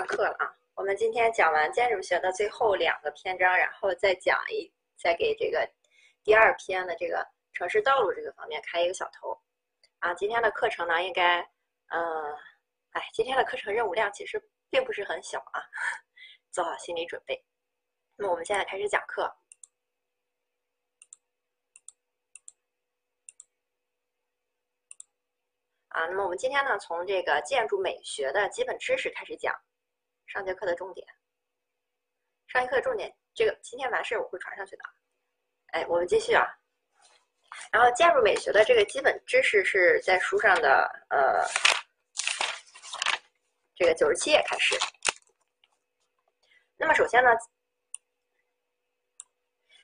[0.00, 0.48] 上课了啊！
[0.76, 5.70] 我们今天讲完建筑学的最后两个篇章，然后再讲一，再给这个
[6.24, 9.38] 第二篇的这个城市道路这个方面开一个小头
[9.98, 10.14] 啊！
[10.14, 11.40] 今天的课程呢，应该，
[11.88, 12.34] 呃，
[12.92, 15.60] 哎，今天的课程任务量其实并不是很小啊，
[16.50, 17.44] 做好心理准备。
[18.16, 19.24] 那么我们现在开始讲课
[25.88, 26.06] 啊！
[26.06, 29.54] 那么我们今天呢，从这个建筑美学的基本知识开始讲。
[30.32, 31.04] 上节课的重点，
[32.46, 34.84] 上节课的重点，这个今天完事儿我会传上去的。
[35.72, 36.46] 哎，我们继续啊。
[37.72, 41.44] 然后建筑美学的这个基本知识是在书上的呃
[43.74, 44.76] 这个九十七页开始。
[46.76, 47.30] 那么首先呢，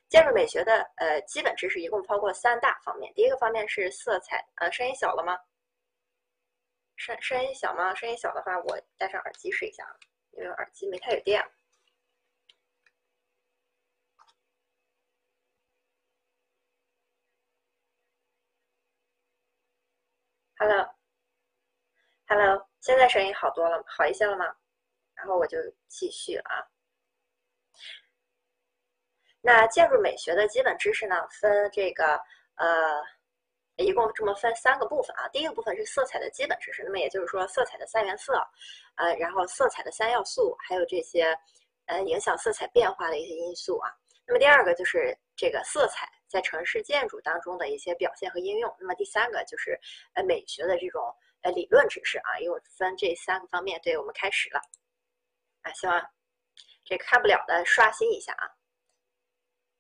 [0.09, 3.13] 建筑美学的呃基本知识一共包括三大方面。
[3.15, 5.37] 第一个方面是色彩，呃，声音小了吗？
[6.95, 7.93] 声声音小吗？
[7.97, 9.97] 声音小的话，我戴上耳机试一下啊。
[10.37, 11.43] 因为耳机没太有电。
[20.59, 24.55] Hello，Hello，现在声音好多了，好一些了吗？
[25.15, 26.69] 然后我就继续啊。
[29.41, 32.21] 那建筑美学的基本知识呢，分这个
[32.57, 33.16] 呃。
[33.85, 38.33] 一共这么分三个部分啊，第一个部分是色彩的基本知识，那么也就是说色彩的三原色，
[38.95, 41.37] 呃，然后色彩的三要素，还有这些，
[41.85, 43.91] 呃，影响色彩变化的一些因素啊。
[44.27, 48.75] 那么第二个就是这个色彩在城市建筑当中的一些表现和应用。
[48.81, 49.79] 那么第三个就是
[50.15, 53.79] 呃美学的这种呃理论知识啊，又分这三个方面。
[53.83, 54.61] 对我们开始了，
[55.63, 56.05] 啊，希望
[56.85, 58.56] 这看不了的刷新一下啊。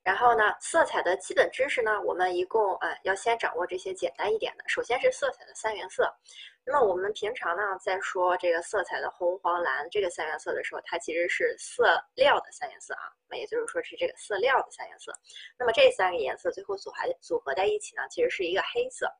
[0.07, 4.63] 然后呢，色彩的基本知识呢，我们一共呃要先掌握这些简单一点的。
[4.69, 6.09] 首先是色彩的三原色。
[6.65, 13.11] 那么我们平常呢在说这个色彩的红、黄、蓝这个三原色的时候，它其实是色料的三原色啊。
[13.29, 15.13] 那也就是说是这个色料的三原色。
[15.59, 19.13] 那么这三个颜色最后组合组合在一起呢，其实是一个黑色。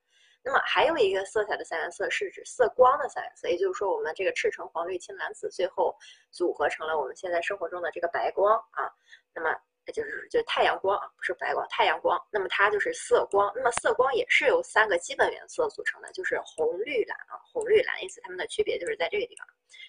[0.45, 5.97] 那么还有一个色彩的三原色是指色光的三原色，也就是说我们这个赤橙黄绿青蓝紫最后
[6.31, 8.87] 组合成了我们现在生活中的这个白光啊。
[9.35, 9.53] 那么
[9.93, 12.21] 就是就太阳光啊，不是白光，太阳光。
[12.31, 13.53] 那么它就是色光。
[13.55, 18.03] 那么色光也是由三个基本原色组成的，就是红、绿、蓝啊，红、绿、蓝。
[18.03, 19.47] 因此它们的区别就是在这个地方。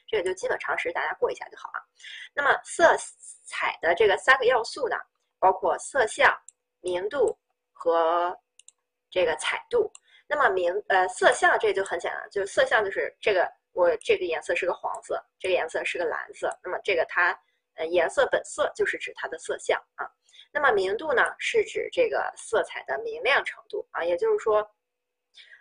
[0.07, 1.81] 这个就基本常识，大家过一下就好啊。
[2.34, 2.96] 那么色
[3.44, 4.96] 彩的这个三个要素呢，
[5.40, 6.31] 包括色相、
[6.81, 7.38] 明度
[7.74, 8.38] 和
[9.09, 9.91] 这个彩度。
[10.28, 16.57] 那么明呃色相这就很简单，就是色相就是这个我这个颜色是个黄色，这个颜色是个蓝色。
[16.63, 17.38] 那么这个它。
[17.77, 20.05] 呃，颜色本色就是指它的色相啊。
[20.51, 24.03] 那么明度呢，是指这个色彩的明亮程度啊。
[24.03, 24.67] 也就是说，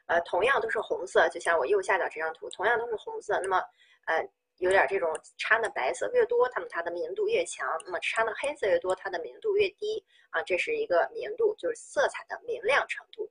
[0.07, 3.63] 呃，同样都是红色，就像我右下角这张图，同样都是红色，那么
[4.07, 4.27] 呃，
[4.59, 10.43] 有点这种掺的白色越多，它们它的明度越强；那么掺的黑色越多，它的明度越低啊。
[10.43, 13.31] 这是一个明度，就是色彩的明亮程度。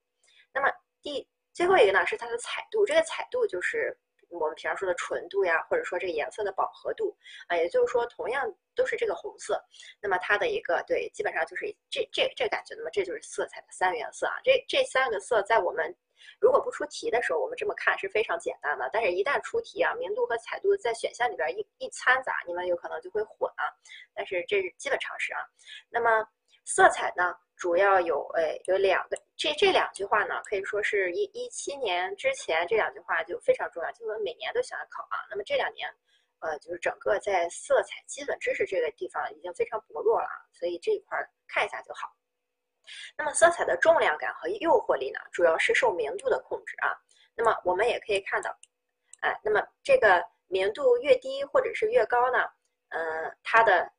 [0.54, 0.72] 那么
[1.02, 3.98] 第最后一个呢，是它的彩度，这个彩度就是。
[4.30, 7.16] 我们平常说的纯度呀，或者说这个颜色的饱和度
[7.48, 9.64] 啊，也就是说同样都是这个红色，
[10.02, 14.36] 那么它的一个对，基本上就是这这这感觉，那么这就是色彩的三原色啊。
[14.44, 15.96] 这这三个色在我们
[16.40, 23.64] 如果不出题的时候，我们这么看是非常简单的，但是一旦出题啊，明度和彩度在选项里边一一掺杂，你们有可能就会混啊。
[24.14, 25.40] 但是这是基本常识啊。
[25.90, 26.28] 那么
[26.66, 27.36] 色彩呢？
[27.58, 35.24] 主要有诶有两个，这这两句话呢，可以说是一一七年之前这两句话就非常重要，就是每年都想要考啊。
[35.30, 35.90] 那么这两年，
[36.40, 41.18] 呃，就是整个在色彩基本知识这个地方已经非常薄弱了，所以这一块
[41.48, 42.14] 看一下就好。
[43.18, 46.92] 那么色彩的重量感和诱惑力呢，主要是受明度的控制啊。
[47.36, 48.54] 那么我们也可以看到，
[49.22, 52.40] 哎，那么这个明度越低或者是越高呢，
[52.90, 53.90] 嗯，它的。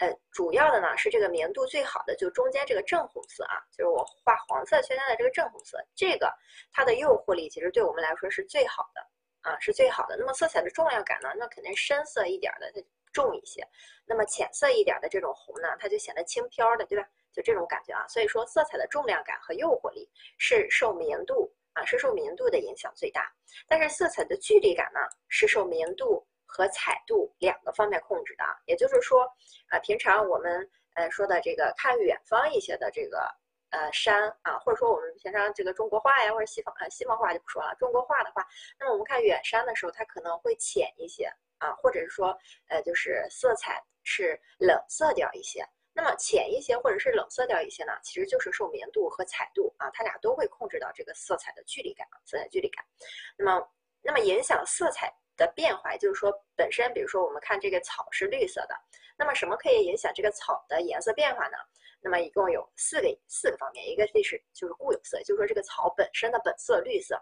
[0.00, 6.32] 呃，主要的呢是这个明度最好的，就中间这个正红色啊，就是我画黄色圈圈的这个正红色，这个
[6.72, 9.06] 它的诱惑力其实对我们来说是最好的
[9.42, 10.16] 啊，是最好的。
[10.16, 12.80] 那么色彩的重量感呢，那肯定深色一点的它
[13.12, 13.62] 重一些，
[14.06, 17.06] 那么浅色一点的这种红呢，它就显得轻飘的，对吧？
[17.30, 18.08] 就这种感觉啊。
[18.08, 20.08] 所以说色彩的重量感和诱惑力
[20.38, 23.30] 是受明度啊，是受明度的影响最大，
[23.68, 26.26] 但是色彩的距离感呢，是受明度。
[26.52, 29.22] 和彩度两个方面控制的，也就是说，
[29.68, 33.32] 啊，平常我们呃说的这个看远方一些的这个
[33.70, 38.44] 呃山啊，或者说我们平常这个中国画呀，或者西方呃西方画就不说了，中国画的话，
[38.80, 42.36] 那么我们看远山的时候，它可能会浅一些啊，或者是说
[42.68, 45.64] 呃就是色彩是冷色调一些，
[45.94, 52.84] 那么浅一些或者是冷色调一些呢，其实就是受明度和彩度啊，它俩都会控制到这个色彩的距离感，色彩距离感。
[53.38, 53.68] 那么
[54.02, 55.14] 那么影响色彩。
[55.40, 58.74] 的变化，也就是说，本身比如说我们看这个草是绿色的，
[59.16, 61.56] 那么什么可以影响这个草的颜色变化呢？
[62.02, 67.18] 那么一共有四个四个方面，一个就是就是固有色，就是说这个草本身的本色绿色。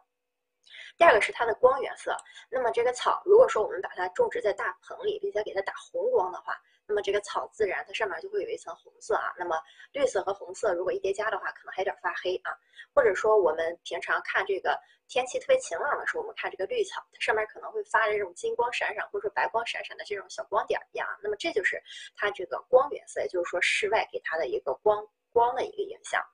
[0.97, 2.17] 第二个是它的光源色，
[2.51, 6.55] 那么这个草如果说我们把它种植在大棚里，并且给它打红光的话，
[6.89, 9.33] 那么这个草自然它上面就会有一层红色啊。
[9.39, 9.61] 那么
[9.93, 12.57] 绿色和红色如果一叠加的话，可能还有点发黑啊。
[12.95, 14.77] 或者说我们平常看这个
[15.07, 21.07] 天气特别晴朗的时候，我们看这个绿草，它上面可能会发着这种金光闪闪或者说白光闪闪的这种小光点一样。
[21.23, 21.81] 那么这就是
[22.17, 26.25] 它这个光源色，也就是说室外给它的一个光光的一个影响。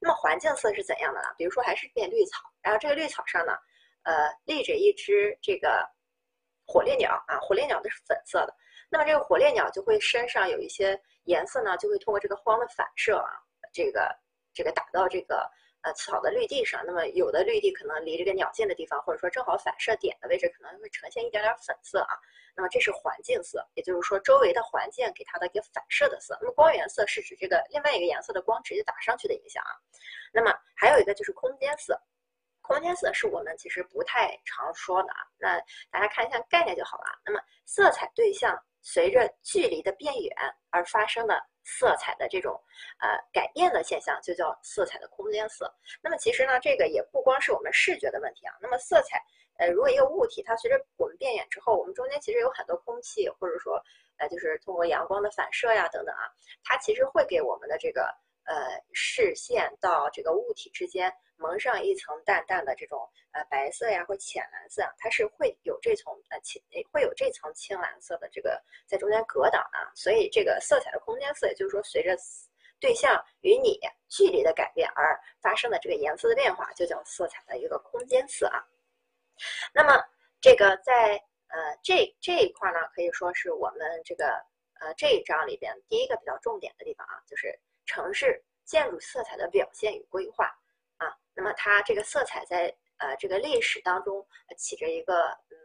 [0.00, 1.34] 那么环境色是怎样的呢？
[1.36, 3.52] 比如说还是片绿草，然后这个绿草上呢。
[4.06, 5.82] 呃，立着一只这个
[6.66, 8.54] 火烈鸟啊，火烈鸟的是粉色的。
[8.94, 13.42] 那么这个火烈鸟就会身上有一些颜色呢，就会通过这个光的反射啊，
[13.72, 14.08] 这个
[14.54, 15.50] 这个打到这个
[15.82, 16.80] 呃草的绿地上。
[16.86, 22.14] 那么有的绿地可能离这个鸟近的地方，或者说正好反射点的位置，可能会呈现一点点粉色啊。
[22.54, 26.38] 那么这是环境色，也就是说周围的环境给它的一个反射的色。
[26.40, 29.74] 那么光源色是指这个另外一个颜色的光直接打上去的影响啊。
[30.32, 32.00] 那么还有一个就是空间色。
[32.60, 35.58] 空间色是我们其实不太常说的啊，那
[35.90, 37.06] 大家看一下概念就好了。
[37.26, 40.36] 那么色彩对象随着距离的变远
[40.70, 42.52] 而发生的色彩的这种
[43.00, 45.74] 呃改变的现象，就叫色彩的空间色。
[46.02, 48.54] 那么其实呢，这个也不光是我们视觉的问题啊。
[48.60, 49.18] 那么色彩，
[49.56, 53.82] 呃，如果一个物体它随着我们变远之后，我们中间其实有很多空气，或者说
[54.18, 56.28] 呃就是通过阳光的反射呀等等啊，
[56.62, 58.14] 它其实会给我们的这个
[58.44, 61.12] 呃视线到这个物体之间。
[61.36, 66.62] 蒙上一层淡淡的这种呃白色呀或浅蓝色，它是会有这层呃青
[66.92, 72.16] 会有这层青蓝色的这个在中间隔挡啊，所以这个色彩的空间色，也就是说随着
[72.78, 78.64] 对象与你距离的改变而发生的这个颜色的变化，就叫色彩的一个空间色啊。
[79.74, 80.00] 那么
[80.40, 81.16] 这个在
[81.48, 84.40] 呃这这一块呢，可以说是我们这个
[84.80, 90.46] 呃这一章里边第一个比较重点的地方啊，就是城市建筑色彩的表现与规划
[90.96, 91.14] 啊。
[91.34, 94.26] 那么它这个色彩在呃这个历史当中
[94.56, 95.56] 起着一个嗯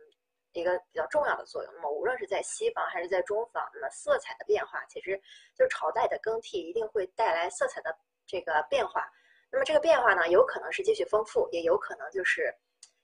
[0.53, 1.73] 一个比较重要的作用。
[1.75, 5.15] 那么无论是在西方还是在中方，那么色彩的变化其实
[5.55, 7.95] 就是朝代的更替一定会带来色彩的
[8.25, 9.09] 这个变化。
[9.51, 12.53] 那么这个变化呢，有可能是继续丰富，也有可能就是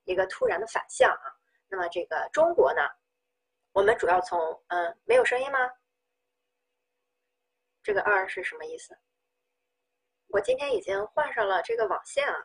[0.04, 1.34] 一个突然的反向啊。
[1.68, 2.82] 那么这个中国呢，
[3.74, 5.60] 我们主要从嗯没有声音吗？
[7.86, 8.98] 这个二是什么意思？
[10.30, 12.36] 我今天已经换上了这个网线啊。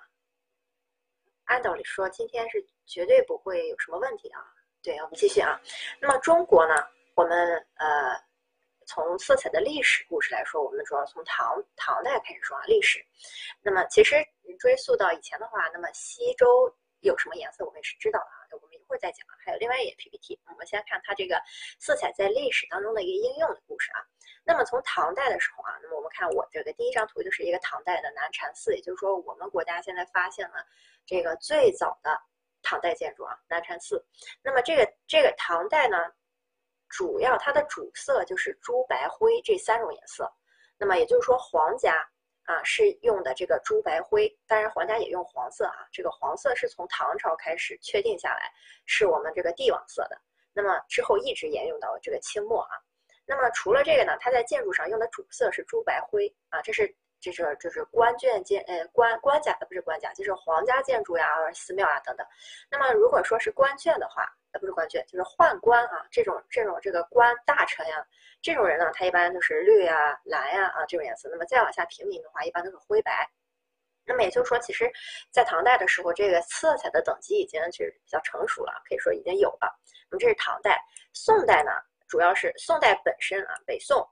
[1.45, 4.45] 按道理说，今天是绝对不会有什么问题啊。
[4.83, 5.59] 对，我们继续啊。
[5.99, 6.75] 那么中国呢，
[7.15, 8.23] 我们呃，
[8.87, 12.63] 从色彩的历史故事来说，我们主要从唐唐代开始说啊。
[12.67, 13.03] 历史，
[13.63, 14.17] 那么其实
[14.59, 16.47] 追溯到以前的话，那么西周
[17.01, 18.40] 有什么颜色，我们也是知道的啊。
[18.91, 19.39] 一会再讲啊。
[19.45, 21.41] 还有另外一页 PPT，我们先看它这个
[21.79, 24.03] 色彩在历史当中的一个应用的故事啊。
[24.43, 30.57] 那么从唐代的时候啊，那么我们看我这个第一张图就是一个唐代的南禅寺，也就是说我们国家现在发现了。
[31.07, 32.21] 这个最早的
[32.63, 34.05] 唐代建筑啊，南禅寺。
[34.43, 35.97] 那么这个这个唐代呢，
[36.89, 40.31] 主要它的主色就是朱白灰这三种颜色。
[40.79, 42.09] 那么也就是说，皇家
[42.45, 45.87] 啊是用的这个朱白灰，当然皇家也用黄色啊。
[45.93, 48.53] 这个黄色是从唐朝开始确定下来，
[48.87, 50.21] 是我们这个帝王色的。
[50.53, 52.71] 那么之后一直沿用到这个清末啊。
[53.27, 56.95] 那么除了这个呢，它在建筑上用的主色是朱白灰啊，这是。
[57.23, 62.27] 这是就是官眷建，呃，官官家不是官家，就是皇家建筑呀，寺庙啊等等。
[62.71, 68.07] 那么如果说是官眷的话，呃，不是官爵，就是宦官啊，这种这种这个官大臣呀，
[68.43, 71.29] 这种人呢，他一般都是绿呀、蓝呀啊这种颜色。
[71.31, 73.29] 那么再往下平民的话，一般都是灰白。
[74.05, 74.91] 那么也就是说，其实，
[75.31, 79.73] 在唐代的时候，这个色彩的等级已经是比较成熟了，可以说已经有了。
[80.11, 81.71] 那么这是唐代，宋代呢，
[82.09, 84.05] 主要是宋代本身啊，北宋。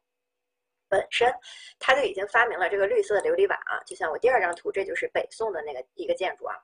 [0.90, 1.30] 本身，
[1.78, 6.56] 他就已经发明了这个绿色的琉璃瓦啊，就像我第二张图，这就是北宋的那个一个建筑啊，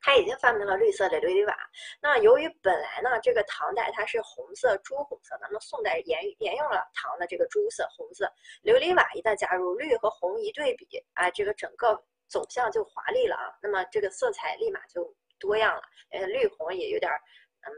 [0.00, 1.56] 他已经发明了绿色的琉璃瓦。
[2.00, 8.30] 那由于本来呢，这个唐代它是红色、朱红色的，那么宋代沿沿用了唐的这个朱色、红色，
[8.62, 13.52] 琉璃瓦一旦加入绿和红一对比，啊，这个整个走向就华丽了啊。
[13.62, 17.10] 那么这个色彩立马就多样了，呃，绿红也有点，
[17.62, 17.72] 嗯。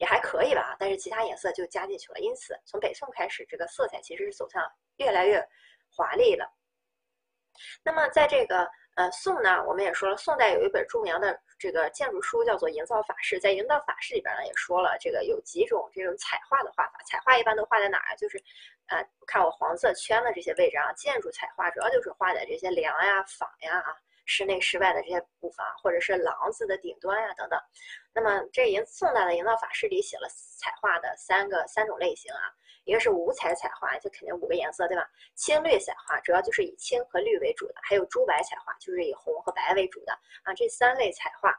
[0.00, 2.20] 也还可以吧，但是其他颜色就加进去了。
[2.20, 4.66] 因此，从北宋开始，这个色彩其实是走向
[4.96, 5.46] 越来越
[5.90, 6.50] 华丽了。
[7.84, 8.66] 那么，在这个
[9.00, 13.38] 呃宋呢，我们也说了，宋代有一本著名的这个建筑书叫做《营造法式》。
[13.40, 17.00] 在《营造法式》里边呢，也说了这个有几种这种彩画的画法。
[17.06, 18.14] 彩画一般都画在哪儿啊？
[18.16, 18.36] 就是
[18.88, 23.96] 呃，看我黄色圈的这些位置啊，建筑彩画主要就是画在这些梁呀、坊呀啊。
[24.26, 27.58] 室内室外的这些部分啊，或者是廊子的顶端呀等等。
[28.12, 30.28] 那么这营宋代的营造法式里写了
[30.58, 32.52] 彩画的三个三种类型啊，
[32.84, 35.08] 一个是五彩彩画，就肯定五个颜色对吧？
[35.34, 41.54] 青绿彩画主要就是以青和绿为主的，还有朱白彩画就是以红和白为主的啊，这三类彩画。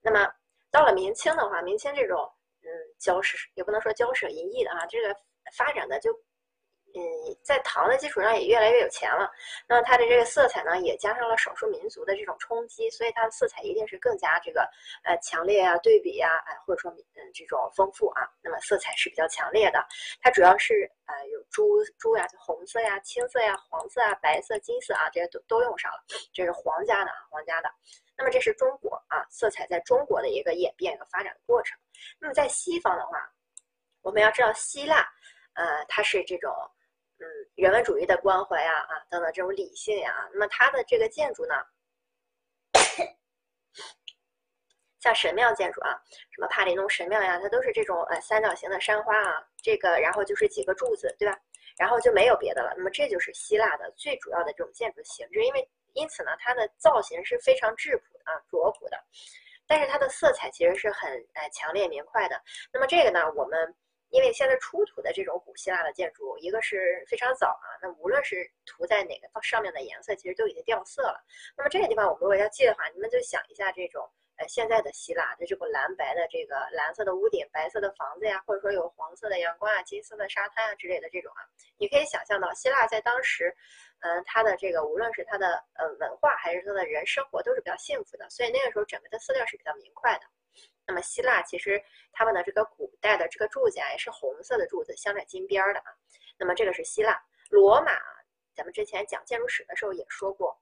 [0.00, 0.32] 那么
[0.70, 2.30] 到了明清的话，明清这种
[2.62, 5.16] 嗯交涉也不能说交涉淫逸的啊，这个
[5.56, 6.10] 发展的就。
[6.94, 9.30] 嗯，在唐的基础上也越来越有钱了，
[9.68, 14.68] 那它的这个色彩呢，也加上了少数民族的这种冲击，所以它的色彩一定是更加这个
[15.04, 19.86] 呃强烈啊，对比呀，哎或者说嗯这种丰富啊，那么色彩是比较强烈的。
[20.22, 26.02] 它主要是呃有朱朱呀，红色呀、青色呀、黄色啊、白色、金色啊，这些都都用上了，
[26.32, 27.70] 这是皇家的啊，皇家的。
[28.16, 31.78] 那么这是中国啊，色彩在中国的一个演变和发展过程。
[32.18, 33.30] 那么在西方的话，
[34.00, 35.06] 我们要知道希腊，
[35.52, 36.50] 呃，它是这种。
[37.20, 41.54] 嗯，人文主义的关怀呀，啊，等等这种理性呀，那么它的这个建筑呢，
[45.00, 51.36] 像神庙建筑啊，什么帕里农神庙呀，它都是这种呃三角形的山花啊，这个然后就是几个柱子，对吧？
[51.76, 52.72] 然后就没有别的了。
[52.76, 58.96] 那么这就是希腊的最主要的这种建筑形制，因为因此呢，它的造型是非常质朴的啊，拙朴的，
[59.66, 62.40] 但是它的色彩其实是很呃强烈明快的。
[62.72, 63.74] 那么这个呢，我们。
[64.10, 71.22] 因为现在出土的这种古希腊的建筑，一个是非常早啊，那无论是涂在哪个上面的颜色，其实都已经掉色了。
[71.56, 81.44] 那么这个地方我们如果要记的话，你们就想一下这种呃现在的希腊的这个蓝白的这个蓝色的屋顶、白色的房子呀，或者说有黄色的阳光啊、金色的沙滩啊之类的这种啊，
[81.76, 83.54] 你可以想象到希腊在当时，
[84.00, 90.24] 嗯，它的这个无论是它的呃文化还是它的人生活都是比较幸福的，所以那个时候整个的色调是比较明快的。
[90.88, 91.80] 那么希腊其实
[92.12, 95.94] 他们的这个古代的这个柱子啊，也是红色的柱子，镶着金边儿的啊。
[96.38, 97.92] 那么这个是希腊，罗马，
[98.54, 100.58] 咱们之前讲建筑史的时候也说过，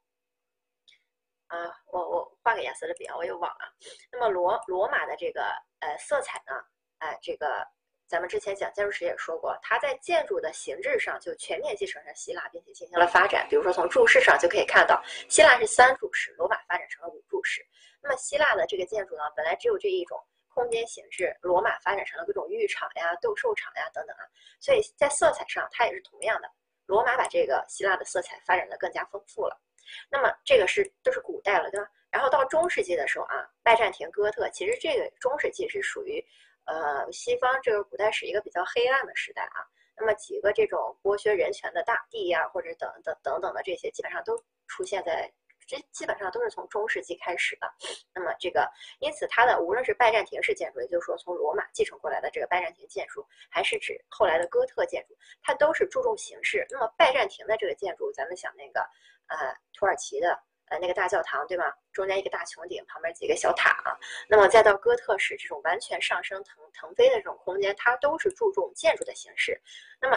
[1.47, 1.56] 啊，
[1.87, 3.73] 我我换个颜色的笔啊，我又忘了。
[4.11, 5.42] 那么罗罗马的这个
[5.78, 6.61] 呃色彩呢，
[6.99, 7.64] 哎，这个
[8.09, 13.47] 咱们之前讲建筑史也说过，它在建筑的形制上就全面继承了希腊，并且进行了发展。
[13.51, 17.67] 比如说从柱式上就可以看到，希腊是三柱式，罗马发展成了五柱式。
[18.01, 20.17] 那么希腊的这个建筑呢，本来只有这一种
[20.49, 24.23] 空间形制，罗马发展成了各种浴场呀、斗兽场呀等等啊，
[24.61, 26.49] 所以在色彩上它也是同样的。
[26.87, 29.61] 罗马把这个希腊的色彩发展的更加丰富了。
[30.09, 31.89] 那么这个是都是古代了，对吧？
[32.11, 36.25] 然后到中世纪的时候啊，拜占庭、哥特，其实这个中世纪是属于
[36.66, 39.64] 呃西方这个古代史一个比较黑暗的时代啊。
[39.96, 45.32] 那么几个这种剥削人权的大帝呀，或者等等等等的这些，基本上都出现在。
[45.68, 47.68] 这基本上都是从中世纪开始的，
[48.14, 48.70] 那么这个，
[49.00, 56.64] 因此它的无论是拜占庭式建筑，也就是说从罗马继承过来的这个拜占庭建筑，还是指后来的哥特建筑，它都是注重形式。
[56.70, 58.78] 那么拜占庭的这个建筑，咱们想那个，
[59.26, 61.64] 呃，土耳其的呃那个大教堂，对吗？
[61.92, 63.96] 中间一个大穹顶，旁边几个小塔啊。
[64.28, 69.61] 那么再到哥特式这种完全上升腾腾飞的这种空间，它都是注重建筑的形式。
[70.00, 70.16] 那么，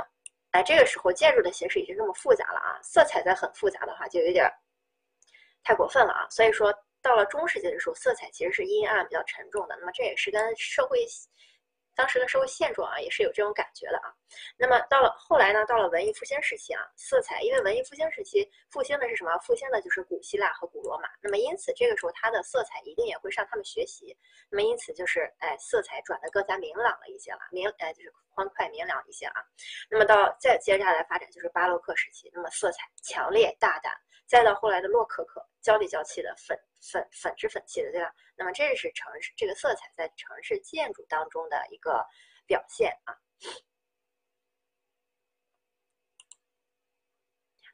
[0.51, 4.49] 哎，这个时候建筑的形式已经这么复杂了啊，色彩再很复杂的话，就有点。
[5.61, 6.25] 太过分了啊！
[6.29, 9.75] 所以说，到了中世纪的时候，色彩其实是阴暗、比较沉重的。
[9.77, 11.05] 那么这也是跟社会
[11.99, 14.07] 当时的社会现状啊，也是有这种感觉的啊。
[14.57, 19.37] 那么到了后来呢，到了文艺复兴时期啊，色彩因为文艺复兴时期复兴的是什么？
[19.39, 21.09] 复兴的就是古希腊和古罗马。
[21.21, 24.15] 那么因此这个时候它的色彩一定也会向他们学习。
[24.49, 29.43] 那么因此就是哎，色彩转得更加明朗了一些了，明哎就是欢快明亮一些啊。
[29.89, 33.93] 那么到再接下来发展就是巴洛克时期，那么色彩强烈大胆。
[34.25, 36.55] 再到后来的洛可可，娇里娇气的粉
[36.91, 38.13] 粉粉质粉气的，对吧？
[38.37, 42.05] 那么这是城市这个色彩在城市建筑当中的一个
[42.45, 43.17] 表现啊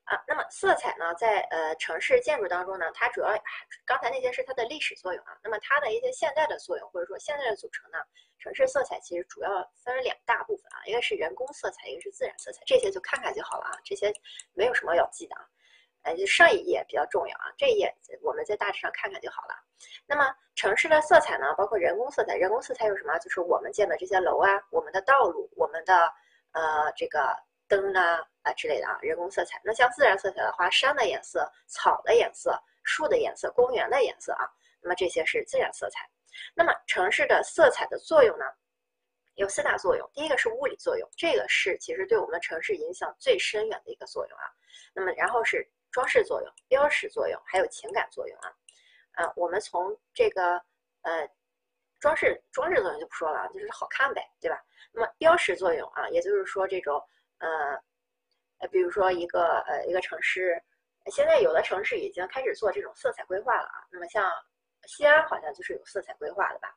[0.05, 0.23] 啊。
[0.27, 3.29] 那么色彩呢，在呃城市建筑当中呢，它主要
[3.85, 5.37] 刚才那些是它的历史作用啊。
[5.43, 7.97] 那么它的一些现代的作用或者说现在的组成呢，
[8.39, 9.49] 城市色彩其实主要
[9.83, 12.63] 分为两大部分啊，一个是人工色彩，一个是自然色彩。
[12.65, 14.11] 这些就看看就好了啊，这些
[14.53, 15.45] 没有什么要记的啊。
[16.03, 19.55] 哎，就上一页比较重要啊，这一页我们在大致上看看就好了。
[20.05, 22.35] 那么城市的色彩呢，包括人工色彩。
[22.35, 23.17] 人工色彩有什么？
[23.17, 26.13] 就是我们建的这些楼啊，我们的道路，我们的
[26.51, 27.35] 呃这个
[27.67, 29.61] 灯啊啊之类的啊，人工色彩。
[29.63, 34.49] 那像自然色彩的话，山的颜色、草的颜色、树的颜色、公园的颜色啊，
[34.81, 36.09] 那么这些是自然色彩。
[36.53, 38.45] 那么城市的色彩的作用呢，
[39.35, 40.09] 有四大作用。
[40.13, 44.45] 第一个是物理作用，这个是其实对我们城市影响最深远的一个作用啊。
[44.93, 45.67] 那么然后是。
[45.91, 48.51] 装饰作用、标识作用，还有情感作用啊，
[49.13, 50.61] 啊，我们从这个
[51.03, 51.25] 呃
[52.01, 54.61] 装饰装饰作用就不说了，就是好看呗，对吧？
[54.91, 57.01] 那么标识作用啊，也就是说这种
[57.45, 57.81] 呃
[58.59, 60.61] 呃，比如说一个呃一个城市，
[61.11, 63.77] 现在有的城市已经开始做这种色彩规划了啊。
[63.91, 64.23] 那么像
[64.87, 66.73] 西安好像就是有色彩规划的吧？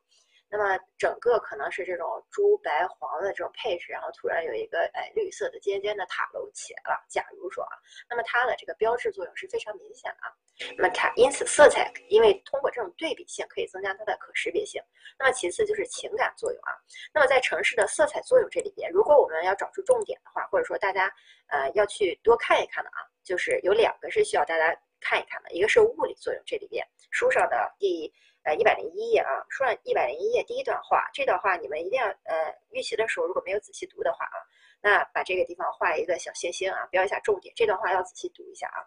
[0.50, 7.04] 那么整个可能是这种朱白黄的这种配置，然后突然有一个哎绿色的尖尖的塔楼起来了。
[7.08, 7.76] 假如说啊，
[8.08, 10.32] 那么它的这个标志作用是非常明显的啊。
[10.76, 14.82] 那么它因此色彩，因为通过这种对比性可以增加它的可识别性。
[15.18, 16.72] 那么其次就是情感作用啊。
[17.12, 21.12] 那么在城市的色彩作用这里边，如果我们要找出重点的话，或者说大家
[21.48, 28.12] 呃要去多看一看的啊，就是有两个是需要大家看一看的，一个是物理作用这里边书上的第。
[28.44, 34.38] 呃，一百零一页啊，说一百零一页第一段话，这段话你们一定要呃预习的时候如果没有仔细读的话啊，
[34.80, 37.52] 那把这个地方画一个小星星啊，标一下重点。
[37.56, 38.80] 这段话要仔细读一下啊。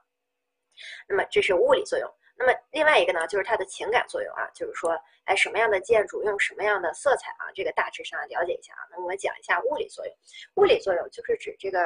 [1.08, 8.88] 那么这是物理作用，那么另外一个呢就是它的情感作用啊，就是说哎什么样的建筑用什么样的色彩啊，这个大致上了解一下啊。
[8.90, 10.16] 那我们讲一下物理作用，
[10.56, 11.80] 物理作用就是指这个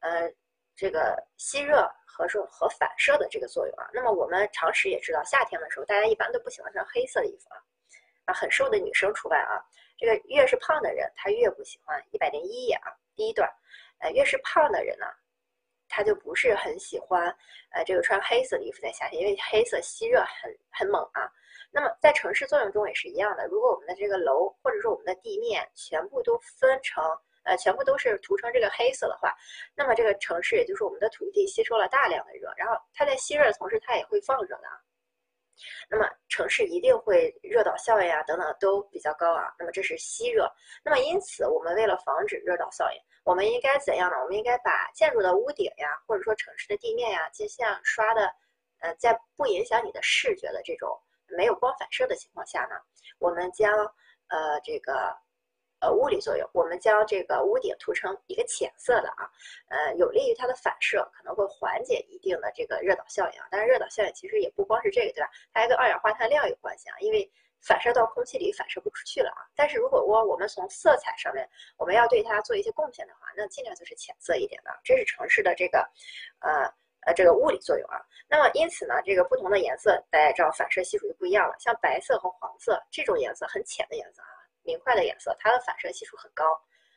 [0.00, 0.30] 呃
[0.76, 1.90] 这个吸热。
[2.18, 7.60] 和说和反射的这个作用啊，那么我们常识也知道，夏天的时候大家一般都不喜欢穿黑色的衣服啊，
[8.24, 9.60] 啊，很瘦的女生除外啊。
[9.98, 12.02] 这个越是胖的人，他越不喜欢。
[12.12, 13.46] 一百零一页啊，第一段，
[13.98, 15.04] 呃，越是胖的人呢，
[15.90, 17.28] 他就不是很喜欢
[17.68, 21.30] 呃这个穿黑色的衣服在夏天，因为黑色吸热很很猛啊。
[21.70, 27.04] 那么在城市作用中也是一样的，如果我们的这个楼或者说我们的地面全部都分成。
[27.46, 29.32] 呃，全部都是涂成这个黑色的话，
[29.76, 34.68] 那么这个城市也就是我们的土地吸收了大量的热，然后它在吸热的同时，它也会放热的。
[35.88, 39.54] 那么城市一定会热岛效应啊等等都比较高啊。
[39.58, 40.52] 那么这是吸热。
[40.84, 44.16] 那么因此，我们为了防止热岛效应，我们应该怎样呢？
[44.22, 48.34] 我们应该把建筑的屋顶呀，或者说城市的地面呀，尽量刷的，
[48.80, 52.76] 呃，在不影响你的视觉的这种没有光反射的情况下呢，
[53.18, 53.72] 我们将
[54.26, 55.16] 呃这个。
[55.80, 59.28] 呃，物理作用，我们将这个屋顶涂成一个浅色的啊，
[59.68, 63.46] 呃，有利于它的反射，可能会缓解一定的这个热岛效应啊。
[63.50, 65.30] 但是热岛效应其实也不光是这个，对吧？
[65.52, 67.30] 它还跟二氧化碳量有关系啊，因为
[67.60, 69.44] 反射到空气里反射不出去了啊。
[69.54, 74.70] 但是如果说我们从色彩上面我们要对它做一些贡献的话，那尽量就是浅色一点的。
[74.82, 75.78] 这是城市的这个，
[76.40, 76.64] 呃
[77.06, 78.00] 呃这个物理作用啊。
[78.28, 81.54] 那么因此呢，这个不同的颜色大家知道反射系数就不一样了。
[81.58, 84.35] 像白色和黄色这种颜色很浅的颜色啊。
[84.66, 86.44] 明快的颜色，它的反射系数很高，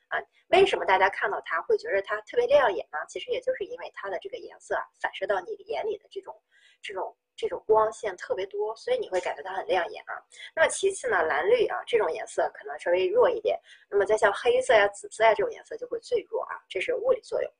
[0.09, 2.97] 啊，为什么大家看到它会觉得它特别亮眼呢？
[3.07, 6.35] 其实也就是因为它的这个颜色啊，反射到你眼里的这种、
[6.81, 10.17] 这种、这种光线特别多，所以你会感觉它很亮眼啊。
[10.55, 17.51] 那么其次呢，蓝绿啊这种颜色可能稍微弱一点，那么再像黑色呀、紫色呀这种颜色就会最弱啊，这是物理作用。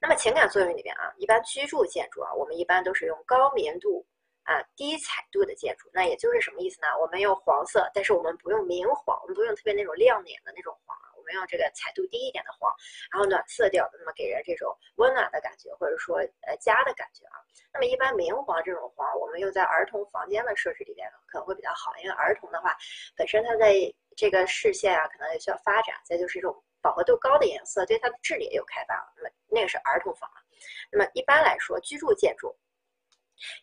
[0.00, 4.06] 那么情感作用里边啊，一般居住建筑啊，我们一般都是用高明度。
[4.44, 6.88] 啊，低彩度的建筑，那也就是什么意思呢？
[7.00, 12.72] 我们用黄色，但是我们不用明黄，我们不用特别那种亮眼的那种黄，我们用这个彩度低一点的黄，
[13.12, 16.16] 然后暖色调的，那么给人这种温暖的感觉，或者说
[16.48, 17.38] 呃家的感觉啊。
[17.72, 22.76] 那么一般明黄这种黄，我们用在儿童房间的设置里边可能会比较好，因为儿童的话，
[23.16, 23.74] 本身他在
[24.16, 28.94] 这个视线啊，可能也需要发展，再就是这种饱和度高的颜色，对它的智力也有开发。
[29.16, 30.42] 那么那个是儿童房啊。
[30.90, 32.52] 那么一般来说，居住建筑。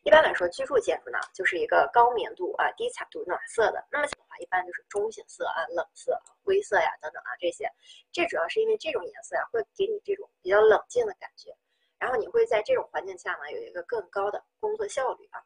[0.03, 3.85] 一般来说，居住建筑呢，就是一个高明度啊、低彩度、暖色的。
[3.91, 7.71] 那么的话，一般就是中性色啊、冷色、灰色呀等等啊这些。
[8.11, 11.55] 这主要是因为这种颜色呀，会给你这种比较冷静的感觉，
[11.99, 15.43] 然后你会在这种环境下呢，有一个更高的工作效率啊。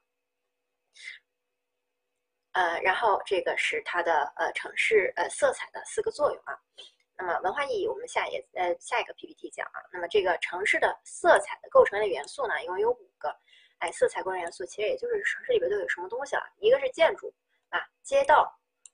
[2.54, 6.58] 呃，然后这个是它的呃城市呃色彩的四个作用啊。
[7.18, 9.80] 那么文化意义，我们下一呃下一个 PPT 讲啊。
[9.92, 13.34] 那么这个城市的色彩的构成的元素呢，一共有五个。
[13.82, 16.44] 哎，色彩光元素其实也就是城市里边都有什么东西了？
[16.60, 17.34] 一个是建筑
[17.70, 18.48] 啊，街道、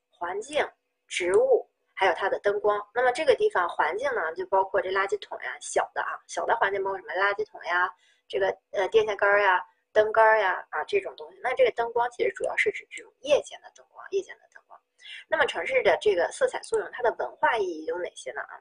[0.10, 0.66] 环境、
[1.08, 2.82] 植物，还有它的灯光。
[2.94, 7.14] 那么这个地方环境呢，就包括这垃圾桶呀，小的啊，小的环境包括什么？
[7.16, 7.94] 垃圾桶呀，
[8.30, 11.40] 这个呃电线杆呀、灯杆呀啊这种东西。
[11.44, 14.80] 那这个灯光其实主要是指这种夜间的灯光，夜间的灯光。
[15.28, 18.40] 那么城市的这个色彩作用，它的文化意义有哪些呢？
[18.40, 18.56] 啊，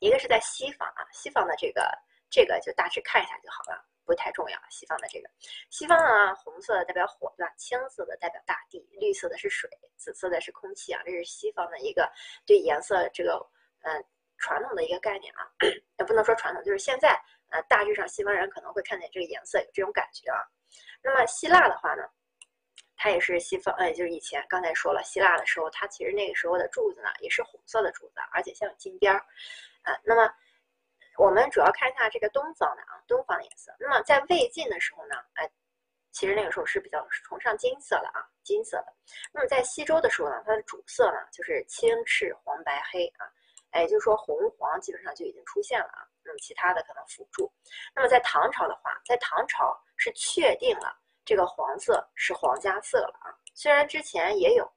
[0.00, 1.88] 一个是在西方啊，西方的这个
[2.28, 3.84] 这个就大致看一下就好了。
[4.04, 5.28] 不太重要，西方的这个，
[5.70, 7.52] 西方啊，红色的代表火，对吧？
[7.56, 12.10] 青色的代表大地，绿色的是水，紫色的是空气啊，这是西方的一个
[12.46, 13.34] 对颜色这个
[13.82, 14.04] 嗯
[14.38, 15.48] 传统的一个概念啊，
[15.98, 17.18] 也 不能说传统，就是现在
[17.50, 20.38] 呃大致上西方人可能会看见这个颜色有这种感觉啊。
[21.02, 22.02] 那么希腊的话呢，
[22.96, 29.18] 它也是西方，呃，就是以前刚才说了，希腊的时候，它其实那个时候的柱子呢也是红色的柱子，而且像金边儿，
[29.82, 30.30] 啊，那么。
[31.16, 33.74] 我们主要看一下这个东方的啊，东方的颜色。
[33.78, 35.50] 那么在魏晋的时候呢，哎，
[36.12, 38.92] 其实那个时候是比较崇尚金色的啊，金色的。
[39.32, 43.26] 那么在西周的时候呢，它的主色呢就是青赤黄白黑啊，
[43.70, 46.06] 哎，就是说红黄基本上就已经出现了啊。
[46.24, 47.52] 那么其他的可能辅助。
[47.94, 53.30] 那么在唐朝的话，在唐朝是确定了这个黄色是皇家色了啊。
[53.54, 54.68] 虽然之前也有，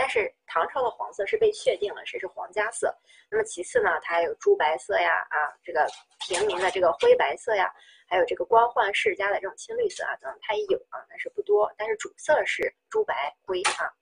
[0.00, 2.90] 但是唐朝的黄色是被确定了谁是皇家色。
[3.30, 5.86] 那么其次呢，它还有朱白色呀，啊，这个
[6.26, 7.70] 平民的这个灰白色呀，
[8.08, 11.70] 还有这个官宦世家的这种青绿色啊等，它也有啊，但是不多。
[11.76, 13.92] 但是主色是朱白灰啊。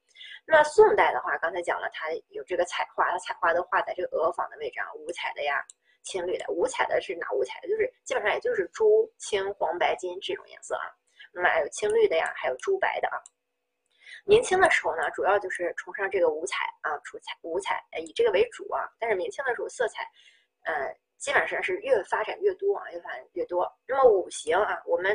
[0.47, 5.67] 那么宋代的话，刚才讲了，它有这个彩画，它彩画都画在这个额坊的位置啊，五彩的呀。
[6.05, 7.67] 青绿的，五彩的是哪五彩的？
[7.67, 10.87] 就是基本上也就是朱、青、黄、白、金这种颜色啊。
[11.33, 13.19] 那么还有青绿的呀，还有朱白的啊。
[14.29, 18.87] 明清的时候呢，主要就是崇尚这个五彩啊，出彩五彩，以这个为主啊。
[18.99, 20.07] 但是明清的时候，色彩，
[20.65, 23.67] 呃，基本上是越发展越多啊，越发展越多。
[23.87, 25.11] 那么五行啊，我们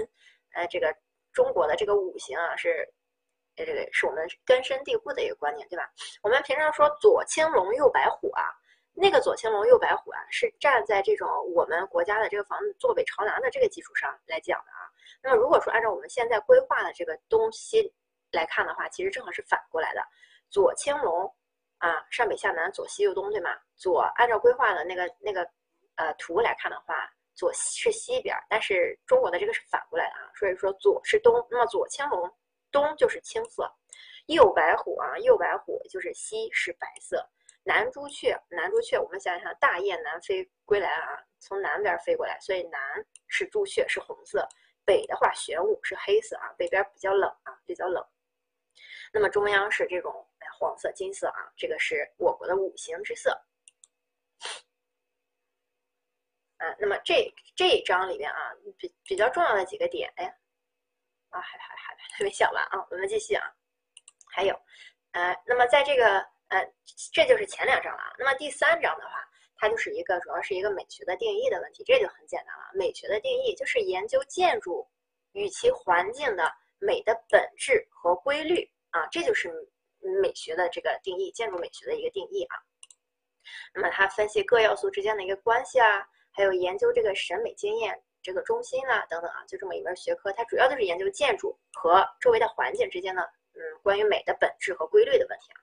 [0.56, 0.92] 呃这个
[1.32, 2.92] 中国的这个五行啊，是
[3.56, 5.88] 呃这个是我们根深蒂固的一个观念，对吧？
[6.24, 8.44] 我们平常说左青龙，右白虎啊。
[8.96, 14.90] 那个左青龙右白虎啊，是站在这种我们国家的这个房子坐北朝南的这个基础上来讲的啊。
[15.22, 17.94] 那么如果说按照我们现在规划的这个东西
[18.34, 20.06] 来看的话，其实正好是反过来的，
[20.50, 21.34] 左青龙
[21.78, 23.56] 啊，上北下南，左西右东，对吗？
[23.76, 25.48] 左按照规划的那个那个
[25.96, 32.30] 呃图来看的话，左是西边，但是中国的这个是反过来的啊，所以说左是东，那么左青龙
[32.72, 33.72] 东就是青色，
[34.28, 37.26] 右白虎啊，右白虎就是西是白色。
[37.66, 42.80] 南朱雀，南朱雀，我们想想，大雁南飞归来啊，从南边飞过来，所以南
[43.28, 44.46] 是朱雀，是红色。
[44.84, 48.06] 北的话，玄武是黑色啊，北边比较冷啊，比较冷。
[49.14, 50.12] 那么中央是这种
[50.60, 53.32] 黄色、金色啊，这个是我国的五行之色。
[56.58, 60.26] 啊，那么这这一章里边啊，比比较重要的几个点，哎，
[61.30, 63.46] 啊，还还还还没讲完啊，我们继续啊，
[64.36, 64.54] 还有，
[65.12, 66.34] 呃，那么在这个。
[66.50, 66.64] 呃，
[67.12, 68.14] 这就是前两章了。
[68.16, 72.70] 那么第三章的话，它就是一个主要是一个美学的定义的问题，这就很简单了。
[72.76, 74.88] 美学的定义就是研究建筑
[75.32, 79.52] 与其环境的美的本质和规律啊，这就是
[80.22, 82.56] 美学的这个定义，建筑美学的一个定义啊。
[83.74, 95.63] 那么它分析各要素之间的一个关系啊，还有研究这个审美经验这个中心啊等等啊，就这么一门学科，它主要就是研究建筑和周围的环境之间的嗯关于美的本质和规律的问题啊。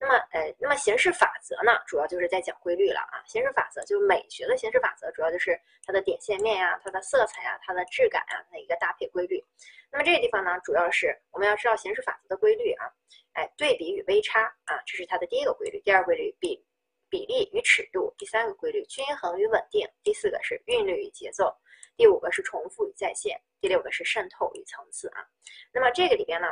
[0.00, 3.22] 那么，呃，那么形式法则呢，主要就是在讲规律了啊。
[3.26, 9.42] 形式法则就是美学的形式法则，主要就是它的点线面呀、它的色彩呀、它的质感呀的一个搭配规律。
[9.90, 12.90] 那么这个地方呢，主要是我们要知道形式法则的规律啊，
[13.34, 15.80] 哎，对比与微差啊，这是它的第一个规律。
[15.82, 16.64] 第二规律比
[17.08, 21.56] 比例与尺度，第三个规律均衡与稳定，第四个是韵律与节奏，
[21.96, 25.24] 第五个是重复与再现，第六个是渗透与层次啊。
[25.72, 26.48] 那么这个里边呢？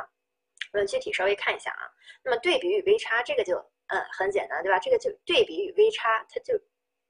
[0.73, 1.85] 我们具体稍微看一下啊，
[2.23, 3.57] 那么对比与微差这个就
[3.87, 4.79] 嗯很简单，对吧？
[4.79, 6.59] 这个就对比与微差，它就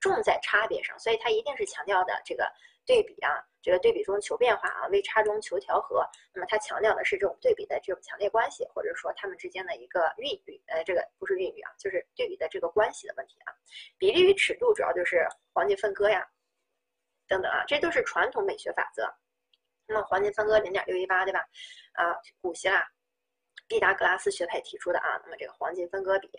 [0.01, 2.45] 重在差别上，所以它一定是强调的这个
[2.85, 6.05] 对比啊，这个对比中求变化啊，微差中求调和。
[6.33, 13.55] 那么它强调的是这种对比的这种强烈关系，或者说它们之间的一个韵律，呃，这个不是韵律啊，就是对比的这个关系的问题啊。
[13.97, 16.27] 比例与尺度主要就是黄金分割呀，
[17.29, 19.09] 等等啊，这都是传统美学法则。
[19.87, 21.39] 那么黄金分割零点六一八，对吧？
[21.93, 22.85] 啊，古希腊。
[23.73, 26.29] 毕达哥拉斯学派提出的啊，那么这个黄金分割比，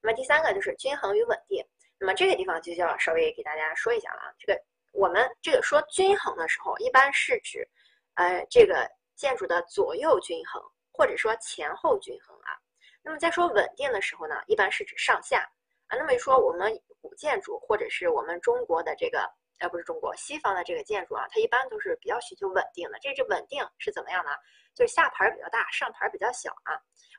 [0.00, 1.60] 那么第三个就是均衡与稳定，
[1.98, 7.68] 那么这个地方就要稍微给大家说一下了啊，这个我们这个说均衡的时候，一般是指，
[8.14, 12.54] 呃，这个建筑的左右均衡，或者说前后均衡啊，
[13.02, 15.40] 那么在说稳定的时候呢，一般是指上下。
[15.88, 19.28] 啊，那么说我们古建筑或者是我们中国的这个。
[19.60, 22.98] 而不是中国西方的这个建筑啊，它一般都是比较寻求稳定的。
[23.00, 24.30] 这这稳定是怎么样呢？
[24.74, 26.74] 就是下盘比较大，上盘比较小啊，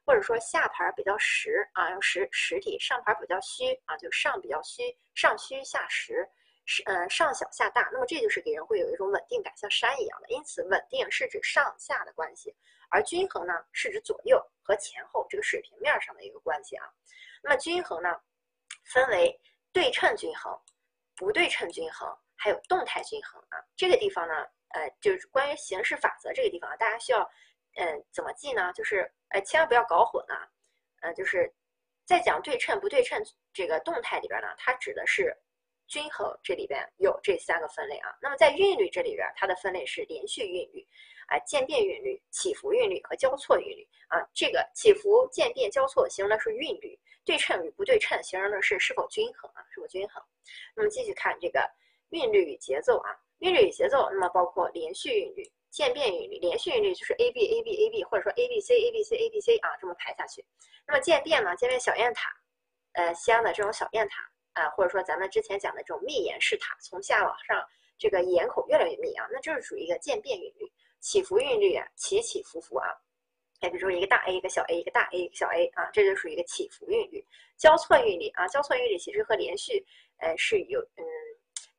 [0.05, 4.83] 或者说下盘比较实啊，用实实体；上盘比较虚啊，就上比较虚，
[5.15, 6.27] 上虚下实，
[6.65, 7.89] 是嗯上小下大。
[7.93, 10.27] 那么这就是给人会有一种稳定感，像山一样的。
[10.29, 12.53] 因此，稳定是指上下的关系，
[12.89, 16.85] 而均衡呢是指左右和前后这个水平面上的一个关系啊。
[17.41, 18.19] 那么均衡呢，
[18.83, 19.39] 分为
[19.71, 20.59] 对称均衡、
[21.15, 22.13] 不对称均衡。
[22.37, 24.33] 还有动态均衡啊，这个地方呢，
[24.69, 27.21] 呃，就是关于形式法则这个地方，大家需要，
[27.77, 28.71] 嗯，怎么记呢？
[28.73, 30.47] 就是，呃，千万不要搞混啊，
[31.01, 31.51] 呃，就是
[32.05, 33.21] 在讲对称不对称
[33.53, 35.35] 这个动态里边呢，它指的是
[35.87, 38.15] 均衡，这里边有这三个分类啊。
[38.21, 40.85] 那么在韵律这里边，它的分类是连续韵律、
[41.27, 44.19] 啊渐变韵律、起伏韵律和交错韵律啊。
[44.33, 50.21] 这个起伏、渐变、交错形容的是韵律，对称与不对称形容的是是否均衡啊，是否均衡。
[50.75, 51.67] 那么继续看这个。
[52.15, 56.39] 韵律与节奏啊，韵律与节奏，那么包括连续韵律、渐变韵律。
[56.39, 59.57] 连续韵律就是 A B A B A B，或者说 A B C A B C A B C
[59.57, 60.43] 啊，这么排下去。
[60.87, 61.53] 那么渐变呢？
[61.57, 62.29] 渐变小雁塔，
[62.93, 64.23] 呃，西安的这种小雁塔
[64.53, 67.61] 啊，或者说咱们之前讲的这种密檐式塔，从下往上
[67.97, 70.71] 这个檐口越来越密啊，那就是属于一个渐变韵律。
[71.01, 72.87] 起伏韵律啊，起起伏伏啊。
[73.61, 77.25] 哎，比如说一个大 A，一个小 A，一个大 A，一个小 A 啊，这就属于一个起伏韵律。
[77.57, 79.85] 交错韵律啊，交错韵律其实和连续，
[80.17, 81.03] 呃，是有嗯，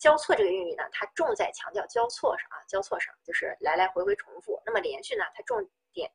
[0.07, 4.63] 交错这个韵律呢，它重在强调交错上啊，交错上就是来来回回重复。
[4.65, 5.59] 那么连续呢，它重
[5.93, 6.09] 点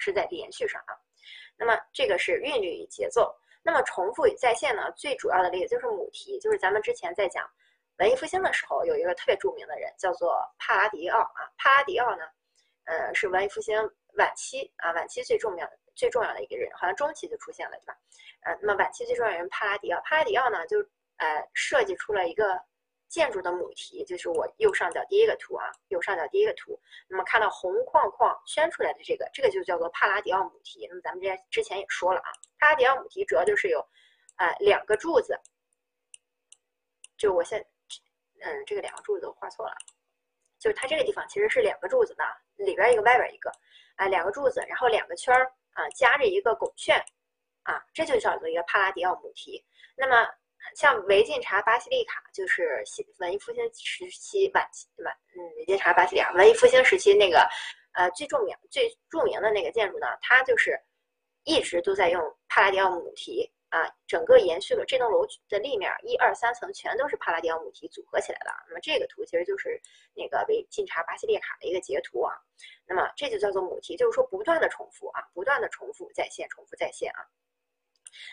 [0.00, 0.98] 是在连续上啊。
[1.56, 3.32] 那么这个是韵律与节奏。
[3.62, 7.48] 那么重复与再现呢，最主要的例子就是母题，就是咱们之前在讲
[7.98, 11.46] 文艺复兴的时候，有一个特别著名的人叫做帕拉迪奥啊。
[11.56, 12.24] 帕拉迪奥呢，
[12.86, 13.78] 呃，是文艺复兴。
[14.18, 17.96] 晚期啊，晚期最重要、最重要的一个人，好像中期就出现了，对吧？
[18.42, 20.80] 呃，那么晚期最重要人帕拉迪奥，帕拉迪奥呢，就
[21.18, 22.58] 呃设计出了一个
[23.08, 30.86] 建筑的母题，就是我右上角第一个图啊，右上角第一个图，那么看到红框框圈出来的这个，这个就叫做帕拉迪奥母题。
[30.88, 33.78] 那么咱们之前之前也说了啊，帕拉迪奥母题主要就是有
[34.36, 35.38] 呃两个柱子，
[37.16, 37.64] 就我现
[38.40, 39.74] 嗯这个两个柱子我画错了，
[40.58, 42.24] 就是它这个地方其实是两个柱子的，
[42.56, 43.50] 里边一个外边一个。
[43.96, 47.02] 啊，两个柱子，然后两个圈儿啊，夹着一个拱券，
[47.62, 49.64] 啊，这就叫做一个帕拉迪奥母题。
[49.96, 50.28] 那么，
[50.74, 52.82] 像维晋察巴西利卡，就是
[53.18, 57.46] 文艺复兴时期晚期晚，嗯，维晋察巴西利卡，文艺复兴时期那个，
[57.92, 60.78] 呃，最著名最著名的那个建筑呢，它就是
[61.44, 63.52] 一直都在用帕拉迪奥母题。
[63.68, 68.50] 啊，整个延续了这栋楼的立面，一二三层全都是帕拉迪奥母题组合起来的。
[68.68, 69.78] 那么这个图其实就是
[70.14, 72.32] 那个维晋察巴西利卡的一个截图啊。
[72.86, 77.26] 那么这就叫做母题，就是说不断的重复啊，不断的重复再现，重复再现啊。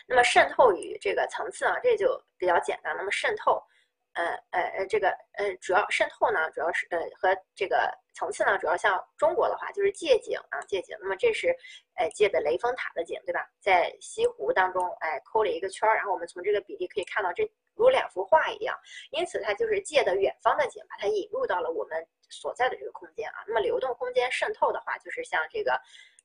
[0.06, 2.96] 那么渗透与这个层次啊，这就比较简单。
[2.96, 3.62] 那么渗透。
[4.16, 10.96] 呃呃呃，这个呃主要渗透呢，主要是呃和这个层次呢，主要像中国的话就是借景啊借景。
[11.00, 11.48] 那么这是
[11.96, 13.44] 呃借的雷峰塔的景，对吧？
[13.60, 17.42] 在西湖当中，哎抠了一个圈儿，然后我们从这个比例可以看到，这
[17.74, 18.78] 如两幅画一样。
[19.10, 23.42] 因此它就是借的远方的景，把它引入到了我们所在的这个空间啊。
[23.48, 25.72] 那么流动空间渗透的话，就是像这个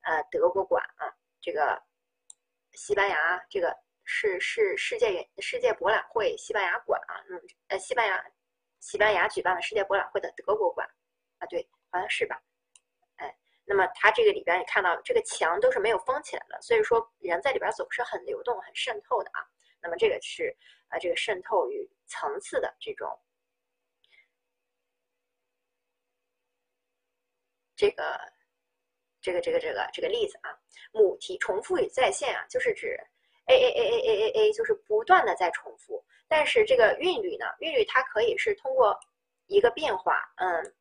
[0.04, 1.10] 呃德国馆啊，
[1.42, 1.82] 这个
[2.74, 3.76] 西班牙这个。
[4.12, 8.20] 是是世界世界博览会西班牙馆啊，嗯，呃，西班牙
[8.80, 10.90] 西班牙举办的世界博览会的德国馆
[11.38, 12.42] 啊，对，好像是吧？
[13.18, 19.46] 哎，那么它这个里边你看到这个墙都是没有封起来的，所以说人在里边走是很流动、很渗透的啊。
[19.80, 23.08] 那么这个是啊，这个渗透与层次的这种
[27.76, 28.20] 这个
[29.22, 30.50] 这个这个这个这个例子啊，
[30.92, 33.00] 母题重复与再现啊，就是指。
[33.48, 38.96] a a a a a a a 就是不断的在重复，但是这个韵律呢，韵律它可以是通过
[39.48, 40.74] 一个变化，嗯，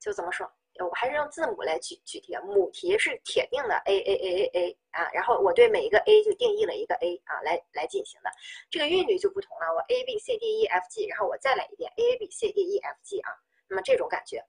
[0.00, 0.50] 就怎么说？
[0.78, 8.30] 我还是用字母来举举题，母题是铁定的 a a a a a 啊，然后我对每一个 a 就定义了一个 a 啊，来来进行的，
[8.70, 13.20] 这个韵律就不同了，我 a b c d e f g，然后我再来一遍 a a b c d e f g
[13.20, 13.30] 啊，
[13.68, 14.42] 那么这种感觉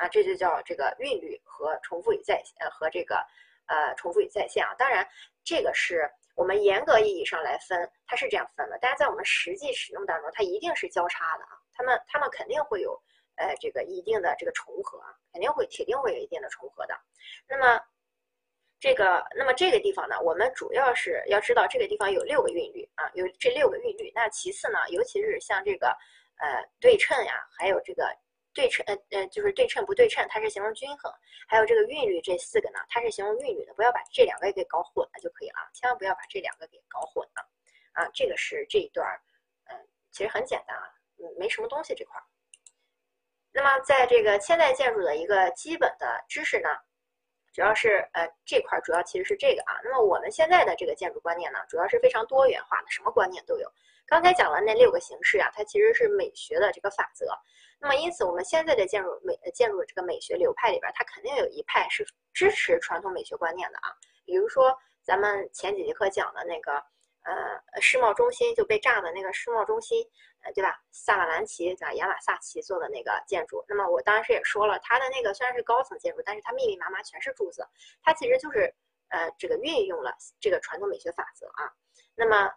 [0.00, 3.16] 啊，这就叫这个韵律和重复与再呃和这个
[3.66, 5.06] 呃重复与再现啊，当然
[5.44, 6.10] 这个是。
[6.36, 8.78] 我们严格意义上来分，它是这样分的。
[8.80, 11.50] 但是在我们实际使用当中，它一定是交叉的啊。
[11.74, 12.98] 它们它们肯定会有，
[13.36, 16.98] 呃，这个一定的这个重合啊，肯定会铁定会有一定的重合的。
[17.46, 17.78] 那么
[18.78, 24.10] 这个那么这个地方呢，我们主要是要知道这个地方有六个韵律啊，有这六个韵律。
[24.14, 25.88] 那其次呢，尤其是像这个
[26.38, 28.08] 呃对称呀，还有这个。
[28.60, 31.10] 对称，呃呃，就是对称不对称，它是形容均衡。
[31.48, 37.48] 还有这个韵律，这四个呢，它是形容韵律的，不要把这两个给搞混了就可以了，千万不要把这两个给搞混了。
[37.92, 39.18] 啊，这个是这一段儿，
[39.70, 42.20] 嗯，其实很简单啊，嗯，没什么东西这块。
[43.50, 46.68] 那么在这个现代建筑的一个基本的知识呢，
[47.54, 49.80] 主要是呃这块主要其实是这个啊。
[49.82, 53.72] 那么我们现在的这个建筑观念呢，主要是非常多元化的，什么观念都有。
[54.06, 57.26] 刚才讲的那六个形式啊，它其实是美学的这个法则。
[57.82, 63.88] 那么，因此我们现在的建筑美建筑这个美学流派里边，它肯定有一派是支持传统美学观念的啊。
[64.26, 66.72] 比如说，咱们前几节课讲的那个，
[67.22, 70.06] 呃，世贸中心就被炸的那个世贸中心，
[70.42, 70.78] 呃，对吧？
[70.90, 71.94] 萨瓦兰奇对吧？
[71.94, 73.64] 亚马萨奇做的那个建筑。
[73.66, 77.66] 那么我当时也说了，它的那个虽然是高层建筑，但是它密密麻麻全是柱子，
[78.02, 78.72] 它其实就是
[79.08, 81.72] 呃这个运用了这个传统美学法则啊。
[82.14, 82.52] 那么，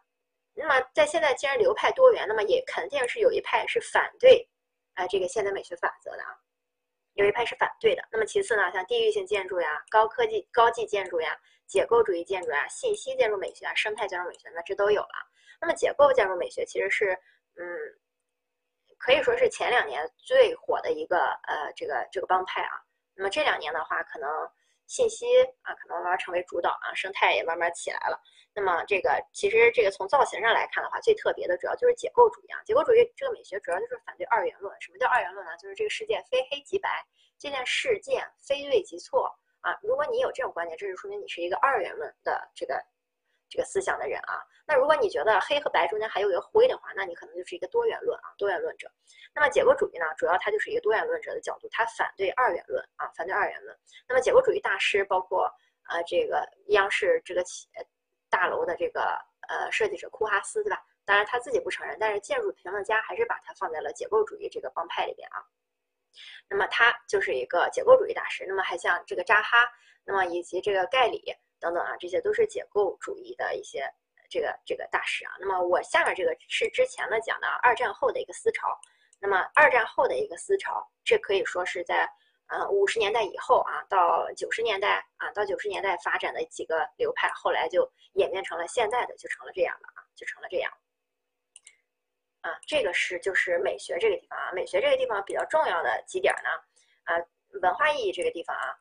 [0.53, 4.49] 那么在现在既然流派多元，那么也肯定是有一派是反对。
[4.95, 6.37] 啊，这个现代美学法则的啊，
[7.13, 8.03] 有一派是反对的。
[8.11, 15.29] 那么其次呢，像地域性建筑呀、高科技高技建筑呀、解构主义建筑呀、信息建筑美学啊、生态建筑美学，那这都有了。
[15.61, 17.13] 那么解构建筑美学其实是，
[17.55, 17.65] 嗯，
[18.97, 22.81] 可以说是前两年最火的一个呃这个这个帮派啊。
[23.15, 24.29] 那么这两年的话，可能
[24.87, 25.25] 信息
[25.61, 28.21] 啊，可能慢慢成为主导啊，生态也慢慢起来了。
[28.55, 32.61] 那么这个其实这个从造型上来看的话，最特别的主要就是解构主义啊。
[32.63, 34.71] 解构主义这个美学主要就是反对二元论。
[34.79, 35.57] 什么叫二元论呢？
[35.57, 37.03] 就是这个世界非黑即白，
[37.39, 39.75] 这件事件非对即错啊。
[39.81, 42.79] 如果你有这种观点，这就说明你是一个二元论的这个
[43.53, 44.41] 这个思想的人啊。
[44.65, 48.91] 那如果你觉得黑和白中间还有一个灰的话，那你可能就是一个多元论啊，多元论者。
[49.35, 53.77] 那么解构主义呢，主要它就是一个多元论者的角度，它反对二元论啊，反对二元论。
[54.07, 55.45] 那么解构主义大师包括
[55.89, 57.67] 呃这个央视这个企
[58.31, 59.15] 大楼的这个
[59.47, 60.83] 呃设计者库哈斯，对吧？
[61.05, 65.43] 当然他自己不承认，但是建筑评论家还是把他放在了解构主义这个帮派里边啊。
[66.47, 68.45] 那么他就是一个解构主义大师。
[68.47, 69.69] 那么还像这个扎哈，
[70.05, 73.89] 那么以及这个盖里等等啊，这些都是解构主义的一些
[74.29, 75.31] 这个这个大师啊。
[75.39, 78.77] 那么我下面这个是之前呢讲的二战后的一个思潮。
[79.21, 82.07] 那么二战后的一个思潮，这可以说是在。
[82.47, 90.71] 呃，五十年代以后啊，到九十年代啊，到九十年代发展的几个流派，后来就演变成了现在的，就成了这样了啊，就成了这样。
[92.41, 96.49] 啊，这个是就是美学这个地方啊，美学这个地方比较重要的几点呢，
[97.05, 97.15] 啊，
[97.61, 98.77] 文化意义这个地方啊，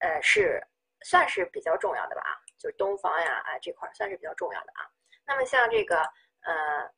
[0.00, 0.62] 呃，是
[1.04, 4.88] 算是比较重要的吧啊，就是东方呀啊这块算是比较重要的啊。
[5.26, 5.98] 那么像这个
[6.42, 6.90] 呃，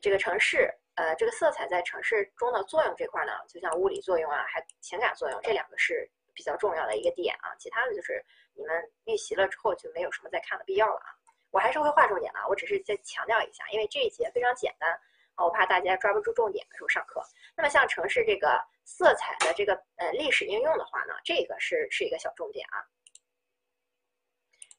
[0.00, 0.72] 这个城市。
[0.96, 7.50] 呃，这个色彩在城市中的作用这块呢，就像物理作用啊，还情感作用，这两个是比较重要的一个点啊。
[7.58, 8.24] 其他的就是
[8.54, 11.10] 你们预习了之后就没有什么再看的必要了啊。
[11.50, 14.88] 我还是会划重点的，我只是再强调一下，因为这一节非常简单
[15.34, 17.20] 啊，我怕大家抓不住重点的时候上课。
[17.56, 22.78] 那么像城市这个色彩的这个呃历史应用的话呢，这个是是一个小重点啊。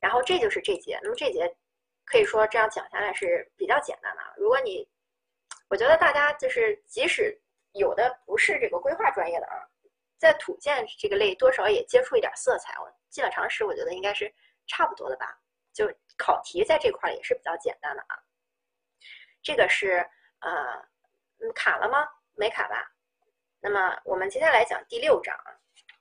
[0.06, 1.52] 然后这就是这节，那么这节
[2.06, 4.32] 可以说这样讲下来是比较简单的啊。
[4.38, 4.88] 如果你
[5.68, 7.36] 我觉得大家就是，即使
[7.74, 9.58] 有的不是这个规划专业的啊，
[10.20, 14.32] 在土建这个类多少也接触一点色彩，我基本常识我觉得应该是
[14.68, 15.36] 差不多的吧。
[15.74, 18.16] 就考题在这块也是比较简单的啊。
[19.42, 20.08] 这个是
[20.42, 20.52] 呃，
[21.40, 22.08] 嗯卡了吗？
[22.36, 22.88] 没卡吧？
[23.60, 25.50] 那么我们接下来讲第六章啊。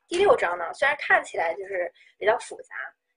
[0.07, 2.75] 第六章呢，虽然看起来就是比较复杂。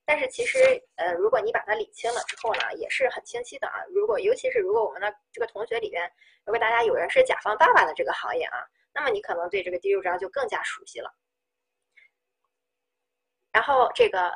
[0.10, 0.58] 但是其实，
[0.96, 3.84] 呃，如果你把它理清了之后呢，也是很清晰的啊。
[3.90, 6.10] 如果尤其是如果我们的这个同学里边，
[6.46, 11.14] 如果大家有人是甲方爸爸的这个行业啊，那么你可能对这个第六章就更加熟悉了。
[13.52, 14.34] 然后这个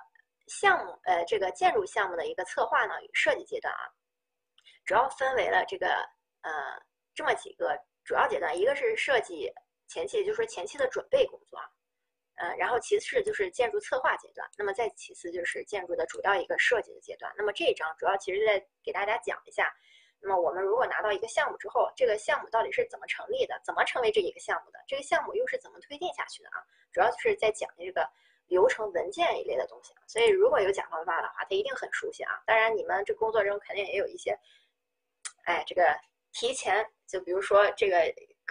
[0.47, 3.87] 项目，呃，这个建筑项目的一个策划呢与设计阶段啊，
[4.83, 5.87] 主要分为了这个
[6.41, 6.51] 呃
[7.15, 9.49] 这么几个主要阶段，一个是设计
[9.87, 11.63] 前期，就是说前期的准备工作啊。
[12.41, 17.31] 呃，然后其次就是建筑策划阶段，那么再其次就是建筑的主要一个设计的阶段。
[17.37, 19.71] 那么这一章主要其实在给大家讲一下，
[20.19, 26.65] 那么我们如果拿到一个项目之后，这个项目到底是怎么成立的，怎么成为这一个项目的，这个项目又是怎么推进下去的啊？
[26.91, 28.09] 主要就是在讲这个
[28.47, 29.93] 流程文件一类的东西。
[30.07, 32.41] 所以如果有甲方爸的话，他一定很熟悉啊。
[32.47, 34.35] 当然你们这工作中肯定也有一些，
[35.43, 35.95] 哎，这个
[36.33, 37.97] 提前就比如说这个。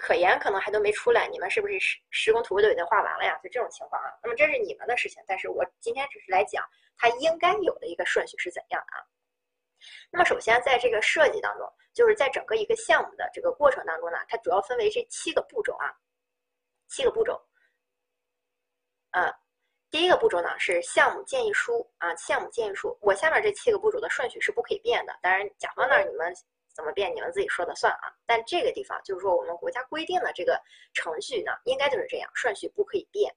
[0.01, 3.39] 可研可能还都没出来，你们是不是施施工图都已经画完了呀？
[3.43, 4.09] 就这种情况啊。
[4.23, 6.65] 那么这是你们的事情，但是我今天只是来讲
[6.97, 9.05] 它应该有的一个顺序是怎样的啊。
[10.11, 15.93] 那么首先在这个设计当中，就是在整个一个项目的这个过程当中呢，它主要分为这七个步骤啊，
[16.89, 17.41] 七个步骤。
[19.13, 19.31] 呃，
[19.91, 22.99] 第一个步骤呢是项目建议书啊，项目建议书。
[23.01, 26.35] 我下面这七个步骤的顺序是不可以变的，当然甲方那儿你们。
[26.75, 27.15] 怎么变？
[27.15, 28.13] 你们自己说的算啊！
[28.27, 30.61] 但这个地方就是说，我们国家规定的这个
[30.95, 33.35] 程序呢，应该就是这样，顺序不可以变。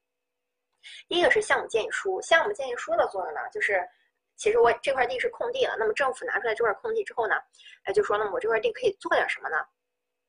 [1.08, 3.82] 第一个是项目建议书，项目建议书的作用呢，就是
[4.36, 7.36] 其实我这块地是空地了，那么政府拿出来这块空地之后呢，
[7.84, 9.58] 哎，就说那么我这块地可以做点什么呢？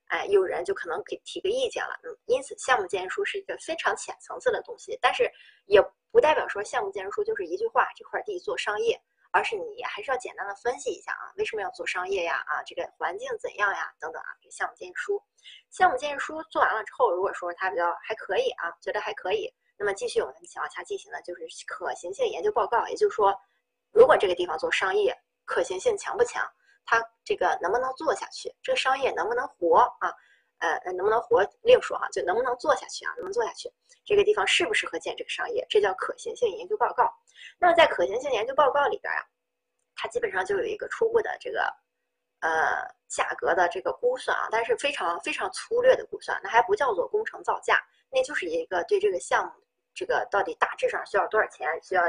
[0.07, 1.99] 哎，有人就可能给提个意见了。
[2.05, 5.29] 嗯，因此项目建议书是一个非常浅层次的东西，但是
[5.67, 9.01] 也不代表说项目建议书就是一句话，这块地做商业。
[9.35, 12.37] 而是你还是要简单的分析一下啊，为什么要做商业呀？
[12.47, 13.92] 啊，这个环境怎样呀？
[13.99, 15.20] 等等啊，给项目建议书。
[15.70, 22.87] 项目建议书做完了之后，如果说它比较还可以啊，觉得还可以，那么继续我们往下进行的就是可行性研究报告。
[22.87, 23.37] 也就是说，
[23.92, 25.12] 如果这个地方做商业，
[25.44, 26.49] 可行性强不强？
[26.87, 28.55] 它这个能不能做下去？
[28.62, 30.14] 这个商业能不能活啊？
[30.85, 33.11] 呃，能不能活另说哈，就能不能做下去啊？
[33.16, 33.70] 能不能做下去？
[34.05, 35.66] 这个地方适不适合建这个商业？
[35.68, 37.12] 这叫可行性研究报告。
[37.59, 39.20] 那么在可行性研究报告里边啊，
[39.94, 41.62] 它基本上就有一个初步的这个
[42.40, 42.50] 呃
[43.08, 49.52] 价格的这个估算啊，但是非常非常粗略的估算，那还不叫做工程造价，那就是一个对这个项目
[49.94, 52.02] 这个到底大致上需要多少钱，需要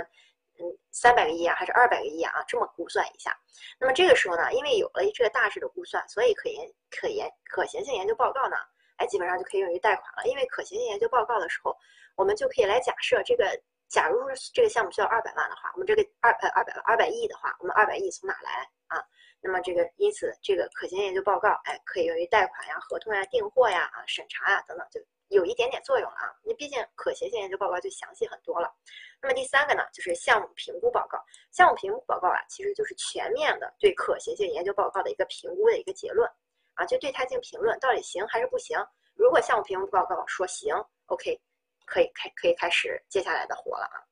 [0.60, 3.38] 嗯三百个亿啊，还是二百个亿啊，这么估算一下。
[3.80, 8.58] 那么这个时候呢，因为有了这个大致的估算，所以可研可研可行性研究报告呢，
[8.98, 10.28] 哎，基本上就可以用于贷款了。
[10.28, 11.76] 因为可行性研究报告的时候，
[12.16, 13.46] 我们就可以来假设这个。
[13.88, 14.20] 假如
[14.52, 19.02] 这个项目需要二百万的话，我们这个二呃二百二百亿的话，我们二百亿从哪来啊？
[19.40, 25.00] 那么这个因此这个可行性研究报告，哎，可以用于贷款呀、合同呀、订货呀、啊审查呀等等，就
[25.30, 26.34] 有一点点作用了啊。
[26.44, 28.74] 你毕竟可行性研究报告就详细很多了。
[29.22, 31.18] 那么第三个呢，就是项目评估报告。
[31.52, 36.30] 项目评估报告啊，其实就是全面的对可行性研究报告的一个评估的一个结论
[36.76, 38.78] 啊，就对它进行评论，到底行还是不行。
[39.16, 41.40] 如果项目评估报告说行，OK，
[41.86, 44.04] 可以开可以开始接下来的活了啊。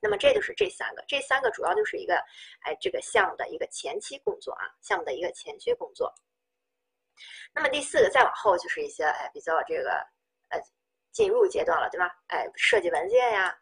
[0.00, 2.14] 那么这就是这三个，这三个主要就是一个
[2.60, 6.12] 哎这个项目的一个前期工作啊，项目的一个前期工作。
[7.52, 10.06] 那么第四个再往后就是一些哎比较这个
[11.18, 12.08] 进入阶段了，对吧？
[12.28, 13.52] 哎，设计文件呀。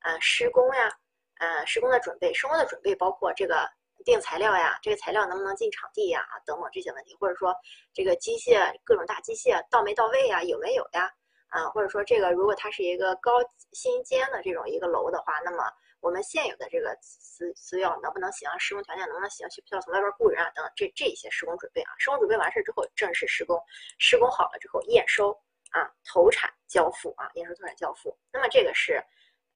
[0.00, 0.90] 啊，施工呀，
[1.36, 3.66] 啊，施工的准备，施工的准备包括这个
[4.04, 7.54] 定材料呀，这个材料能不能进场地呀，等等这些问题，或者说
[7.94, 11.08] 这个机械各种大机械到没到位呀，有没有呀，
[11.48, 13.30] 啊，或者说这个如果它是一个高
[13.72, 15.64] 新间的这种一个楼的话，那么
[16.00, 23.58] 我们现有的这个资资料能不能行，施工条件能不能行，需不需要从外边雇人啊，等等这这些施工准备啊，施工准备完事之后正式施工，
[23.98, 25.32] 施工好了之后验收
[25.74, 29.04] 啊，投产交付啊，验收投产交付，那么这个是。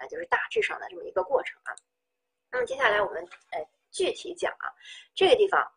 [0.01, 1.75] 啊，就是大致上的这么一个过程啊。
[2.53, 3.59] 那么接下来我们呃
[3.91, 4.71] 具体讲啊，
[5.13, 5.69] 这个地方，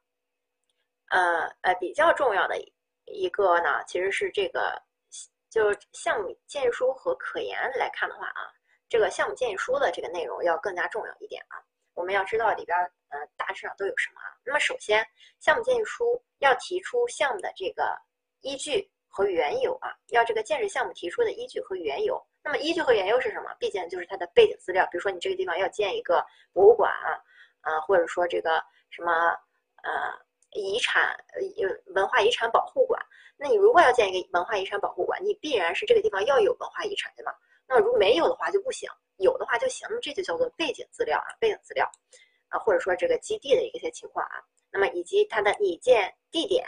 [1.09, 2.55] 呃呃比较重要的
[3.05, 4.79] 一个呢，其实是这个，
[5.49, 8.53] 就项目建议书和可研来看的话啊，
[8.87, 11.57] 这个项目建议书的这个内容要更加重要一点啊。
[11.95, 12.77] 我们要知道里边
[13.09, 14.37] 呃大致上都有什么啊。
[14.45, 15.03] 那么首先，
[15.39, 17.99] 项目建议书要提出项目的这个
[18.41, 22.19] 依据和缘由啊，要这个建设项目提出的依据和缘由。
[22.43, 23.53] 那么依据和缘由是什么？
[23.59, 24.87] 毕竟就是它的背景资料。
[24.89, 27.19] 比如说你这个地方要建一个博物馆啊，
[27.61, 29.11] 啊，或者说这个什么
[29.83, 29.91] 呃
[30.53, 32.99] 遗产呃文化遗产保护馆。
[33.37, 37.33] 那你如果要建一个文化遗产保护馆，你必然是这个地方要有文化遗产，对吗？
[37.67, 39.87] 那如果没有的话就不行，有的话就行。
[39.89, 41.89] 那么这就叫做背景资料啊，背景资料
[42.49, 44.41] 啊，或者说这个基地的一些情况啊。
[44.71, 46.67] 那么以及它的拟建地点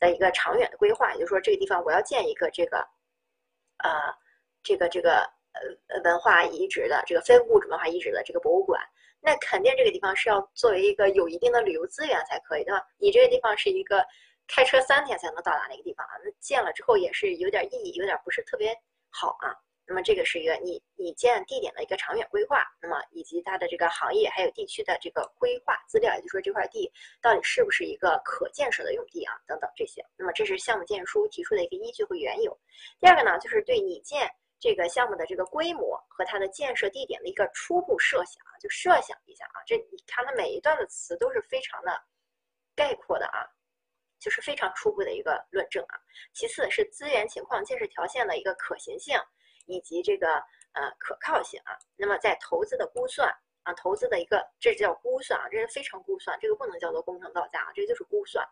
[0.00, 2.78] 的一个长远的规划，也就是说这个地方我要建一个这个
[3.84, 3.90] 呃。
[4.62, 5.20] 这个这个
[5.54, 8.78] 呃文化遗址的这个非物质文化遗址的这个博物馆，
[9.22, 12.86] 那肯定这个地方是要作为一个有一定的旅游资源才可以，对吧？
[12.98, 14.04] 你这个地方是一个
[14.46, 18.70] 开车三天才能到达的一个地方啊，那建了之后也是有点意义，有点不是特别
[19.08, 19.56] 好啊。
[19.90, 26.88] 那么这个是一个你你建地点的一个长远规划，那么以及它的这个行业还有地区的这个规划资料，也就是说这块地
[27.20, 30.00] 到底是不是一个可建设的用地啊，等等这些。
[30.16, 32.56] 那么这是项目建议书提出的一个依据和缘由。
[33.00, 34.32] 第二个呢，就是对拟建。
[34.62, 41.98] 这个项目的这个规模和它的建设地点的一个初步设想啊，就设想一下啊，这你看它每一段的词都是非常的
[42.76, 43.48] 概括的啊，
[44.18, 45.96] 就是非常初步的一个论证啊。
[46.34, 49.18] 其次是资源情况、建设条件的一个可行性
[49.70, 50.34] 以及这个
[50.72, 51.78] 呃可靠性啊。
[51.96, 58.46] 那么在投资的估算啊，投资的一个这叫估算啊，这是非常估算，这个不能叫做工程造价啊，这就是估算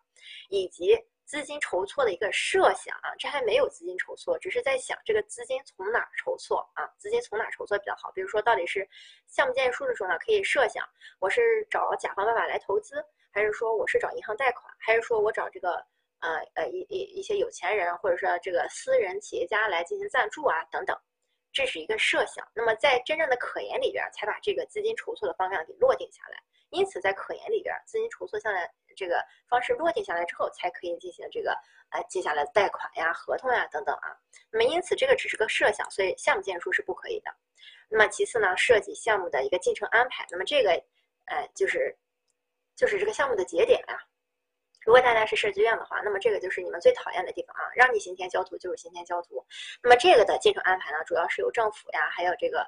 [0.49, 0.97] 以及。
[1.29, 6.89] 资金筹措的一个设想啊，这还没有资金筹措，只是在想这个资金从哪筹措啊？
[6.97, 8.11] 资金从哪筹措比较好？
[8.13, 8.89] 比如说，到底是
[9.27, 10.83] 项目建议书的时候呢，可以设想
[11.19, 15.75] 我是找甲方爸爸来投资，还是说我是找银行贷款，还是说我找这个
[16.21, 20.99] 呃呃一一一些有钱人或者说这个私人企业家来进行赞助啊等等，
[21.59, 22.47] 这是一个设想。
[22.55, 26.41] 那么在真正的可研里边，才把这个资金筹措的方向给落定下来。
[26.71, 31.51] 因此，在可研里边，资金筹措下来这个方式落定下来之后，才可以进行这个
[31.91, 34.17] 呃接下来的贷款呀、合同呀等等啊。
[34.53, 37.35] 那么，因此这个只是个设想，所以项目建书是不可以的。
[37.89, 40.25] 那么，其次呢，设计项目的一个进程安排。
[40.31, 40.71] 那么这个
[41.25, 41.99] 呃就是
[42.77, 43.99] 就是这个项目的节点呀。
[44.89, 49.45] 如果大家是设计院的话，那么这个就是你们最讨厌的地方啊，让你今天交图就是今天交图。
[49.83, 52.67] 那么这个的进程安排呢，主要是由政府呀，还有这个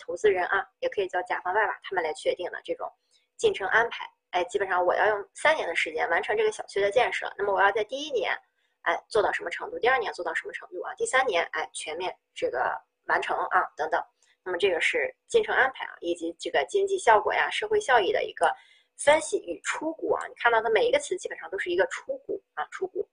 [0.00, 2.92] 投资人啊，也可以叫甲方爸爸他们来确定的这种。
[3.36, 7.32] 进程安排，哎，基本上我要用三年的时间完成这个小区的建设。
[7.38, 8.36] 那么我要在第一年，
[8.82, 9.78] 哎，做到什么程度？
[9.78, 10.92] 第二年做到什么程度啊？
[10.96, 14.02] 第三年，哎，全面这个完成啊，等等。
[14.42, 18.52] 那么这个是进程安排啊，以及这个经济效果呀、社会效益的一个
[18.96, 20.26] 分析与出谷啊。
[20.26, 23.08] 你看到它每一个词基本上都是一个出谷啊，出谷。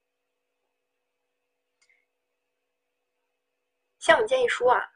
[3.99, 4.89] 项目建议书啊，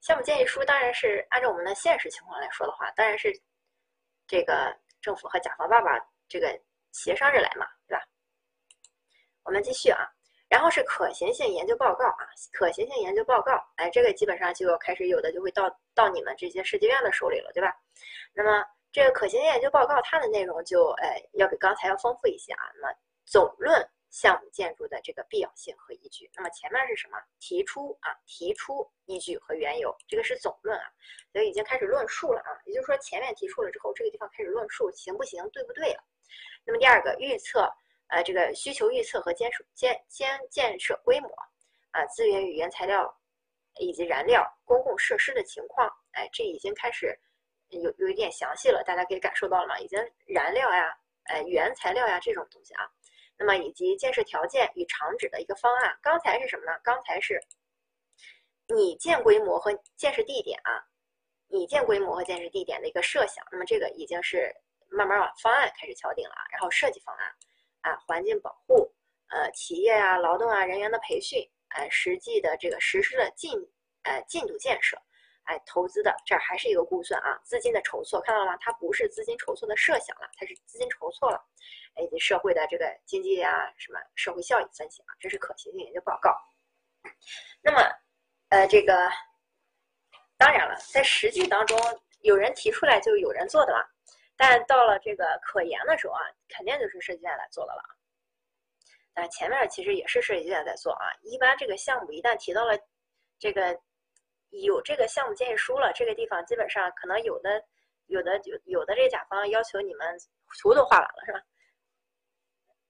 [0.00, 3.32] 项目建议书当然是按照我们的现实情况来说的话，当然是。
[4.32, 5.90] 这个政府和甲方爸爸
[6.28, 6.56] 这个
[6.92, 8.06] 协商着来嘛，对吧？
[9.42, 10.08] 我们继续啊，
[10.48, 17.74] 然后是可行性研究报告啊，可行性研究报告，哎，这个基本上就开始有的就会到到你们这些设计院的手里了，对吧？
[18.32, 22.62] 那么这个可行性研究报告它的内容就哎要比刚才要丰富一些啊。
[22.74, 26.28] 那么总论项目建筑的这个必要性和依据。
[26.34, 27.16] 那么前面是什么？
[27.38, 30.84] 提出啊，提出依据和缘由，这个是总论啊，
[31.32, 32.50] 所以已经开始论述了啊。
[32.66, 36.02] 也就是说，前面提出了之后，这个地方开始论述行不行，对不对了。
[36.64, 37.72] 那么第二个预测，
[38.08, 41.30] 呃，这个需求预测和建设建建建设规模
[41.92, 43.16] 啊，资源与原材料
[43.78, 47.16] 以及燃料、公共设施的情况，哎，这已经开始
[47.70, 49.78] 有有一点详细了，大家可以感受到了吗？
[49.78, 50.96] 已经燃料呀。
[51.24, 52.90] 呃，原材料呀这种东西啊，
[53.38, 55.96] 那么以及建设条件与厂址的一个方案。
[56.02, 56.76] 刚才是什么呢？
[56.82, 57.40] 刚才是
[58.66, 60.82] 拟建规模和建设地点啊，
[61.46, 63.46] 拟建规模和建设地点的一个设想。
[63.52, 64.52] 那么这个已经是
[64.88, 66.34] 慢慢往方案开始敲定了。
[66.50, 67.32] 然后设计方案
[67.82, 68.90] 啊，环境保护，
[69.28, 73.52] 呃，企业啊，劳动啊，人员的培训，呃，实际的这个实施的进
[74.02, 75.00] 呃进度建设。
[75.50, 78.56] 哎，投资的这还是一个估算啊，资金的筹措看到了吗？
[78.60, 81.44] 它不是资金筹措的设想了，它是资金筹措了，
[82.00, 86.32] 以及社会的这个经济啊，什么社会效益分析啊，这是可行性研究报告。
[87.62, 87.80] 那么，
[88.50, 89.10] 呃，这个
[90.38, 91.76] 当然了，在实际当中，
[92.20, 93.84] 有人提出来就有人做的了，
[94.36, 97.82] 但到了这个可研的时候啊，肯定就是设计院来做的了。
[99.12, 102.78] 但前面其实也是设计院在做啊，一般这个项目一旦提到了
[103.40, 103.76] 这个。
[104.50, 107.62] 有这个项目建议书了，这个地方基本上可能有的、
[108.06, 110.18] 有的、有有的这个甲方要求你们
[110.60, 111.40] 图都画完了，是吧？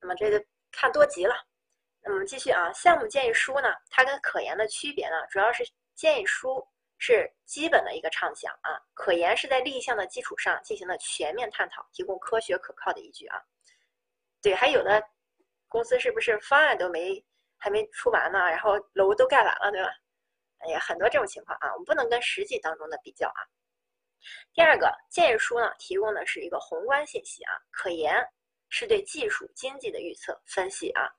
[0.01, 0.43] 那么这个
[0.73, 1.35] 看多急了。
[2.03, 5.63] 那么继续啊，项目建议书呢，它跟可研的区别呢，主要是
[5.95, 13.39] 建议书是基本的一个畅想啊，可研是在立项的基础上进行了全面探讨，提供科学可靠的依据啊。
[14.41, 15.07] 对，还有的
[15.69, 17.23] 公司是不是方案都没
[17.59, 19.91] 还没出完呢，然后楼都盖完了，对吧？
[20.61, 23.41] 哎呀，很多这种情况啊，我们不能跟实际当中的比较啊。
[24.53, 28.15] 第二个建议书呢，提供的是一个宏观信息啊，可研
[28.69, 31.11] 是对技术经济的预测分析啊。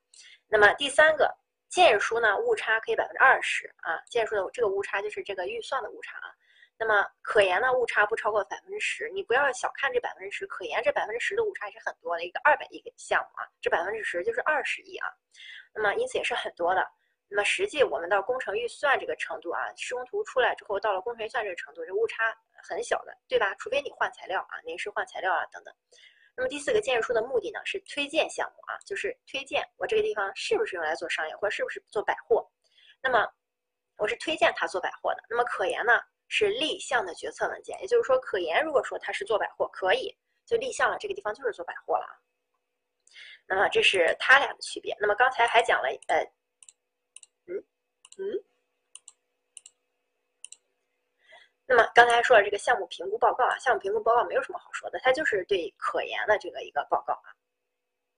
[0.48, 1.34] 那么第三个
[1.70, 6.30] 建议书呢，误差可以百分之二十啊，建议书的这个误差就是这个预算的误差啊。
[6.78, 15.08] 那么可研呢，误差不超过百分之十，你不要小看这百分之十，可研这百分之十的误差也是很多的，一个二百亿个项目啊，这百分之十就是二十亿啊，
[15.74, 16.88] 那么因此也是很多的。
[17.34, 23.56] 那么实际我们到工程预算这个程度啊，施工图出来之后，到了工程预算这个程度，这误差很小的，对吧？
[23.58, 25.74] 除非你换材料啊，临时换材料啊等等。
[26.36, 32.46] 那么第四个建议书的目的呢，是推荐项目啊，就是推荐我这个地方是不是用来做商业，或者是不是做百货。
[33.02, 33.26] 那么
[33.96, 35.24] 我是推荐他做百货的。
[35.30, 40.14] 那么可研呢，是立项的决策文件，也就是说，可研如果说他是做百货，可以
[40.46, 42.12] 就立项了，这个地方就是做百货了啊。
[43.48, 44.94] 那么这是他俩的区别。
[45.00, 46.30] 那么刚才还讲了呃。
[48.22, 48.38] 嗯，
[51.66, 57.34] 那么刚才说了这个项目评估报告啊，项目评估报告没有什么好说的，它就是对可研的这个一个报告啊，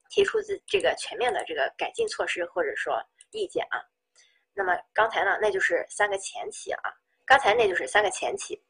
[0.10, 3.02] 提出这这个全面的这个改进措施或者说
[3.32, 3.82] 意见啊。
[4.54, 6.94] 那么刚才呢，那就是三个前期啊，
[7.26, 8.62] 刚才那就是三个前期。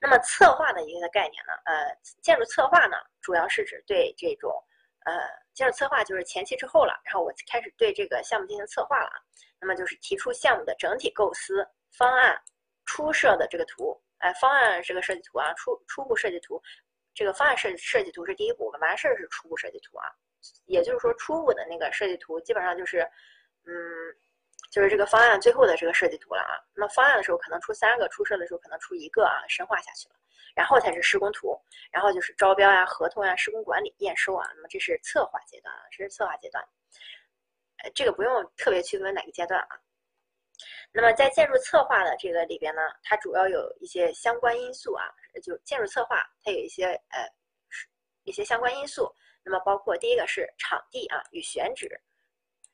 [0.00, 4.52] 那么策划的一个概念呢，呃，建筑策划呢，主要是指对这种
[5.04, 5.14] 呃
[5.52, 9.16] 建筑策划就是前期之后了，然后我开始对这个项目进行策划了啊。
[9.62, 12.36] 那么就是提出项目的整体构思方案、
[12.84, 16.60] 初设的这个图，哎，方案这个设计图啊，初初步设计图，
[17.14, 20.04] 这个方案设设计图是第一步，完事儿是初步设计图啊。
[20.66, 23.08] 也就是说，初步的那个设计图基本上就是，
[23.64, 23.72] 嗯，
[24.72, 26.58] 就是这个方案最后的这个设计图了啊。
[26.74, 30.16] 那么方案的时候可能出三个，初设的时候可能出一个啊，深化下去了，
[30.56, 31.56] 然后才是施工图，
[31.92, 34.50] 然后就是招标呀、合同呀、施工管理、验收啊。
[34.56, 36.64] 那么这是策划阶段啊，这是策划阶段。
[37.94, 39.80] 这个不用特别区分哪个阶段啊。
[40.92, 45.04] 那么在建筑策划的这个里边呢，它主要有一些相关因素啊，
[45.42, 47.26] 就建筑策划它有一些呃
[48.24, 49.12] 一些相关因素。
[49.42, 51.88] 那么包括第一个是场地啊与选址，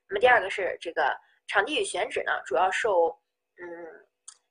[0.08, 3.08] 那么第二个是这个场地与选址呢，主要受
[3.56, 3.66] 嗯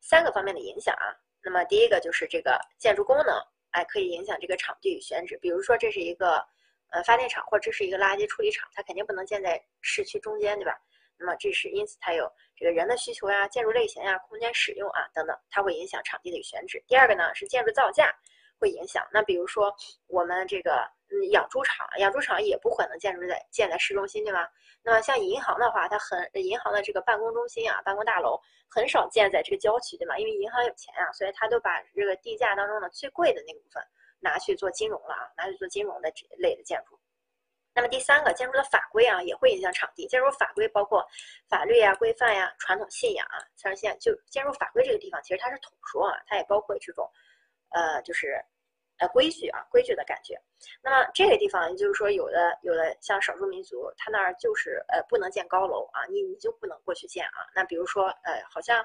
[0.01, 1.13] 三个方面的影响啊。
[1.43, 3.35] 那么第一个就是这个建筑功能，
[3.71, 6.43] 哎，可以影响这个场地与选址，比如说这是一个。
[6.89, 10.77] 呃，发电厂或者这是一个垃圾处理厂，它肯定不能建在市区中间，对吧？
[11.19, 16.83] 那么这是因此它有这个人的需求呀、建筑类型呀、空间使用啊等等，它会影响场地的选址。
[16.87, 18.13] 第二个呢是建筑造价
[18.59, 19.03] 会影响。
[19.11, 19.75] 那比如说
[20.07, 24.47] 我们这个嗯养猪场，养猪场也不可能建筑在建在市中心，对吧？
[24.83, 30.17] 那么像银行的话，它很银行的这个办公中心啊、办公大楼很少建在这个郊区，对吗？
[30.19, 33.83] 因为银行有钱啊，所以它都把这个地价当中的最贵的那个部分。
[34.27, 36.99] 拿去做金融了啊，拿去做金融的这类的建筑。
[37.73, 40.07] 那么第三个，建筑的法规啊，也会影响场地。
[40.07, 41.05] 建筑法规包括
[41.47, 43.37] 法律呀、规范呀、传统信仰啊。
[43.55, 47.07] 像现就建筑法规这个地方，其实它是统说啊，它也包括这种，
[47.69, 48.43] 呃，就是
[48.97, 50.33] 呃规矩啊规矩的感觉。
[50.81, 57.45] 那么这个地方，也就是说，有的有的像少数民族，他那儿就是呃不能建高楼啊，你你就不能过去建啊。
[57.53, 58.83] 那比如说呃，好像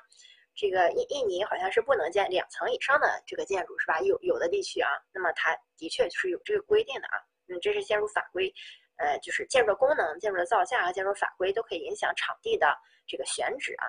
[0.54, 4.00] 这个印印尼好像是不能建两层以上的这个建筑是吧？
[4.00, 7.18] 有有的地区啊，那么它的确是有这个规定的啊。
[7.48, 8.52] 嗯，这是建筑法规，
[8.96, 13.86] 呃，就是建筑的功能、建筑的造价和建筑法规都可以影响场地的这个选址啊。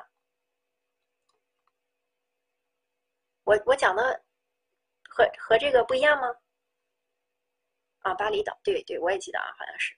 [3.43, 4.23] 我我讲的
[5.07, 6.27] 和和这个不一样吗？
[7.99, 9.93] 啊，巴厘岛，对对，我也记得啊，好像是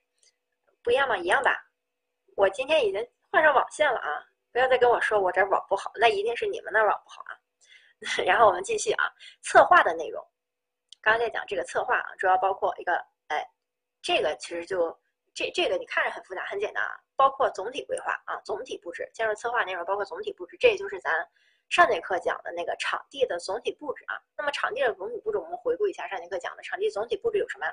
[0.82, 1.16] 不一样吗？
[1.16, 1.66] 一样吧。
[2.36, 4.22] 我今天已经换上网线了啊，
[4.56, 7.36] 不要再跟我说我这网不好，那一定是你们那网不好啊。
[8.24, 9.04] 然后我们继续啊，
[9.42, 10.26] 策划的内容，
[11.02, 13.46] 刚刚在讲这个策划啊，主要包括一个，哎，
[14.00, 14.98] 这个其实就
[15.34, 21.12] 这这个你看着很复杂，很简单啊，包括总体规划啊，总体布置，建筑策划内容包括总体布置，这也就是咱。
[21.68, 27.66] 上节课讲的那个场地的总体布置啊，那么场地的总体布置，我们回顾一下上节课讲的场地总体布置有什么？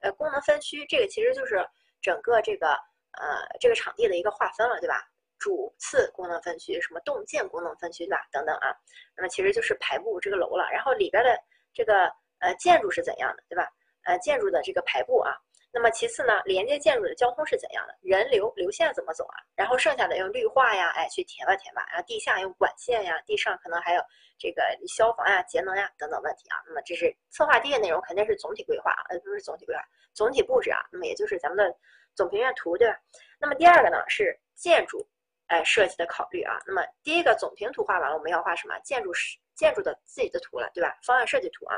[0.00, 1.66] 呃，功能分区，这个其实就是
[2.02, 2.72] 整个这个
[3.12, 5.08] 呃这个场地的一个划分了，对吧？
[5.38, 8.26] 主次功能分区，什么动线功能分区，对吧？
[8.32, 8.74] 等等啊，
[9.16, 11.38] 那么其实就是排布这个楼了，然后里边的
[11.72, 13.68] 这个呃建筑是怎样的，对吧？
[14.04, 15.36] 呃，建筑的这个排布啊。
[15.70, 17.94] 那么其次呢，连接建筑的交通是怎样的？
[18.00, 19.36] 人流流线怎么走啊？
[19.54, 21.84] 然后剩下的用绿化呀，哎，去填吧填吧。
[21.90, 24.00] 然后地下用管线呀，地上可能还有
[24.38, 26.56] 这个消防呀、节能呀等等问题啊。
[26.66, 29.82] 那么这是策划第一个内容，肯定是总体规划，啊，呃不是总体规划，
[30.14, 30.80] 总体布置啊。
[30.90, 31.76] 那么也就是咱们的
[32.14, 32.98] 总平面图，对吧？
[33.38, 35.06] 那么第二个呢是建筑，
[35.48, 36.56] 哎，设计的考虑啊。
[36.66, 38.78] 那么第一个总平图画完了，我们要画什么？
[38.80, 40.96] 建筑是建筑的自己的图了，对吧？
[41.02, 41.76] 方案设计图啊。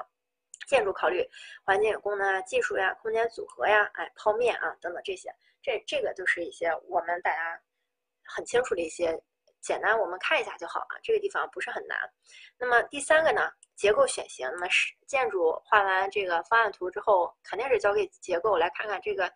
[0.66, 1.26] 建筑考虑
[1.64, 7.60] 环境功能啊、技术呀、空间组合呀、哎剖面啊等等这些，这这个就是一些我们大家
[8.24, 9.20] 很清楚的一些
[9.60, 10.94] 简单，我们看一下就好啊。
[11.02, 11.98] 这个地方不是很难。
[12.58, 14.48] 那么第三个呢，结构选型。
[14.52, 19.32] 那么是建筑画完这个方案图之后，肯定是交给结构来看看这个。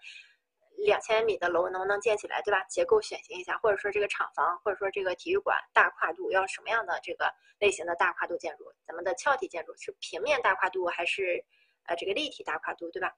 [0.78, 2.62] 两千米的楼能不能建起来，对吧？
[2.68, 8.64] 结构选型一下，或者说这个厂房，或者说这个体育馆大跨度要什么样的这个类型的大跨度建筑？
[8.86, 11.44] 咱们的壳体建筑是平面大跨度还是
[11.86, 13.14] 呃这个立体大跨度，对吧？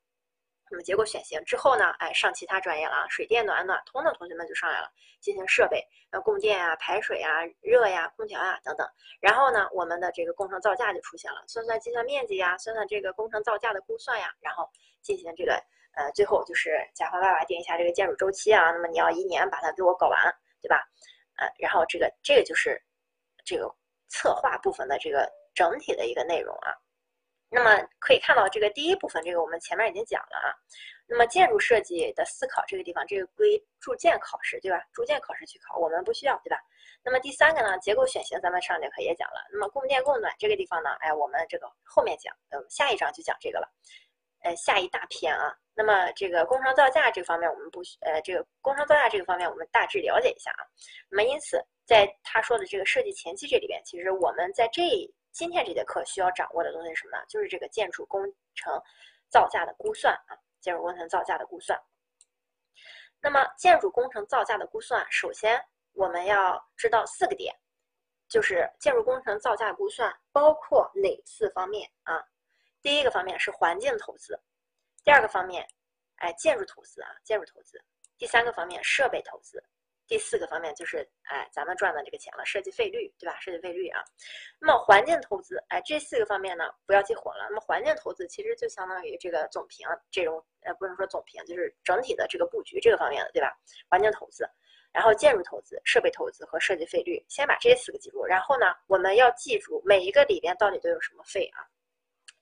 [0.69, 4.91] 那么结构选型之后呢，哎，上其他专业了啊，水电暖暖通的同学们就上来了，
[5.21, 7.31] 进行设备，呃，供电啊、排水啊、
[7.61, 8.87] 热呀、空调啊等等。
[9.21, 14.69] 然后呢，我们的这个工程造价就出现了，算算计算面积呀，算算这个工程造价的估算呀，然后
[15.03, 15.63] 进行这个。
[15.97, 20.17] 呃，最后就是甲方爸爸定一下这个建筑周期啊，那么你要一年把它给我搞完，
[20.63, 20.87] 对吧？
[21.37, 22.81] 呃，然后这个这个就是
[23.45, 23.75] 这个
[24.09, 26.73] 策划部分的这个整体的一个内容啊。
[27.49, 30.53] 那么可以看到这个第一部分，这个我们前面已经讲了啊。
[31.07, 34.83] 那么建筑设计的思考这个地方，这个归铸件考试，对吧？
[34.93, 36.61] 铸件考试去考，我们不需要，对吧？
[37.05, 39.41] 那么第三个呢，结构选型咱们上节课也讲了。
[39.53, 43.73] 那么供电供暖这个地方呢，哎，我们这个后面讲，呃，下一章就讲这个了。
[44.43, 45.57] 呃，下一大篇啊。
[45.79, 50.65] 那么这个工程造价这个方面，我们不需呃，这个工程造价这个方面，我们大致了解一下啊。
[51.11, 54.83] 那么因此，在他说的这个设计前期这里边，其实我们在这
[55.33, 57.23] 今天这节课需要掌握的东西是什么呢？
[57.29, 58.25] 就是这个建筑工
[58.55, 58.73] 程
[59.29, 61.79] 造价的估算啊，建筑工程造价的估算。
[63.21, 65.63] 那么建筑工程造价的估算，首先
[65.93, 67.55] 我们要知道四个点，
[68.31, 72.25] 就是建筑工程造价估算包括哪四方面啊？
[72.81, 74.41] 第一个方面是环境投资，
[75.07, 75.65] 第二个方面，
[76.17, 77.81] 哎，建筑投资啊，建筑投资。
[78.19, 79.63] 第三个方面设备投资，
[80.09, 83.39] 第四个方面就是哎，咱们赚的这个钱了，设计费率，对吧？
[83.39, 84.03] 设计费率啊。
[84.59, 87.47] 那么环境投资，哎，这四个方面呢，不要记混了。
[87.49, 93.57] 那么环境投资其实就相当于这个总评这种，呃，不能说总评，就是整体的这个布局这个方面的，对吧？
[93.89, 94.45] 环境投资，
[94.91, 98.27] 然后建筑投资、设备投资和设计费率，先把这四个记住。
[98.27, 101.63] 然后呢，我们要记住每一个里边到底都有什么费啊？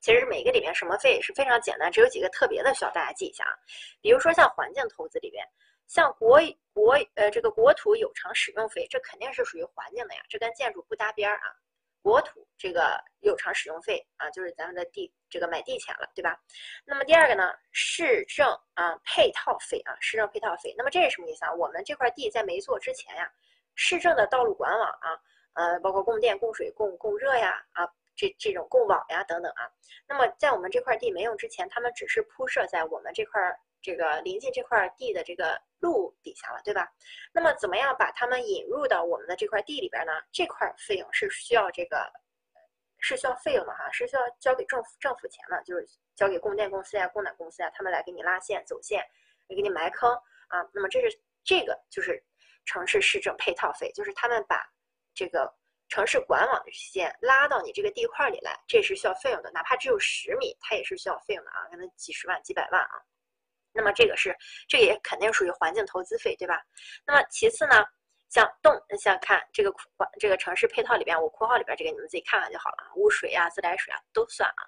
[0.05, 3.57] 其实每个里面什么费是非常简单，只有几个特别的需要大家记一下啊。
[4.03, 5.43] 比如说像环境投资里边，
[5.87, 6.39] 像国
[6.75, 11.57] 国呃这个国土有偿使用费，这肯定是属于环境的呀，这跟建筑不搭边儿啊。
[12.03, 16.39] 国土这个有偿使用费啊，就是咱们的地这个买地钱了，对吧？
[16.85, 20.75] 那么第二个呢，市政啊配套费啊，市政配套费。
[20.77, 21.53] 那么这是什么意思啊？
[21.55, 23.27] 我们这块地在没做之前呀，
[23.75, 25.19] 市政的道路管网啊，
[25.55, 27.89] 呃，包括供电、供水、供供热呀啊。
[28.17, 29.69] 这这种供网呀等等啊，
[30.07, 33.41] 那么在我们这块地没用之前，他们只是铺设在我们这块
[33.83, 36.89] 这个临近这块地的这个路底下了，对吧？
[37.33, 40.13] 那么怎么样把他们引入到我们的这块地里边呢？
[40.33, 42.13] 这块费用是需要这个
[43.01, 49.01] 是需要费用的哈，是需要交给政府政府钱的，就是交给供电公司呀、供暖公司呀，他们来给你拉线走线，
[49.49, 50.09] 来给你埋坑
[50.49, 50.65] 啊。
[50.73, 52.25] 那么这是这个就是
[52.65, 54.65] 城市市政配套费，就是他们把
[55.15, 55.53] 这个。
[55.89, 63.03] 城市管网的线拉到你这个地块里来，这是需要费用的，哪怕只有十米，它也是需要费用的啊，可能几十万、几百万啊。
[63.73, 66.61] 那么这个是，这也肯定属于环境投资费，对吧？
[67.07, 67.85] 那么其次呢，
[68.31, 74.63] 像动，像看这个环这个城市配套里边，我括号里边这个你们自己看看就好了，污水啊、自来水啊都算啊。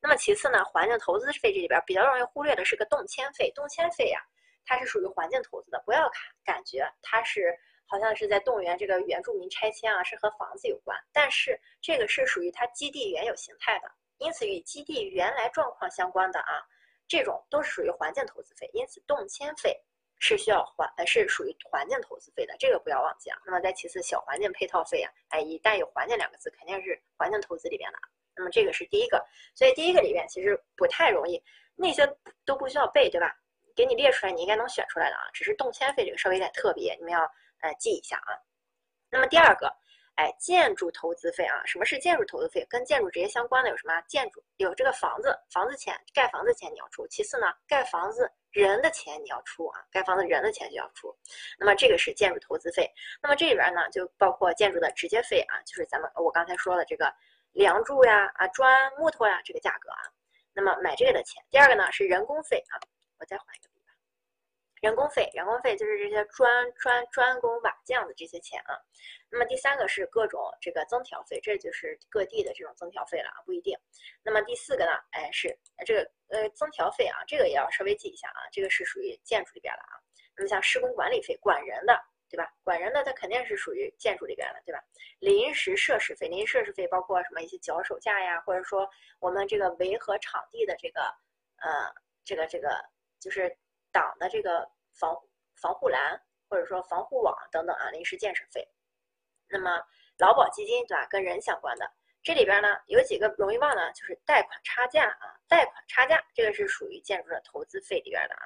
[0.00, 4.20] 那么其次呢，环境投资费这里边比较容易忽略的是个动迁费，动迁费呀，
[4.64, 6.08] 它是属于环境投资的，不要
[6.44, 7.56] 看感觉它是。
[7.86, 16.64] 好像是在动员这个原住民拆迁啊，是和房子有关，但是这个是属于它基地原有形态的，因此与基地原来状况相关的啊，
[17.06, 19.78] 这种都是属于环境投资费，因此动迁费
[20.18, 23.38] 是需要环呃是属于环境投资费的，这个不要忘记啊。
[23.44, 27.98] 那么再其次，小环境配套费啊，哎，一旦有环境两个字，肯定是环境投资里边的。
[28.34, 29.22] 那么这个是第一个，
[29.54, 31.42] 所以第一个里面其实不太容易，
[31.76, 32.08] 那些
[32.46, 33.36] 都不需要背，对吧？
[33.76, 35.28] 给你列出来，你应该能选出来的啊。
[35.34, 37.20] 只是动迁费这个稍微有点特别，你们要。
[37.62, 38.38] 呃，记一下啊。
[39.10, 39.74] 那么第二个，
[40.16, 42.66] 哎，建筑投资费啊，什么是建筑投资费？
[42.68, 44.00] 跟建筑直接相关的有什么？
[44.02, 47.06] 建筑有这个房子，房子钱，盖房子钱你要出。
[47.08, 51.14] 其次呢，盖房子人的钱你要出啊，盖房子人的钱就要出。
[51.58, 52.90] 那么这个是建筑投资费。
[53.22, 57.12] 那么这里边呢，就包括建筑的直接费啊，就是咱们我刚才说的这个
[57.52, 60.00] 梁柱呀、啊砖、木头呀这个价格啊。
[60.54, 61.42] 那么买这个的钱。
[61.50, 62.76] 第二个呢是人工费啊，
[63.18, 63.71] 我再换一个。
[64.82, 68.74] 人工费，人工费就是这些砖砖砖工瓦匠的这些钱啊。
[69.30, 73.78] 那么第三个是各种这个增调费，这就是各地的这种增调费了啊，不一定。
[74.24, 75.56] 那么第四个呢，哎是
[75.86, 80.02] 这个呃增调费啊，这个也要稍微记一下啊，这个是属于建筑里边的啊。
[80.36, 81.96] 那么像施工管理费，管人的
[82.28, 82.52] 对吧？
[82.64, 84.82] 管人的它肯定是属于建筑里边的对吧？
[85.20, 91.02] 临时设施费，临时设施费包括什么一些脚手架呀，或者说我们这个维和场地的这个
[91.58, 91.88] 呃
[92.24, 92.84] 这个这个
[93.20, 93.56] 就是。
[93.92, 95.16] 党的这个防
[95.54, 98.66] 防护栏或者说防护网等等啊，临时建设费。
[99.48, 99.80] 那么
[100.18, 101.06] 劳保基金对吧？
[101.08, 101.90] 跟人相关的
[102.22, 108.42] 这里边呢，有几个容易忘的，就是贷款差价啊，贷款差价这个是属于建筑的投资费里边的啊。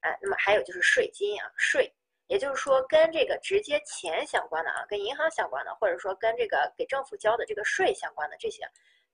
[0.00, 1.94] 哎，那么还有就是税金啊，税，
[2.26, 8.68] 也就是说跟这个直接钱相关的啊，跟银行相关的，或者说跟这个给政府交的这个税相关的这些，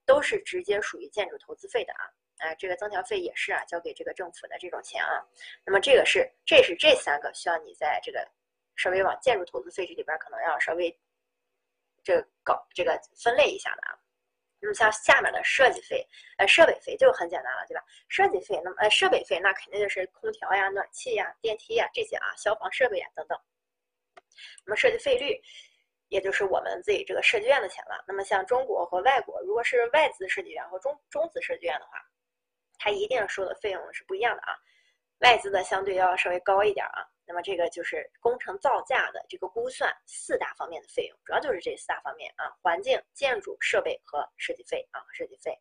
[0.07, 2.09] 都是直接属于建筑投资费的啊。
[2.39, 5.25] 哎，这个增调费也是啊，交给这个政府的这种钱啊。
[5.65, 8.27] 那么这个是，这是这三个需要你在这个
[8.77, 10.97] 稍微往建筑投资费这里边可能要稍微
[12.03, 13.99] 这个搞这个分类一下的啊。
[14.61, 16.05] 那么像下面的设计费，
[16.37, 17.85] 呃，设备费就很简单了，对吧？
[18.09, 23.39] 设计费，那么呃，设备费那肯定就是空调呀、暖气呀、电梯呀这些啊，消防设备呀等等。
[24.65, 25.41] 那么设计费率，
[26.09, 28.05] 也就是我们自己这个设计院的钱了。
[28.09, 32.05] 那么像中国和外国，如果是外资设计院和中中资设计院的话，
[32.79, 34.57] 它一定收的费用是不一样的啊，
[35.19, 37.05] 外资的相对要稍微高一点啊。
[37.27, 45.55] 那么这个就是工程造价的这个估算四大方面的费用，主要就是这四大方面啊：环境、建筑、设备和设计费啊，设计费。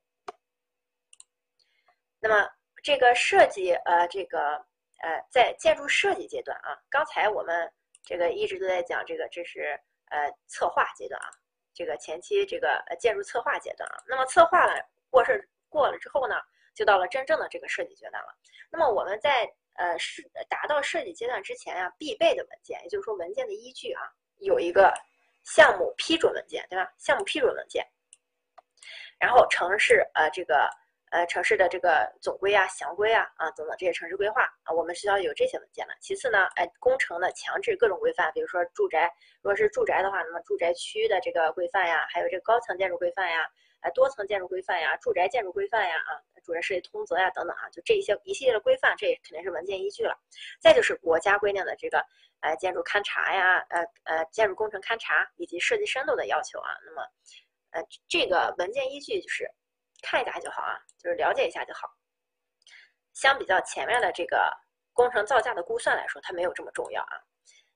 [2.20, 2.50] 那么
[2.82, 4.66] 这个设计呃，这个
[5.00, 7.70] 呃，在建筑设计阶段啊，刚才我们
[8.02, 11.30] 这个一直都在讲这个，这是呃策划阶段啊，
[11.74, 13.98] 这个前期这个呃建筑策划阶段啊。
[14.08, 14.74] 那么策划了
[15.10, 16.36] 过事过了之后呢？
[16.78, 18.30] 就到了真正的这个设计阶段了。
[18.70, 24.02] 那么我们在呃是达到设计阶段之前呀，必备的文件，也就是说文件的依据啊，
[24.38, 24.94] 有一个
[25.44, 26.88] 项目批准文件，对吧？
[27.00, 27.84] 项目批准文件，
[29.18, 30.70] 然后城市呃这个
[31.10, 35.96] 呃城市的这个总规啊、详规啊啊等等这些城市规划啊，我们需要有这些文件的。
[36.00, 39.12] 其次呢，哎工程的强制各种规范，比如说住宅，
[39.42, 43.50] 如果是住宅的话，那么住宅区的这个规范呀，还有这个高层建筑规范呀。
[43.92, 46.12] 多层建筑规范呀，住宅建筑规范呀，啊，
[46.44, 50.18] 住宅设计通则呀，等等啊，就这一些一系列的规范，这也肯定是文件依据了。
[50.60, 52.04] 再就是国家规定的这个，
[52.42, 56.70] 呃，建筑勘察呀，呃呃，建筑工程勘察以及设计深度的要求啊。
[56.86, 57.02] 那么，
[57.72, 59.50] 呃，这个文件依据就是
[60.02, 61.90] 看一下就好啊，就是了解一下就好。
[63.14, 64.52] 相比较前面的这个
[64.94, 67.22] 工程造价的估算来说，它没有这么重要啊。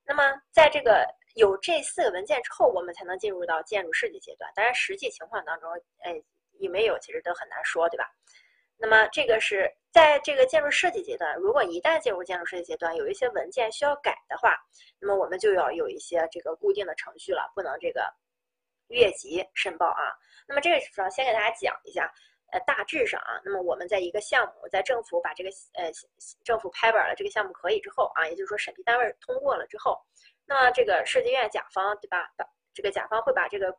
[0.03, 1.07] 那么，在这个。
[1.35, 4.51] 有这四个文件之后，我们才能进入到建筑设计阶段。
[4.55, 6.21] 当然，实际情况当中，哎，
[6.59, 8.09] 有没有其实都很难说，对吧？
[8.77, 14.57] 那么，这个是在这个建筑设计阶段，如果一旦进入建筑设计阶段，有一些文件需要改的话，
[14.99, 18.11] 那么我们就要有一些这个固定的程序了，不能这个
[18.87, 20.17] 越级申报啊。
[20.47, 22.11] 那么这个主要先给大家讲一下，
[22.51, 25.91] 呃，大致上啊，那么我们在一个项目，在政府把这个呃
[26.43, 30.03] 政府拍板了这个项目可以之后啊，也就是说审批单位通过了之后。
[30.53, 32.29] 那这个设计院甲方对吧？
[32.35, 33.73] 把这个甲方会把这个，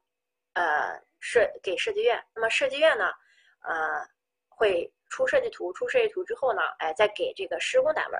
[0.54, 2.18] 呃，设给设计院。
[2.34, 3.12] 那么设计院呢，
[3.60, 4.08] 呃，
[4.48, 8.18] 会出设计图，出设计图之后呢，哎，再给这个施工单位。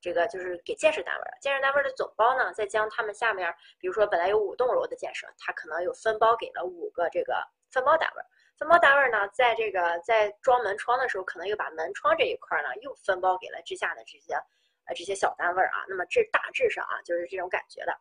[0.00, 8.22] 这个就是给建设单位建设单位的总包呢，再将他们下面，比如说本来有五栋楼的建设，它可能有分包给了五个这个分包单位。
[8.56, 14.34] 分包单位呢，在这个在装门窗的时候，可能又把门窗这一块呢，又分包给了之下的这些
[14.88, 15.84] 呃这些小单位啊。
[15.88, 17.96] 那么这大致上啊，就是这种感觉的。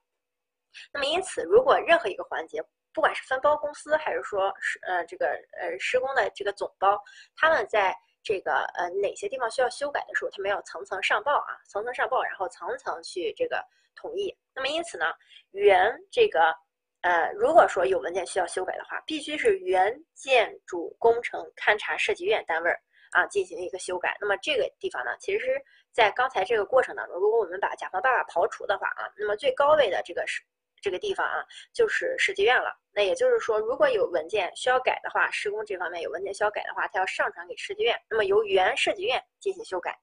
[0.92, 2.62] 那么因此，如果任何一个环节，
[2.94, 5.28] 不管是分包公司，还是说是呃这个
[5.60, 7.00] 呃施工的这个总包，
[7.36, 13.64] 他们在这个呃哪些地方需要修改的时候，他们要层层上报啊，层层上报，然后层层去这个
[13.96, 14.36] 同意。
[14.54, 15.06] 那么因此呢，
[15.52, 16.54] 原这个
[17.02, 22.80] 呃如果说有文件需要修改的话，必须是原建筑工程勘察设计院单位儿
[23.12, 24.18] 啊进行一个修改。
[24.20, 25.64] 那么这个地方呢，其实
[25.98, 30.44] 在刚才这个过程当中，如果我们把甲方爸爸刨除的话啊，那么最高位的这个是。
[30.80, 31.44] 这个地方啊，
[31.74, 32.72] 就是设计院了。
[32.92, 39.98] 那也就是说，如果有文件需要改的话，施工这方面有文件需要改的话，它要上传给设计院，那么由原设计院进行修改。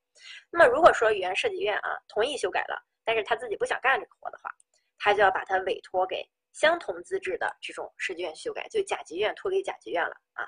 [0.50, 4.50] 那么如果说原设计院啊同意修改了，但是他自己不想干这个活的话，
[4.98, 10.44] 他就要把它委托给相同资质的这种设计院修改，就甲级院托给甲级院了啊。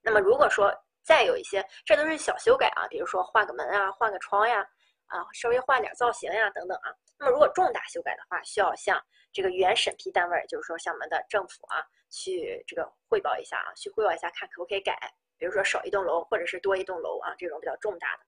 [0.00, 0.74] 那么如果说
[1.04, 4.66] 再有一些，这都是小修改啊，比如说换个门啊，换个窗呀，
[5.06, 6.90] 啊，稍微换点造型呀等等啊。
[7.18, 9.00] 那么如果重大修改的话，需要向
[9.32, 14.98] 这个原审批单位，就是说向我们的政府啊，去这个汇报一下啊，去汇报一下，看可不可以改。
[15.36, 18.22] 比如说少一栋楼，或者是多一栋楼啊，这种比较重大的。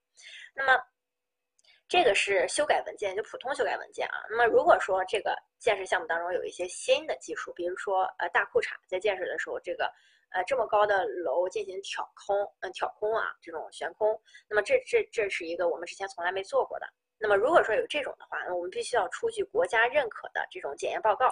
[0.55, 0.83] 那么
[1.89, 4.24] 这个是修改文件，就普通修改文件啊。
[4.29, 9.91] 那么如果说这个建设项目当中有一些新的技术，比如说呃大裤衩在建设的时候，这个
[10.37, 14.20] 呃这么高的楼进行挑空，嗯挑空啊，这种悬空，
[14.51, 16.87] 那么这这这是一个我们之前从来没做过的。
[17.16, 21.26] 那么如果说有这种的话，那我们必须要出具国家认可的这种检验报告，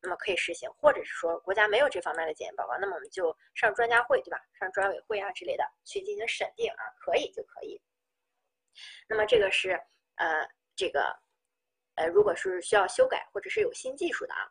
[0.00, 4.38] 那么可以实行；或者是说国家没有这方面的检验报告，那么我们就上专家会，对吧？
[4.58, 7.78] 上专委会啊之类的去进行审定啊，可以就可以。
[9.06, 9.72] 那么这个是
[10.14, 11.14] 呃这个
[11.96, 14.50] 呃，如果是需要修改或者是有新技术的啊。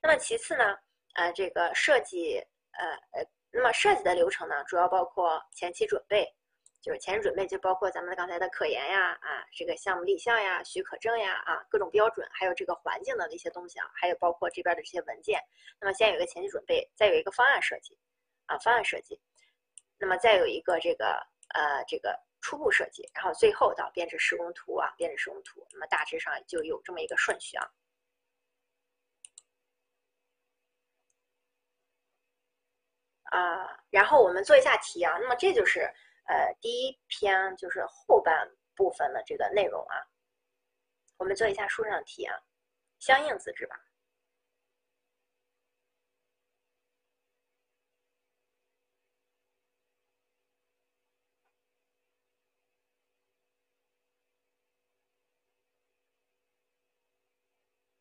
[0.00, 0.76] 那么其次呢，
[1.14, 2.38] 呃这个设计
[2.72, 6.34] 呃呃，那么设计的流程呢，主要包括前期准备。
[6.82, 15.40] 就是前期准备，就包括咱们刚才的科研呀，啊，这个项目立项呀、许可证呀，啊，各种标准，还有这个环境的那些东西啊，还有包括这边的这些文件。
[15.80, 17.96] 那么先有一个前期准备，再有一个方案设计，
[18.46, 19.16] 啊，方案设计，
[19.96, 25.64] 那么再有一个这个呃这个初步设计，然后最后到编制施工图啊，编制施工图。
[25.70, 27.64] 那么大致上就有这么一个顺序啊。
[33.32, 35.92] 啊，然后我们做一下题啊，那么这就是。
[36.24, 39.96] 呃，第一篇就是后半部分的这个内容啊，
[41.18, 42.40] 我们做一下书上的题啊，
[43.00, 43.74] 相应资质吧。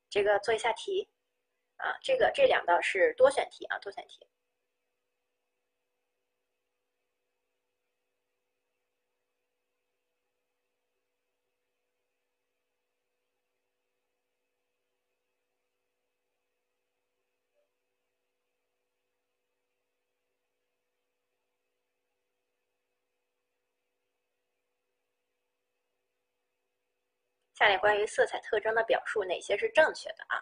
[0.08, 1.10] 这个做一下题
[1.78, 4.28] 啊，这个这两道是多选题啊，多选题。
[27.62, 30.42] 下列关于色彩特征的表述哪些是正确的啊？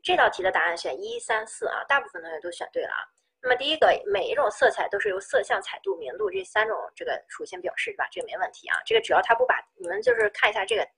[0.00, 3.02] 这道题的答案选一三四啊，大部分同学都选对了啊。
[3.42, 8.06] 那么第一个，每一种色彩都是由色相、彩度、明度这三种这个属性表示，对吧？
[8.12, 8.80] 这个没问题啊。
[8.86, 10.88] 这个只要他不把你们就是看一下这个，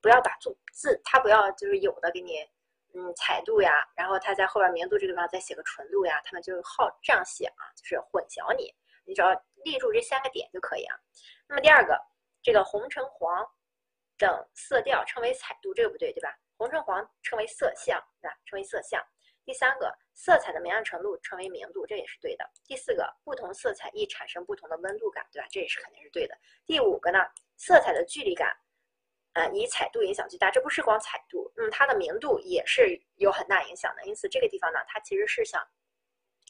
[0.00, 2.44] 不要把字字，他不要就是有的给你
[2.94, 8.74] 嗯彩度呀，然后他在后边明度这个地方再写个纯度呀，他们就好这样写啊，就是混淆你。
[9.04, 9.30] 你只要
[9.64, 10.96] 立住这三个点就可以啊。
[11.46, 11.96] 那么第二个，
[12.42, 13.48] 这个红橙黄。
[14.22, 16.32] 等色调称为彩度，这个不对，对吧？
[16.56, 18.36] 红橙黄称为色相，对吧？
[18.46, 19.04] 称为色相。
[19.44, 22.48] 第三个，色彩的明暗程度称为明度，这也是对的。
[22.64, 25.48] 第四个，不同色彩易产生不同的温度感，对吧？
[25.50, 26.38] 这也是肯定是对的。
[26.64, 27.18] 第五个呢，
[27.56, 28.56] 色彩的距离感，
[29.32, 34.04] 呃，以彩度影响最大，这不是光彩度，那么它的明度也是有很大影响的。
[34.04, 35.60] 因此这个地方呢，它其实是想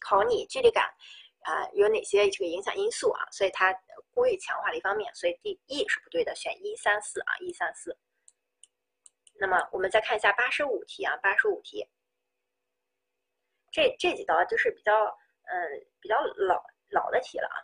[0.03, 0.93] 考你距离感。
[1.43, 3.26] 啊，有哪些这个影响因素啊？
[3.30, 3.72] 所以它
[4.11, 7.99] 故意强化了一方面，所以第 E 是不对的，选一三四啊，一三四。
[9.34, 11.84] 那么我们再看一下八十五题啊，八十五题，
[13.70, 14.93] 这这几道就是比较
[15.45, 17.59] 嗯比较老老的题了啊。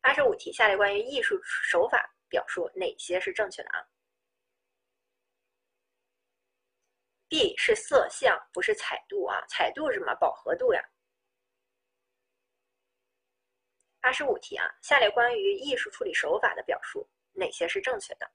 [0.00, 3.84] 八十五题，下列关于艺术手法表述哪些是正确的啊
[7.28, 10.14] ？B 是色相，不是彩度啊，彩度是什么？
[10.14, 10.82] 饱和度呀。
[14.00, 18.30] 八十五题啊，下列关于艺术处理手法的表述哪些是正确的？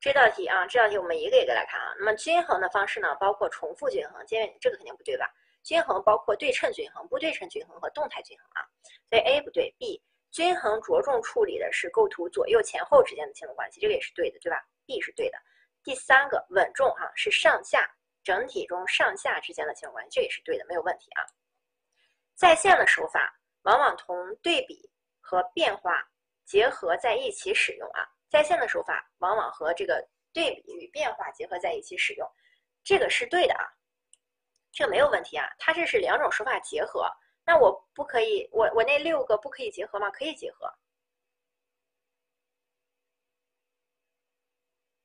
[0.00, 1.94] 这道题啊，这道题我们一个一个来看啊。
[1.98, 5.28] 那么均衡的方式呢，包括重复均衡，这这个肯定不对吧？
[5.64, 8.62] 均衡包括对称均衡、不对称均衡和动态均衡啊。
[9.10, 15.38] 所以 A 不对，B 均衡着重处理的是构图左右前后之间的亲等关系，这个也是对的，对吧？B 是对的。
[15.82, 17.90] 第三个稳重哈是上下
[18.22, 21.26] 整体中上下之间的亲等关系，这也是对的，没有问题啊。
[22.34, 24.88] 在线的手法往往同对比
[25.20, 26.08] 和变化
[26.44, 28.08] 结合在一起使用啊。
[28.28, 32.28] 在线的手法往往和这个对比与变化结合在一起使用，
[32.84, 33.64] 这个是对的啊，
[34.72, 35.48] 这个没有问题啊。
[35.58, 37.10] 它这是两种手法结合，
[37.44, 40.10] 那我不可以，我我那六个不可以结合吗？
[40.10, 40.72] 可以结合，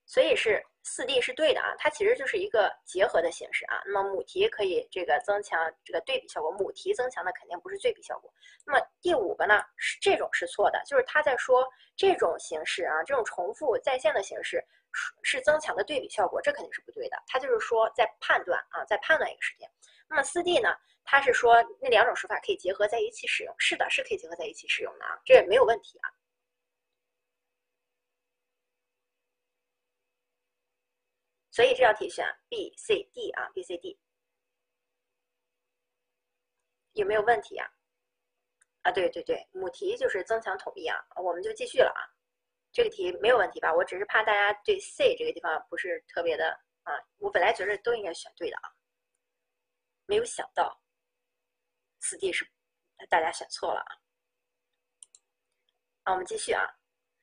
[0.05, 0.65] 所以是。
[0.85, 3.81] 四 D 是对的啊，它其实就是一个结合的形式啊。
[3.85, 8.31] 那么母题可以这个增强这个对比效果，母题增强的肯定不是对比效果。
[8.65, 11.65] 那么第五个呢，是这种是错的，就是他在说
[11.95, 14.63] 这种形式啊，这种重复在线的形式
[15.21, 17.17] 是增强的对比效果，这肯定是不对的。
[17.27, 19.69] 他就是说在判断啊，在判断一个事件。
[20.09, 20.75] 那么四 D 呢，
[21.05, 26.11] 他是说那两种手法可以结合在一起使用，是的，是可以结合在一起使用的啊，这也没有问题啊。
[31.53, 33.99] 所以这道题选 B、C、D 啊，B、C、D
[36.93, 37.69] 有没有问题啊？
[38.81, 42.01] 啊，对对对，母题就是增强统一啊，我们就继续了啊。
[42.71, 43.71] 这个题没有问题吧？
[43.71, 48.73] 我只是怕大家对 C 这个地方不是特别的啊，我本来觉得都应该选对的啊，
[50.07, 50.81] 没有想到
[51.99, 52.51] 四 D 是
[53.11, 53.93] 大家选错了啊。
[56.01, 56.65] 啊，我们继续啊，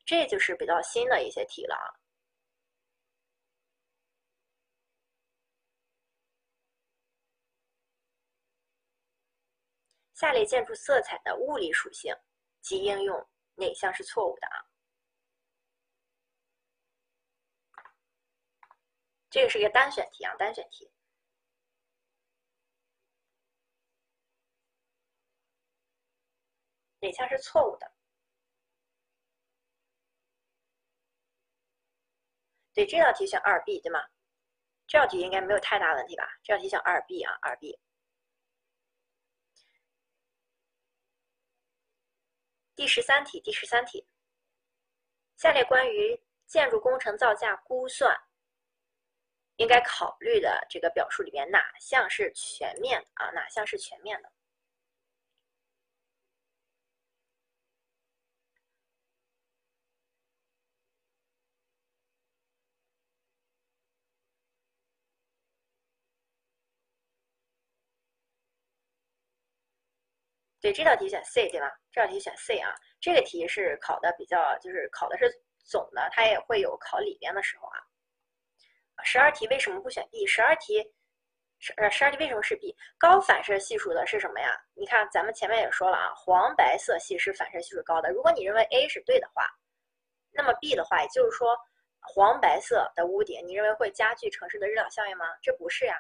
[0.07, 2.00] 这就是比较新的一些题了啊。
[10.21, 12.15] 下列建筑色彩的物理属性
[12.61, 14.69] 及应用哪项是错误的啊？
[19.31, 20.93] 这个是一个单选题啊，单选题，
[27.01, 27.91] 哪项是错误的？
[32.75, 34.07] 对，这道题选二 B 对吗？
[34.87, 36.25] 这道题应该没有太大问题吧？
[36.43, 37.81] 这道题选二 B 啊，二 B。
[42.81, 44.07] 第十三题，第十三题，
[45.37, 48.19] 下列关于建筑工程造价估算
[49.57, 53.31] 应该考虑的这个表述里面，哪项是全面的啊？
[53.33, 54.33] 哪项是全面的？
[70.63, 71.80] 对这道题选 C 对吧？
[71.93, 75.29] 这道题选 C 啊，这个题是考的比较，就是考的是
[75.65, 77.79] 总的，它也会有考里边的时候啊。
[79.03, 80.25] 十二题为什么不选 B？
[80.27, 80.85] 十二题，
[81.59, 82.77] 十呃十二题为什么是 B？
[82.97, 84.57] 高反射系数的是什么呀？
[84.75, 88.13] 你看咱们前面也说了啊，黄白色系是反射系数高的。
[88.13, 89.49] 如果你认为 A 是对的话，
[90.31, 91.59] 那么 B 的话，也就是说
[92.01, 95.25] 黄白色的屋顶，你认为会加剧城市的热岛效应吗？
[95.43, 95.99] 这不是呀。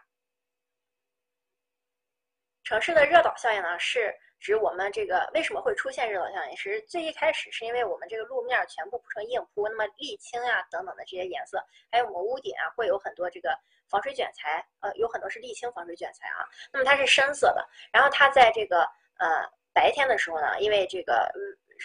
[2.63, 4.15] 城市的热岛效应呢是。
[4.41, 6.57] 指我们这个为什么会出现热岛效应？
[6.57, 11.63] 是最一开始是因为我们这个路面全部铺成硬铺，那么沥青呀等等的这些颜色，
[11.93, 13.55] 还有我们屋顶啊会有很多这个
[13.89, 16.49] 防水卷材，呃，有很多是沥青防水卷材啊。
[16.73, 18.81] 那么它是深色的，然后它在这个
[19.19, 21.41] 呃白天的时候呢，因为这个嗯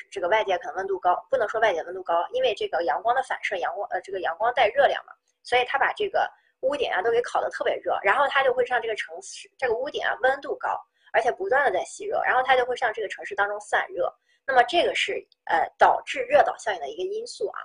[0.10, 5.12] 这个外界可能温度高，不能说外界温度高，因为这个阳光的反射，阳光呃这个阳光带热量嘛，
[5.44, 6.32] 所以它把这个
[6.62, 10.82] 屋顶啊都给烤得特别热，然后它就会让这个城市这个屋顶啊温度高。
[11.16, 14.14] 而且不断的在吸热，然后它就会向这个城市当中散热。
[14.46, 17.60] 那么这个是呃导致热岛效应的一个因素啊，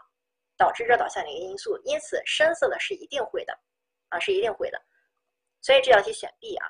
[0.56, 1.76] 导致热岛效应的一个因素。
[1.84, 3.58] 因此深色的是一定会的，
[4.08, 4.80] 啊是一定会的。
[5.60, 6.66] 所以这道题选 B 啊。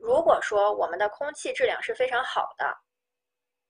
[0.00, 2.76] 如果说我们的空气质量是非常好的，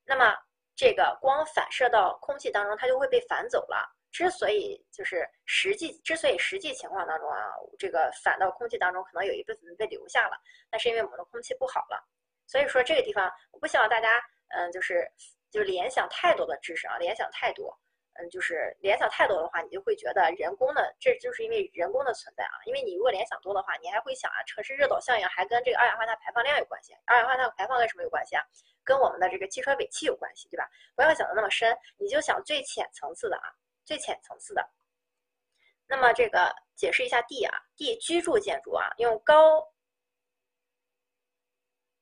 [0.05, 0.35] 那么
[0.75, 3.94] 这个光反射到空气当中，它就会被反走了。
[4.15, 10.41] 之所以就是实际，之所以实际情况当中啊，这个反到空气当中可能有一部分被留下了，
[10.71, 12.01] 那是因为我们的空气不好了。
[12.47, 15.05] 所以说这个地方，我不希望大家，嗯，就是
[15.51, 17.77] 就联想太多的知识啊，联想太多。
[18.17, 22.55] 嗯，就是联想太多的话，你就会觉得人工的，这就是因为人工的存在啊。
[22.67, 26.95] 因为你如果联想多的话，你还会想啊，城市热岛效应还跟这个二氧化碳排放量有关系。
[27.07, 28.45] 二氧化碳排放跟什么有关系啊？
[28.85, 30.71] 跟我们的这个汽车尾气有关系，对吧？
[30.95, 33.51] 不要想的那么深，你就想最浅层次的啊，
[33.85, 34.71] 最浅层次的。
[35.87, 39.73] 那么这个解释一下 D 啊，D 居住建筑啊，用高。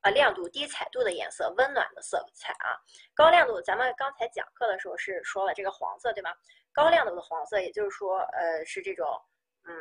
[0.03, 2.75] 啊，亮度低彩度的颜色，温暖的色彩啊。
[3.15, 6.31] 高亮度，咱们刚才讲课的时候是说了这个黄色，对吗？
[6.73, 9.07] 高亮度的黄色，也就是说，呃，是这种，
[9.63, 9.73] 嗯，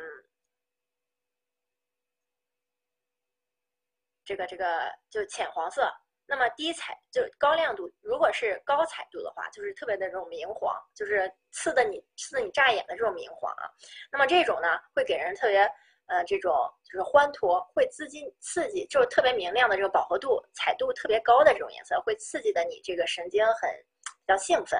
[4.24, 5.92] 这个这个就浅黄色。
[6.32, 13.68] 那么低彩就高亮度，如果是高彩度的话，就是特别的这种明黄，就是刺的你刺的你扎眼的这种明黄啊。
[14.10, 15.70] 那么这种呢，会给人特别。
[16.06, 16.52] 呃，这种
[16.84, 23.70] 就是欢脱，会资金刺激，就是特别明亮的这个饱和度、彩度特别高的这种颜色，会刺激的你这个神经很
[24.04, 24.78] 比较兴奋，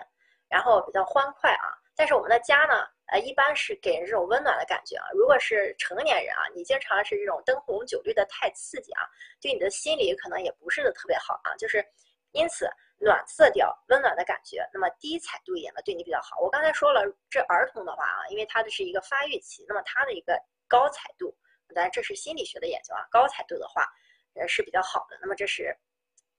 [0.50, 1.72] 然后比较欢快啊。
[1.96, 5.04] 但是我们的家呢，呃，一般是给人这种温暖的感觉啊。
[5.12, 9.02] 如果是成年人啊，你经常是这种灯红酒绿的太刺激啊，
[9.40, 11.54] 对你的心理可能也不是的特别好啊。
[11.56, 11.84] 就是
[12.32, 12.66] 因此，
[12.98, 16.40] 暖色调、温暖的感觉，那么低彩度一点的对你比较好。
[16.40, 20.40] 我刚才说了，这儿童的话啊，因为他的是一个发育期，那么他的一个。
[20.68, 21.36] 高彩度，
[21.74, 23.06] 当然这是心理学的研究啊。
[23.10, 23.86] 高彩度的话，
[24.32, 25.18] 呃是比较好的。
[25.20, 25.76] 那么这是，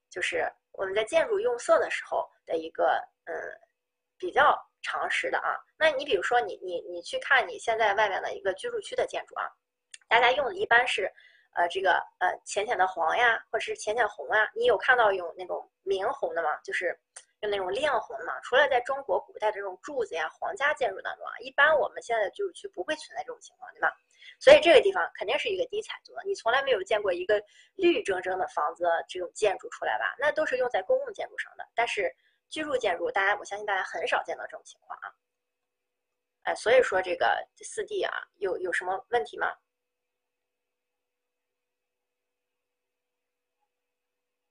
[0.09, 3.35] 就是我们在建筑用色的时候的一个嗯
[4.17, 5.57] 比较常识的啊。
[5.77, 9.49] 那你比如说你你你去看你现在外面的一个居住区的建筑啊，
[10.07, 11.11] 大家用的一般是
[11.55, 14.47] 呃这个呃浅浅的黄呀，或者是浅浅红啊。
[14.53, 16.49] 你有看到有那种明红的吗？
[16.63, 16.95] 就是。
[17.43, 23.91] 用那种亮红的嘛，除了在中国古代的这种柱子呀、皇家建筑当中啊，一般我们现在的居住区不会存在这种情况，对吧？
[24.39, 26.21] 所以这个地方肯定是一个低彩度的。
[26.25, 27.43] 你从来没有见过一个
[27.75, 30.15] 绿铮铮的房子这种建筑出来吧？
[30.17, 31.67] 那都是用在公共建筑上的。
[31.75, 32.09] 但是
[32.53, 35.09] 居住建筑，大家我相信大家很少见到这种情况啊。
[36.43, 39.51] 哎，所以说这个四 D 啊，有有什么问题吗？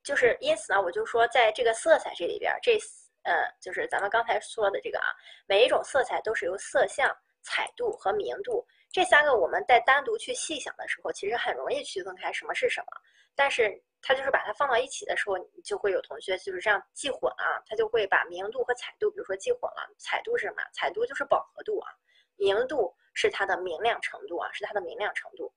[0.02, 2.76] 就是因此呢，我就说，在这个色彩这里边，这
[3.22, 5.14] 呃，就是咱们刚才说的这个啊，
[5.46, 7.08] 每一种色彩都是由色相、
[7.42, 12.86] 彩度和明度这三个，我们在单独去细想的时候，其实很容易区分开什么是什么。
[13.34, 19.90] 但是它就是把它放到一起的时候，你就会有同学就是这样记混啊，他就会把明度和彩度，比如说记混了。
[19.96, 20.62] 彩度是什么？
[20.74, 21.88] 彩度就是饱和度啊，
[22.36, 25.50] 明度是它的明亮程度啊，是它的明亮程度。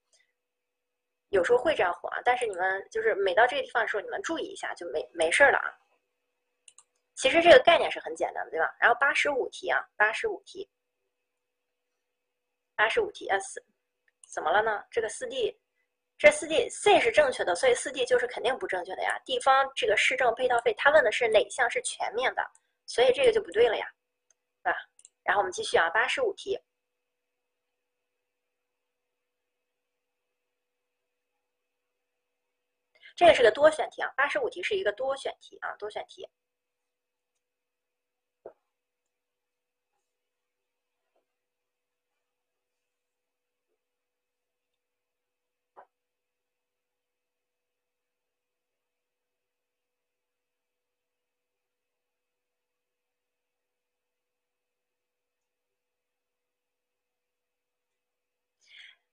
[1.29, 5.67] 有时候会这样混啊，但是你们就是每到这个地方的时候，你们注意一下就没没事儿了啊。
[7.15, 8.73] 其实这个概念是很简单的，对吧？
[8.79, 10.69] 然后八十五题啊，八十五题，
[12.75, 13.63] 八十五题 S，
[14.27, 14.83] 怎么了呢？
[14.91, 15.57] 这个四 D，
[16.17, 19.17] 这四 D C 是正确的，所以四 D 就是肯定不正确的呀。
[19.25, 22.43] 地方这个市政配套费，他问的是哪项是全面的，
[22.85, 23.85] 所以这个就不对了呀，
[24.63, 24.77] 对吧？
[25.23, 26.59] 然后我们继续啊，八十五题。
[33.15, 36.27] 这个是个多选题啊，八十五题是一个多选题啊，多选题。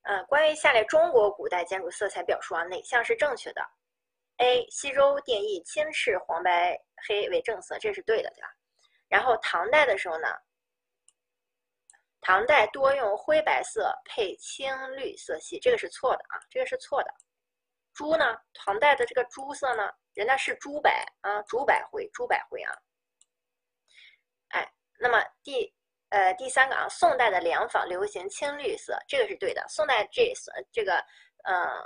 [0.03, 3.61] 呃，关于下列中国古代建筑色彩表述啊，哪项是正确的
[4.37, 6.77] ？A 西周定义青赤黄白
[7.07, 8.53] 黑为正色，这是对的，对吧？
[9.07, 10.27] 然后唐代的时候呢，
[12.19, 17.13] 唐代多用灰白色配青绿色系，这个是错的啊，这个是错的。
[17.93, 22.75] 朱呢，唐代的这个朱色呢，人家是朱白啊，朱白灰，朱白灰啊。
[24.49, 25.73] 哎，那么第
[26.13, 29.65] 呃第三个啊，宋代的凉坊流行青绿色，这个是对的。
[29.67, 31.03] 宋代这色这个
[31.43, 31.83] 呃。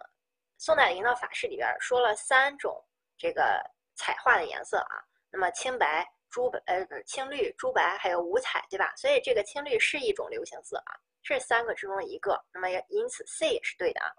[0.60, 2.84] 宋代的营造法式里边说了三种
[3.16, 3.62] 这个
[3.94, 4.98] 彩画的颜色啊，
[5.30, 8.91] 那么青白、朱白呃青绿、朱白还有五彩，对吧？
[8.95, 14.10] 所以这个青绿是一种流行色啊，这三个之中的一个，那么因此 C 也是对的啊。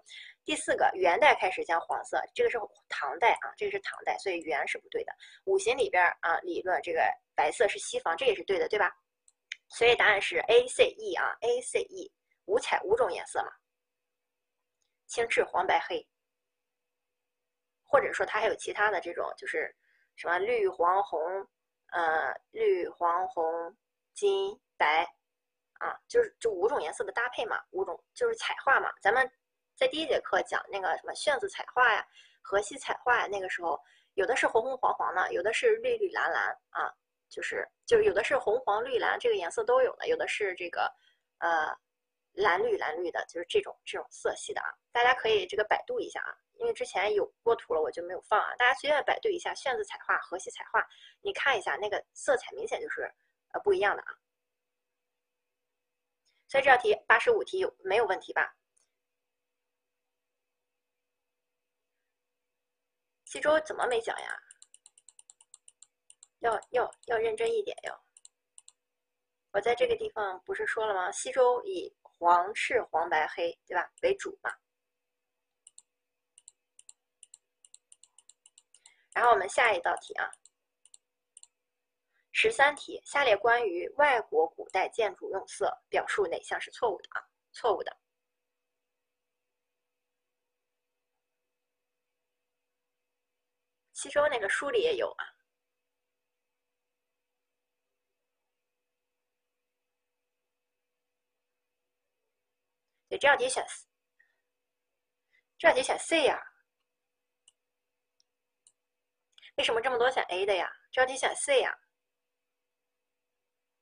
[0.45, 2.57] 第四个，元代开始将黄色，这个是
[2.87, 5.11] 唐代啊，这个是唐代，所以元是不对的。
[5.43, 7.01] 五行里边啊，理论这个
[7.35, 8.95] 白色是西方，这也是对的，对吧？
[9.69, 12.11] 所以答案是 A C E 啊，A C E
[12.45, 13.51] 五彩五种颜色嘛，
[15.07, 16.05] 青赤黄白黑。
[17.91, 19.75] 或者说它还有其他的这种，就是
[20.15, 21.19] 什么绿黄红，
[21.87, 23.75] 呃，绿黄红
[24.13, 25.03] 金白，
[25.79, 28.93] 啊，就是就五种颜色的搭配嘛，五种就是彩画嘛。
[29.01, 29.27] 咱们
[29.75, 32.05] 在第一节课讲那个什么炫子彩画呀、
[32.43, 33.81] 河西彩画呀，那个时候
[34.13, 36.93] 有的是红红黄黄的，有的是绿绿蓝蓝啊，
[37.29, 40.91] 就是就有的是红黄绿蓝这个颜色都有的，有的是这个
[41.37, 41.73] 呃
[42.33, 44.67] 蓝绿蓝绿的，就是这种这种色系的啊。
[44.91, 48.55] 大家可以这个百度一下啊，因为之前有过图了，我就没有放啊。
[48.55, 50.85] 大家随便百度一下炫字彩画、河西彩画，
[51.21, 53.01] 你看一下那个色彩明显就是
[53.53, 54.17] 呃不一样的啊。
[56.47, 58.55] 所以这道题八十五题有没有问题吧？
[63.25, 64.41] 西周怎么没讲呀？
[66.39, 67.99] 要要要认真一点哟！
[69.51, 71.11] 我在这个地方不是说了吗？
[71.11, 73.91] 西周以黄、赤、黄、白、黑，对吧？
[74.03, 74.51] 为主嘛。
[79.11, 80.31] 然后我们下一道题啊。
[82.31, 87.27] 十三题，下列关于外国古代建筑用色，表述哪项是错误的啊？
[87.51, 87.97] 错误的。
[93.91, 95.38] 西周那个书里也有啊。
[103.09, 103.65] 对，这道题选，
[105.57, 106.39] 这道题选 C 呀？
[109.55, 110.71] 为什么这么多选 A 的呀？
[110.91, 111.75] 这道题选 C 呀？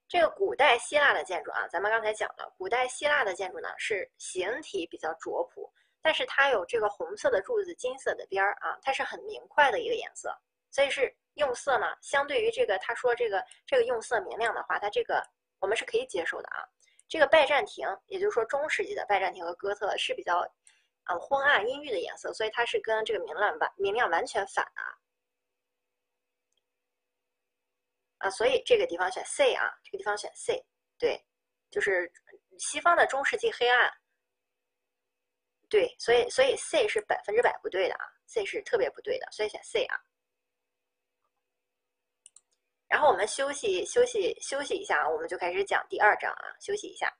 [0.08, 5.70] 这个古代希腊的建筑啊，咱们刚才讲了，古代希腊的建筑呢是形体比较拙朴，
[6.02, 10.34] 但是它有这个红色的柱子、金色的边儿啊，它是很明快的一个颜色，
[10.72, 15.22] 所以是用色呢，相对于这个他说这个这个用色明亮的话，它这个
[15.60, 16.64] 我们是可以接受的啊。
[17.08, 20.40] 这个拜占庭，也就是说中世纪的拜占庭和哥特是比较
[21.04, 24.82] 啊昏暗阴郁的颜色，所以它是跟这个明亮完明亮完全反的。
[28.18, 30.66] 啊，所以这个地方选 C 啊，这个地方选 C，
[30.98, 31.24] 对，
[31.70, 32.12] 就是
[32.58, 33.94] 西方的中世纪黑暗，
[35.70, 40.02] 对，所以所以 C 是百分之百不对的啊，C 是特别不对的，所以选 C 啊。
[42.88, 47.14] 然后我们休息休息休息一下啊，我们就开始讲第二章啊，休息一下。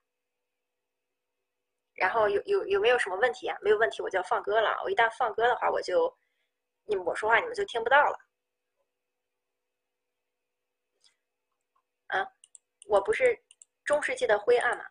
[1.94, 3.58] 然后有有有没有什么问题啊？
[3.62, 4.80] 没有问题，我就要放歌了。
[4.84, 6.16] 我一旦放歌的话，我就
[6.86, 8.20] 你们我说话你们就听不到了。
[12.08, 12.26] 啊，
[12.86, 13.38] 我不是
[13.84, 14.86] 中世纪的灰暗吗？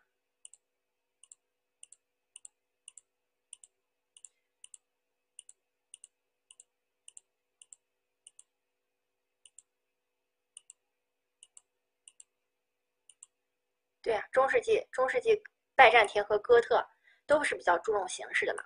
[14.06, 15.36] 对啊，中世纪中世纪
[15.74, 16.88] 拜占庭和哥特
[17.26, 18.62] 都是比较注重形式的嘛，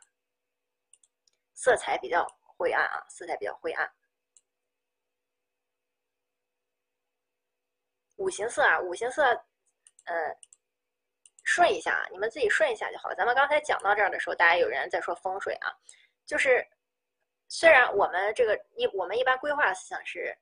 [1.55, 3.91] 色彩比较灰暗啊，色彩比较灰暗。
[8.17, 9.23] 五行色啊，五行色，
[10.05, 10.15] 呃，
[11.43, 13.15] 顺一下啊，你们自己顺一下就好了。
[13.15, 15.73] 咱们刚才讲到这儿的时候，大家有人在说风水啊，
[16.27, 16.63] 就是
[17.49, 20.37] 虽然我们这个一我们一般规划思想是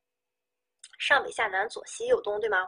[0.99, 2.67] 上北下南左西右东，对吗？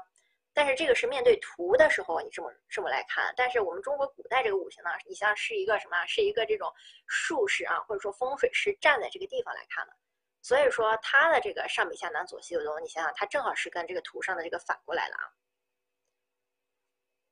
[0.61, 3.33] 但是这个是面对图的时候，你这么这么来看。
[3.35, 6.07] 但是我们中国古代这个五行呢，你像是一个什么？
[6.07, 6.71] 是一个这种
[7.07, 9.97] 术士啊，或者说风水师站在这个地方来看的。
[10.43, 15.33] 所以说，它的这个上北下南左西右东，你想想，它正好是跟这个图上的这个反过来了啊。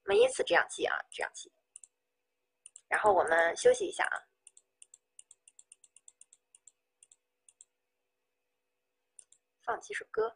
[0.04, 1.52] 我们因此这样记啊，这样记。
[2.88, 4.24] 然后我们休息一下啊，
[9.60, 10.34] 放几首歌。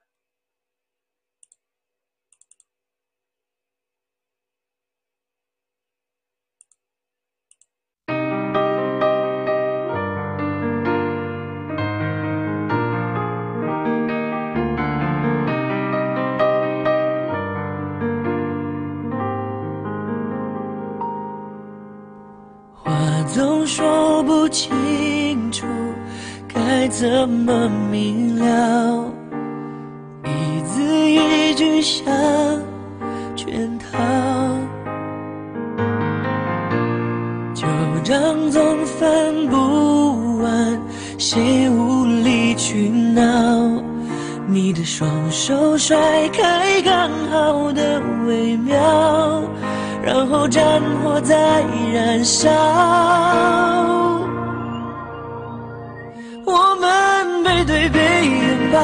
[23.33, 25.67] 总说不清楚
[26.47, 29.11] 该怎么明了，
[30.27, 32.05] 一字一句像
[33.35, 33.99] 圈套，
[37.55, 37.67] 旧
[38.05, 40.79] 账总翻不完，
[41.17, 43.83] 谁无理取闹？
[44.47, 45.97] 你的双手甩
[46.29, 49.43] 开刚好的微妙。
[50.05, 51.63] 然后战火在
[51.95, 52.51] 燃烧，
[56.45, 58.81] 我们背对背拥抱，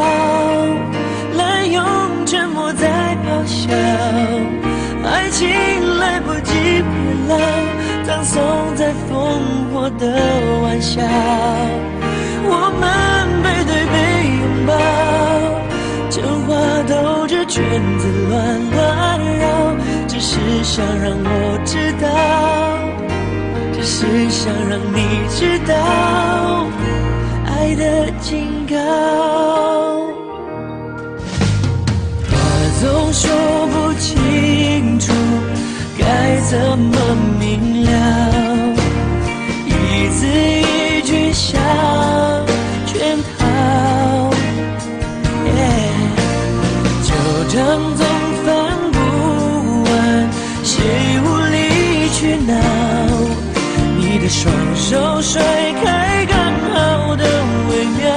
[1.37, 1.85] 滥用
[2.25, 3.75] 沉默在咆哮，
[5.05, 5.49] 爱情
[5.99, 6.87] 来不及变
[7.29, 7.37] 老，
[8.05, 8.41] 葬送
[8.77, 9.13] 在烽
[9.73, 10.07] 火的
[10.63, 11.03] 玩笑。
[12.51, 12.87] 我们
[13.43, 13.97] 背对背
[14.39, 14.73] 拥抱，
[16.09, 16.55] 真话
[16.87, 17.65] 兜着圈
[17.99, 19.49] 子乱乱绕。
[20.19, 22.09] 只是想让我知道，
[23.73, 24.99] 只是想让你
[25.31, 26.67] 知道
[27.47, 28.75] 爱的警告。
[32.29, 32.35] 话
[32.81, 33.31] 总说
[33.69, 35.13] 不清楚，
[35.97, 36.99] 该怎么
[54.89, 55.43] 手甩
[55.85, 56.35] 开刚
[56.73, 57.23] 好的
[57.69, 58.09] 微妙，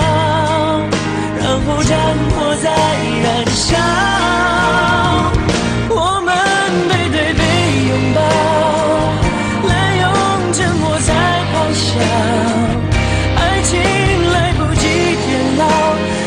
[1.37, 1.99] 然后战
[2.29, 2.71] 火在
[3.21, 3.75] 燃烧。
[5.89, 6.31] 我们
[6.87, 7.41] 背对背
[7.89, 8.19] 拥抱，
[9.67, 9.69] 滥
[9.99, 10.05] 用
[10.53, 11.11] 沉默在
[11.51, 11.89] 咆哮，
[13.35, 13.71] 爱情
[14.31, 14.87] 来不及
[15.27, 15.67] 变老，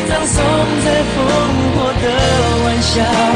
[0.07, 0.37] 葬送
[0.85, 1.17] 在烽
[1.73, 2.05] 火的
[2.65, 3.34] 玩笑。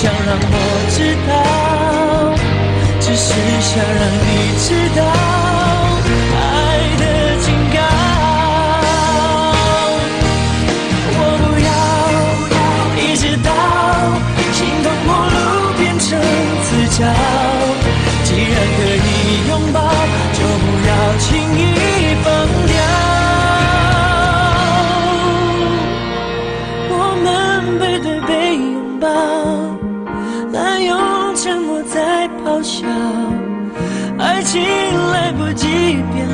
[0.00, 0.56] 想让我
[0.88, 1.30] 知道，
[3.00, 3.28] 只是
[3.60, 5.59] 想让你知道。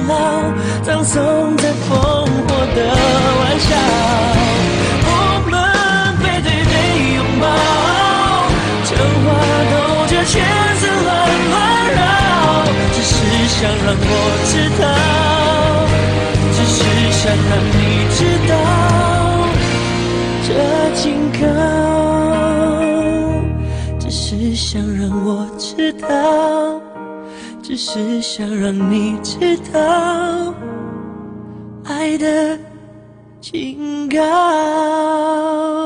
[0.09, 0.15] 老，
[0.83, 2.29] 葬送在烽火
[2.75, 2.79] 的
[3.39, 3.69] 玩笑。
[5.09, 5.11] 我
[5.51, 5.53] 们
[6.23, 6.75] 背对背
[7.17, 7.45] 拥抱，
[8.85, 8.91] 真
[9.25, 9.27] 话
[9.71, 9.75] 兜
[10.07, 10.35] 着圈
[10.81, 11.07] 子乱
[11.51, 11.55] 乱
[11.95, 11.99] 绕，
[12.93, 13.15] 只是
[13.49, 14.11] 想让我
[14.47, 14.85] 知道，
[16.55, 16.77] 只是
[17.13, 17.77] 想让你
[18.15, 18.19] 知
[18.49, 18.51] 道
[20.47, 20.49] 这
[20.95, 21.05] 警
[21.41, 21.45] 告，
[23.99, 24.25] 只是
[24.55, 25.56] 想让我知道。
[27.77, 30.55] 只是想让你知道
[31.85, 32.59] 爱的
[33.39, 35.86] 警告。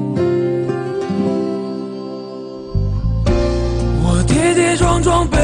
[4.71, 5.37] 跌跌撞撞奔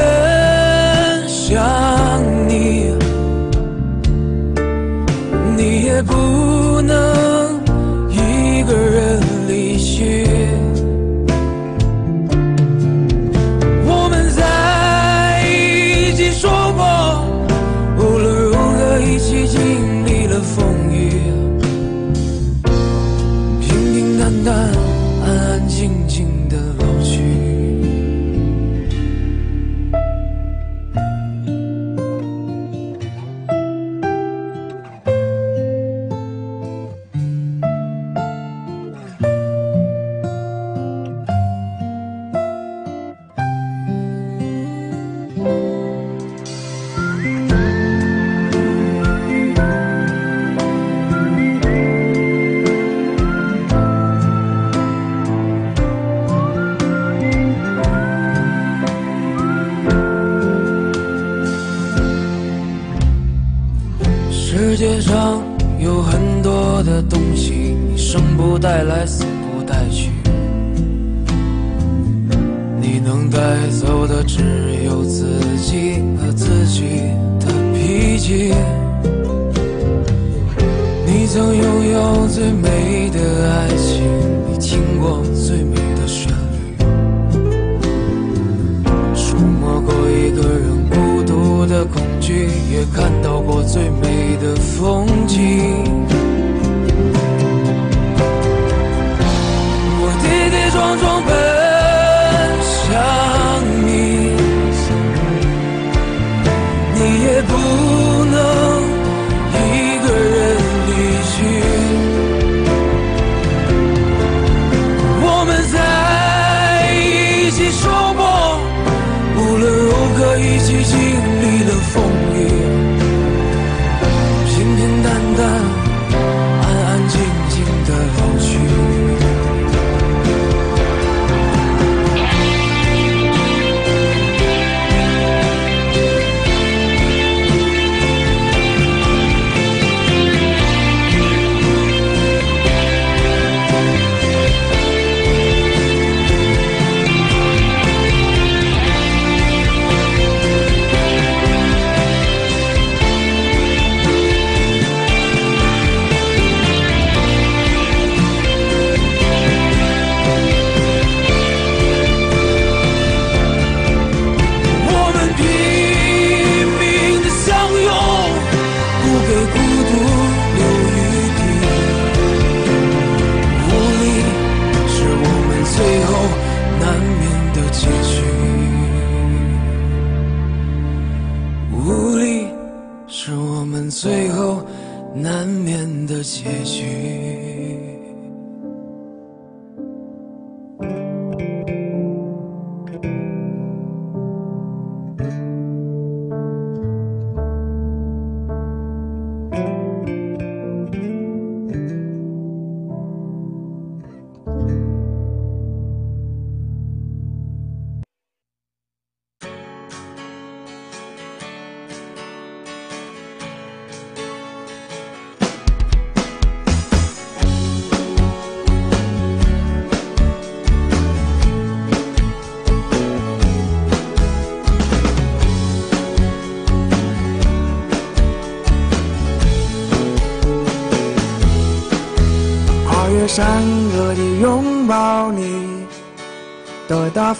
[1.28, 1.60] 向
[2.48, 2.94] 你，
[5.54, 6.57] 你也不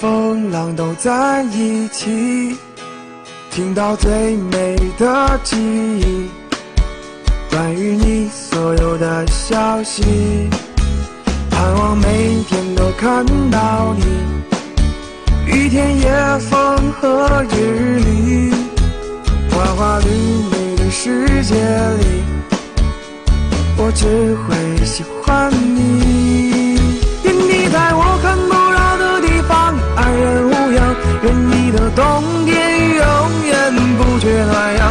[0.00, 2.56] 风浪都在一起
[3.50, 6.30] 听到最美的记忆
[7.50, 10.48] 关于你所有的消息。
[11.50, 14.04] 盼望每天都看到你
[15.52, 18.52] 雨天也风和日丽
[19.50, 22.22] 花花绿绿的世界里
[23.76, 24.06] 我只
[24.46, 26.07] 会喜欢你。
[31.98, 34.87] 冬天永远不缺暖阳。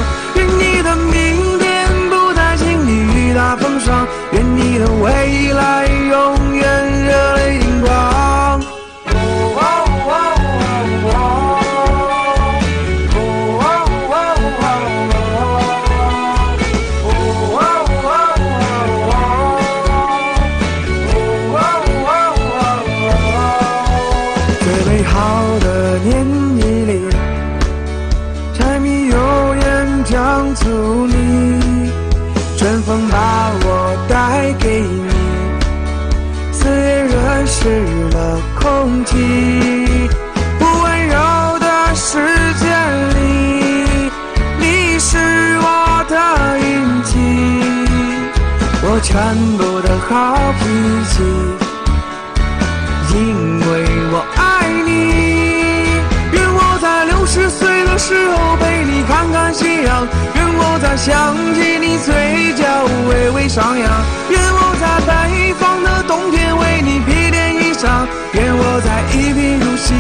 [61.08, 62.66] 想起你嘴角
[63.08, 63.90] 微微上扬
[64.30, 69.94] 愿我在北方的冬天为你披件衣裳愿我在一贫如洗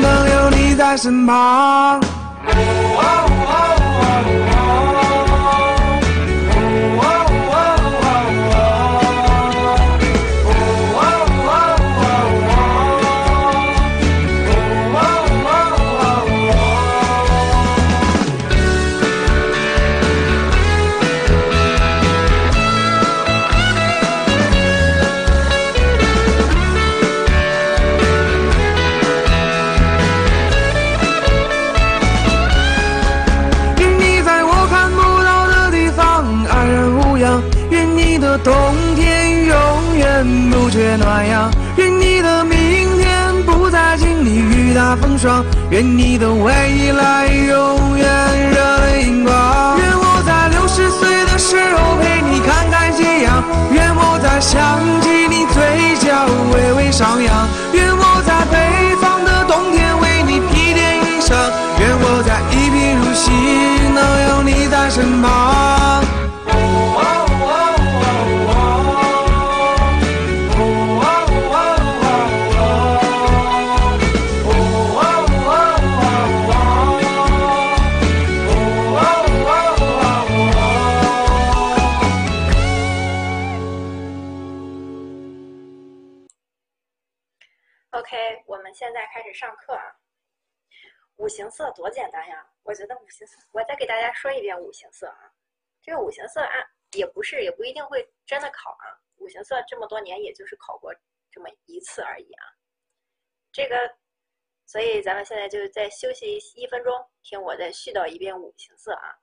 [0.00, 2.00] 能有你在身旁。
[2.46, 3.28] 哦
[45.70, 49.78] 愿你的未来永远热泪盈眶。
[49.78, 56.24] 愿我在六十岁的时候陪你看看夕阳，愿我在想起你嘴角
[56.54, 61.36] 微微上扬，愿我在北方的冬天为你披件衣裳，
[61.78, 63.30] 愿我在一贫如洗
[63.92, 64.00] 能
[64.30, 66.07] 有你在身旁。
[91.38, 92.44] 行色多简单呀！
[92.64, 95.32] 我觉得五行色，我再给大家说一遍五行色啊。
[95.80, 96.52] 这个五行色啊，
[96.96, 98.98] 也不是，也不一定会真的考啊。
[99.18, 100.92] 五行色这么多年，也就是考过
[101.30, 102.44] 这么一次而已啊。
[103.52, 103.76] 这个，
[104.66, 109.14] 所以咱们现在就再休息一分钟，听我再絮叨一遍五行色啊。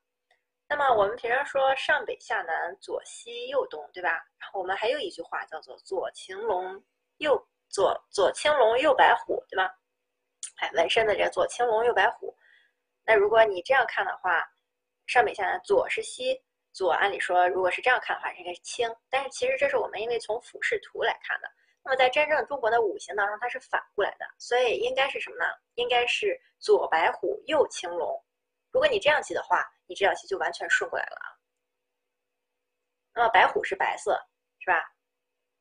[0.69, 4.11] 那么我们平常说上北下南，左西右东，对吧？
[4.39, 6.81] 然后我们还有一句话叫做左青龙，
[7.17, 7.45] 右。
[7.67, 9.75] 左左青龙，右白虎，对吧？
[10.57, 12.35] 哎，纹身的这左青龙，右白虎。
[13.03, 14.43] 那如果你这样看的话，
[15.05, 16.41] 上北下南，左是西，
[16.73, 18.89] 左按理说如果是这样看的话，应该是青。
[19.09, 21.51] 但是其实这是我们因为从俯视图来看的。
[21.83, 25.45] 那么在真正中国的五行当中，它是反过来的，所以应该是什么呢？
[25.75, 28.23] 应该是左白虎，右青龙。
[28.71, 31.27] 如果你这样记的话，你这道题就完全顺过来了啊。
[33.13, 34.19] 那么白虎是白色，
[34.59, 34.83] 是吧？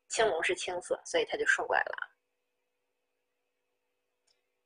[0.08, 2.13] 青龙是青色，所以它就顺过来了。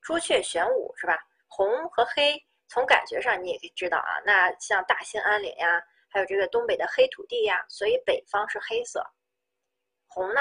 [0.08, 1.22] 朱雀玄武是吧？
[1.48, 4.18] 红和黑，从感觉上你也可以知道啊。
[4.24, 9.06] 那像大兴安岭呀，还有这个东北的黑土地呀，所以北方是黑色。
[10.06, 10.40] 红呢，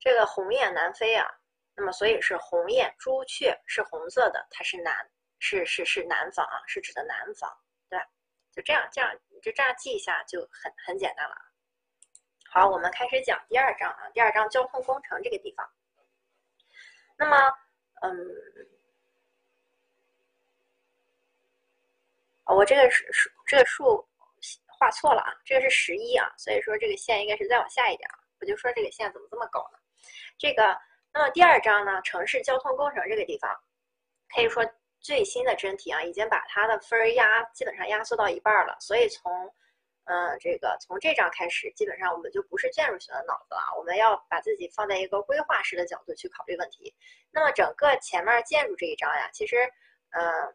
[0.00, 1.30] 这个鸿雁南飞啊，
[1.74, 4.96] 那么所以是鸿雁朱雀是红色的，它是南，
[5.38, 7.54] 是是是南方啊，是指的南方，
[7.90, 8.06] 对吧？
[8.52, 11.36] 就这样这样你，就这样记一下就很很简单了。
[12.48, 14.08] 好，我们开始讲第二章啊。
[14.14, 15.70] 第二章交通工程这个地方，
[17.18, 17.36] 那么，
[18.00, 18.10] 嗯，
[22.46, 24.06] 我这个数数这个数
[24.66, 28.18] 画错了啊，这个是十一啊，所以说这个线应该是再往下一点啊。
[28.40, 29.78] 我就说这个线怎么这么高呢？
[30.38, 30.76] 这个，
[31.12, 33.50] 那么第二章呢，城市交通工程这个地方，
[34.34, 34.64] 可以说
[35.00, 39.52] 最新的真题啊，已经把它的分儿压基本上压缩到一半了，所以从。
[40.06, 46.94] 嗯，这个从这章开始，基本上我们就不是建筑学的脑子了，我们要把自己放在一个规划师的角度去考虑问题。
[47.32, 49.56] 那么整个前面建筑这一章呀，其实，
[50.10, 50.54] 嗯，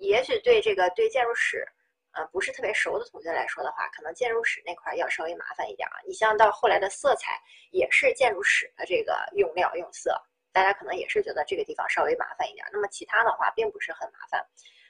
[0.00, 1.64] 也许对这个对建筑史，
[2.12, 5.96] 呃，不是特别熟的同学来说的话，可能建筑史那块要稍微麻烦一点啊。
[6.06, 7.40] 你像到后来的色彩，
[7.70, 10.20] 也是建筑史的这个用料用色，
[10.52, 12.66] 大家可能也是觉得这个地方稍微麻烦一点。
[12.72, 14.44] 那么其他的话并不是很麻烦。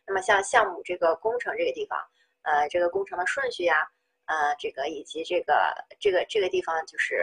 [0.06, 1.98] 那么像项目这个工程这个地方。
[2.42, 3.86] 呃，这个工程的顺序呀，
[4.24, 7.22] 呃，这个以及这个这个这个地方，就是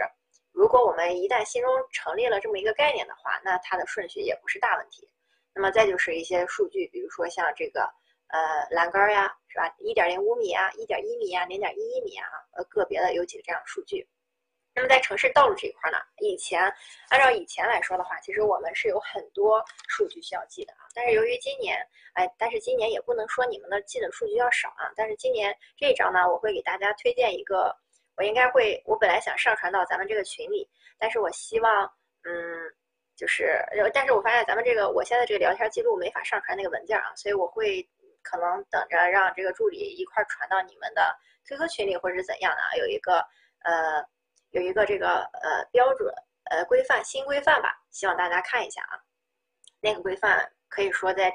[0.52, 5.10] 如果我们一旦心中成立了这么一个概念的话，那它的顺序也不是大问题。
[5.58, 7.80] 那么再就是一些数据，比如说像这个
[8.28, 8.38] 呃
[8.70, 9.74] 栏杆呀，是吧？
[9.78, 14.08] 一点零五米啊，一点一米啊，零点一一米啊，呃，个别的有几个这样的数据。
[14.72, 16.72] 那么在城市道路这一块呢，以前
[17.08, 20.86] 按照以前来说的话，其实我们是有很多数据需要记的啊。
[20.94, 21.76] 但是由于今年，
[22.12, 24.92] 哎，但是今年也不能说你们的记的数据要少啊。
[24.94, 27.76] 但是今年这一章呢，我会给大家推荐一个，
[28.16, 30.70] 我应该会，我本来想上传到咱们这个群里，
[31.00, 32.72] 但是我希望，嗯，
[33.18, 33.62] 就是，
[33.92, 37.86] 但是我发现咱们这个我现在这个聊天记录没法上传那个文件啊，所以我会
[38.22, 41.14] 可能等着让这个助理一块传到你们的
[41.46, 43.18] QQ 群里或者是怎样的啊，有一个
[43.64, 44.02] 呃。
[44.52, 46.10] 有一个这个呃标准
[46.50, 48.96] 呃规范新规范吧，希望大家看一下啊。
[49.78, 51.30] 那个规范可以说在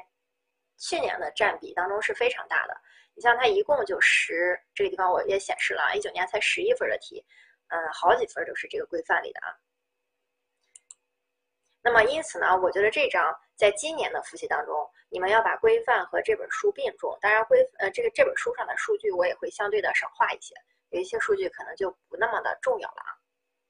[0.78, 2.76] 去年的占比当中是非常大的。
[3.14, 7.24] 你像它一共就十，这个地方我也显示了，一九年才十一分的题，
[7.68, 9.54] 嗯，好几分都是这个规范里的啊。
[11.84, 13.22] 那么因此呢，我觉得这章
[13.54, 14.74] 在今年的复习当中，
[15.10, 17.16] 你们要把规范和这本书并重。
[17.20, 20.54] 当然规呃这个这本书上的数据我也会相对的少画一些。
[20.88, 23.12] 有一些数据可能就不那么的重要了啊，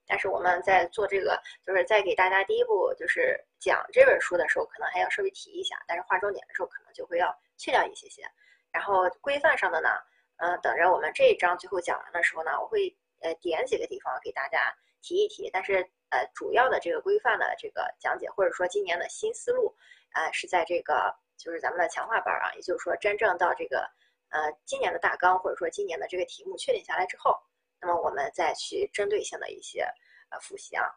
[0.07, 8.23] 但是我们在做这个，就是在给大家第一步就是讲这本书的时候，可能还要稍微提一下，但是划重点的时候可能就会要去掉一些些。
[8.71, 9.89] 然后规范上的呢，
[10.37, 14.73] 嗯，等着我们这一章最后讲完的时候呢，我会呃点几个地方给大家
[15.05, 15.51] 提一提。
[15.53, 19.77] 但是呃，主要的这个规范的这个讲解，或者说今年的新思路，
[20.15, 23.87] 呃，是在这个就是咱们的强化班啊，也就是说真正到这个。
[24.31, 27.39] 呃，今年的大纲或者说今年的这个题目确定下来之后，
[27.81, 29.83] 那么我们再去针对性的一些
[30.31, 30.91] 呃复习啊，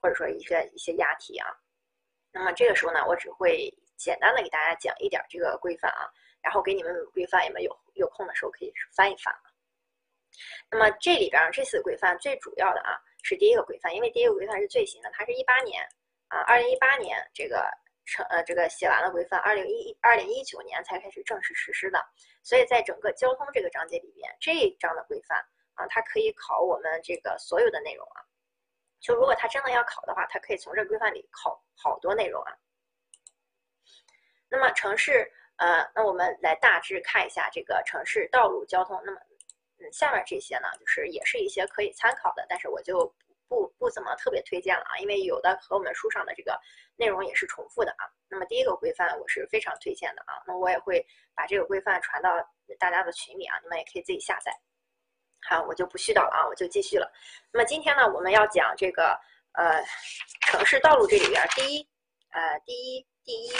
[0.00, 1.46] 或者说一些一些押题啊。
[2.32, 6.10] 那么这个时候呢，我只会简单的给大家讲一点这个规范啊，
[6.42, 9.32] 然后给你们规范，你们有有空的时候可以翻一翻。
[10.68, 15.82] 那么这里边这次规范最主要的啊是第一个规范，因为第一个规范是最新的，它是一八年
[16.28, 17.70] 啊，二零一八年这个
[18.06, 22.00] 成呃这个写完了规范，二零一二零一九年才开始正式实施的，
[22.42, 25.38] 所以在整个交通这个章节里边，这一章的规范
[25.74, 28.22] 啊，它可以考我们这个所有的内容啊。
[29.00, 32.52] 就如果它真的要考的话，它可以从这规范里考好多内容啊。
[34.48, 39.00] 那么城市呃，那我们来大致看一下这个城市道路交通。
[39.04, 39.20] 那么
[39.80, 43.06] 嗯，下面这些呢，就是也是一些可以参考的，但是我就
[43.48, 46.58] 不不不怎么特别推荐了啊，因为有的和我们书上的这个
[46.96, 48.04] 内容也是重复的啊。
[48.28, 51.04] 那么第一个规范我是非常推荐的啊，那我也会
[51.34, 52.30] 把这个规范传到
[52.78, 54.52] 大家的群里啊，你们也可以自己下载。
[55.48, 57.10] 好，我就不絮叨了啊，我就继续了。
[57.50, 59.18] 那么今天呢，我们要讲这个
[59.52, 59.82] 呃
[60.42, 61.88] 城市道路这里边第一
[62.30, 63.50] 呃第一第一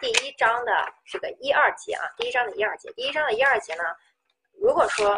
[0.00, 0.72] 第一章的
[1.06, 3.84] 这个一二节啊，第一章的一二节，第一章的一二节呢，
[4.60, 5.16] 如果说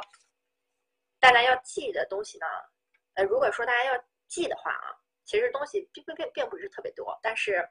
[1.24, 2.46] 大家要记的东西呢，
[3.14, 4.92] 呃，如果说大家要记的话啊，
[5.24, 7.66] 其实东西并并并并不是特别多，但是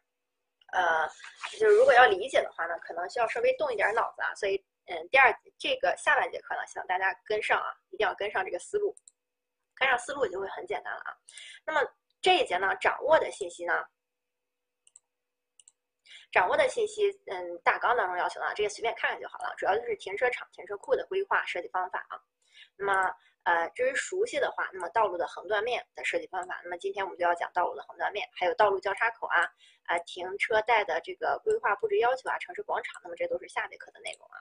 [0.72, 1.08] 呃，
[1.52, 4.64] 就是如果要理解的话呢，可能需要稍微动一点脑子啊，所以。
[4.86, 8.94] 嗯，第二这个下半节课呢，希望大家跟上啊，一定要跟上这个思路，
[9.74, 11.16] 跟上思路就会很简单了啊。
[11.66, 11.80] 那么
[12.22, 13.82] 这一节呢，掌握的信息呢，
[16.34, 22.20] 掌握的信息，嗯，大纲当中要求啊，这个随便看看就好了，主要就是停车场、停车库的规划设计方法啊。
[22.76, 29.42] 那么呃，至于熟悉的话，那么道路的横断面的设计方法，那么今天我们就要讲道路的横断面，还有道路交叉口啊，
[29.86, 34.40] 啊，停车带的这个规划布置要求啊，城市广场，那么这都是下节课的内容啊。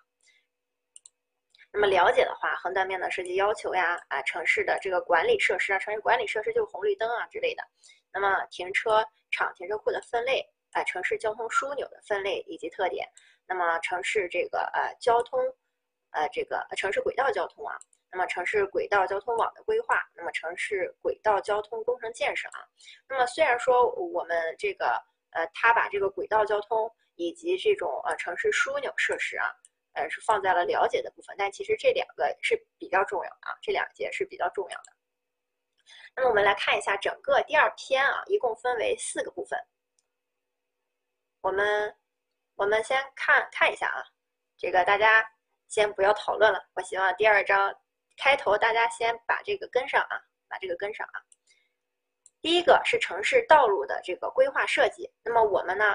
[1.72, 7.62] 那么了解的话，横断面的设计要求呀，啊，城市的这个管理设施啊，城市管理设施就是红绿灯啊之类的。
[8.12, 13.08] 那么停车场、停车库的分类，啊，城市交通枢纽的分类以及特点。
[13.46, 15.40] 那么城市这个呃交通，
[16.10, 17.76] 呃这个城市轨道交通啊，
[18.12, 22.60] 那么城市轨道交通网的规划，那么城市轨道交通工程建设啊。
[23.08, 29.52] 那么虽然说我们这个呃，他把这个轨道交通以及这种呃城市枢纽设施啊。
[29.94, 34.92] 呃，是放在了了解的部分，但其实这两个是比较重要啊，这两节是比较重要的。
[36.16, 39.62] 那么我们来看一下整个第二篇啊，一共分为四个部分。
[41.42, 41.94] 我们
[42.54, 44.02] 我们先看看一下啊，
[44.56, 45.22] 这个大家
[45.68, 47.78] 先不要讨论了，我希望第二章
[48.22, 50.14] 开头大家先把这个跟上啊，
[50.48, 51.18] 把这个跟上啊。
[52.40, 55.92] 第一个是城市道路的这个规划设计，那么我们呢，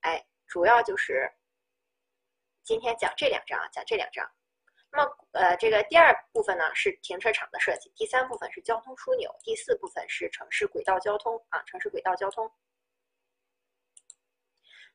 [0.00, 1.32] 哎，主要就是。
[2.64, 4.28] 今天讲这两章啊，讲这两章。
[4.92, 12.48] 那么，呃，这个第二部分呢是停车场的设计，第三部分是交通枢纽，第四部分是城市轨道交通啊，城市轨道交通。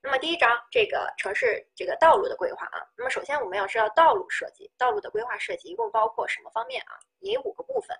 [0.02, 7.00] 那么第一章这个城市这个道路的规划啊，那么首先我们要知道道路设计，道路的规划设计一共包括什么方面啊？
[7.20, 7.96] 也有五个部分。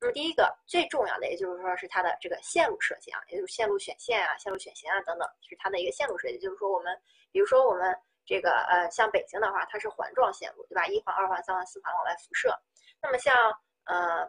[0.00, 6.38] 那么第一个最重要的，也就是说是它的这个线路设计啊，也就是线路选线啊、线路选型啊等等，是它的一个线路设计。
[6.38, 6.98] 就是说我们，
[7.30, 7.96] 比如说我们。
[8.26, 10.86] 这个呃，像北京的话，它是环状线路，对吧？
[10.86, 12.56] 一环、二环、三环、四环往外辐射。
[13.02, 13.34] 那么像
[13.86, 14.24] 呃，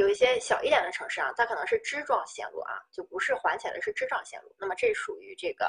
[0.00, 4.56] 有一些小一点的城市啊，它可能是支状线路啊，就不是环起来的，是支状线路。
[4.58, 5.66] 那么这属于这个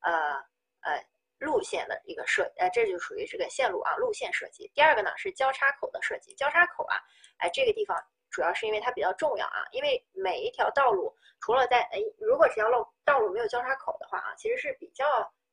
[0.00, 0.34] 呃
[0.80, 1.00] 呃
[1.38, 4.68] 路线的一个设，呃，这就属于这个线路啊，路线设计。
[4.74, 6.96] 第二个呢是交叉口的设计，交叉口啊，
[7.36, 7.96] 哎，这个地方
[8.30, 15.04] 主要是因为它比较重要啊，因为每一条道路除了在哎，如果这条路道路没有交叉口的话啊，其实是比较。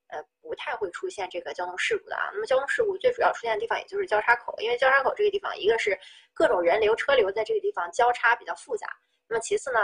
[0.07, 2.30] 呃，不太会出现这个交通事故的啊。
[2.34, 5.98] 那么交通事故最主要出现的地方，也就是交叉口，因为交叉口这个地方，一个是
[6.34, 8.88] 各种人流车流在这个地方交叉比较复杂。
[9.27, 9.80] 那么其次呢，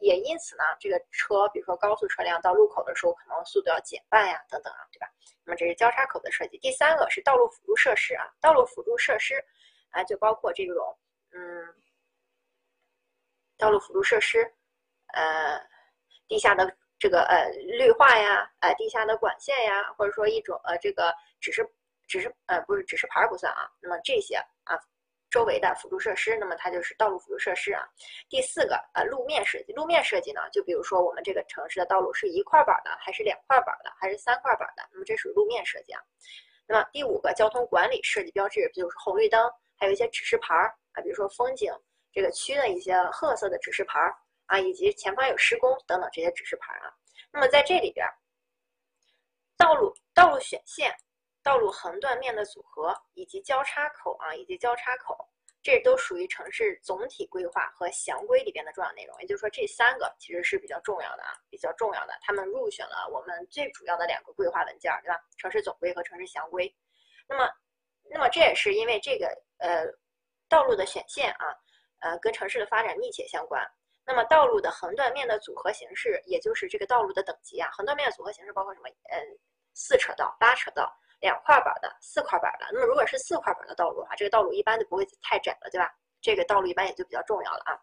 [0.00, 5.08] 也因此呢，这个车，比如说高速车辆到路口的时候，可能速度要减半呀，等等啊，对吧？
[5.44, 6.58] 那么这是交叉口的设计。
[6.58, 9.42] 第三个是道路辅助设施啊，道路辅助设施
[9.90, 10.98] 啊，就包括这种
[11.32, 11.74] 嗯，
[13.56, 14.52] 道路辅助设施，
[15.14, 15.58] 呃，
[16.28, 16.76] 地下的。
[17.04, 21.62] 这个呃绿化呀，呃地下的管线呀，或者说一种呃这个指示
[22.08, 24.74] 指示呃不是指示牌不算啊，那么这些啊
[25.28, 27.82] 周围的辅助设施，那么它就是道路辅助设施啊。
[28.30, 36.00] 第四个呃路面设计，路面设计呢，就比如说我们这个城市的道路是一块板的，还是两块板的，还是三块板的，那么这属于路面设计啊。
[36.66, 40.54] 那么第五个交通管理设计标志，比如说红绿灯，还有一些指示牌
[40.92, 41.70] 啊，比如说风景
[42.14, 44.00] 这个区的一些褐色的指示牌。
[44.46, 46.92] 啊，以及前方有施工等等这些指示牌啊。
[47.32, 48.06] 那么在这里边，
[49.56, 50.94] 道路道路选线、
[51.42, 55.16] 道路横断面的组合以及交叉口啊，以及交叉口
[55.62, 59.18] 这都属于城市总体规划和详规里边的重要内容。
[59.20, 65.18] 也就是说，这三个其实是比较重要的啊，比较重要的，他们入选了我们最主要的两个规划文件，对吧？
[65.38, 66.72] 城市总规和城市详规。
[67.26, 67.50] 那么，
[68.10, 69.26] 那么这也是因为这个
[69.58, 69.86] 呃
[70.48, 71.46] 道路的选线啊，
[72.00, 73.66] 呃跟城市的发展密切相关。
[74.06, 78.88] 那么道路的横断面的组合形式，也就是这个道路的等级啊，横断面的组合形式包括什么？
[79.10, 79.38] 嗯，
[79.74, 80.92] 四车道、八车道。
[81.20, 85.90] 两块板的、四块板的，那么如果是四块板的道路的话，这个道路一般就不会太窄了，对吧？
[86.20, 87.80] 这个道路一般也就比较重要了啊。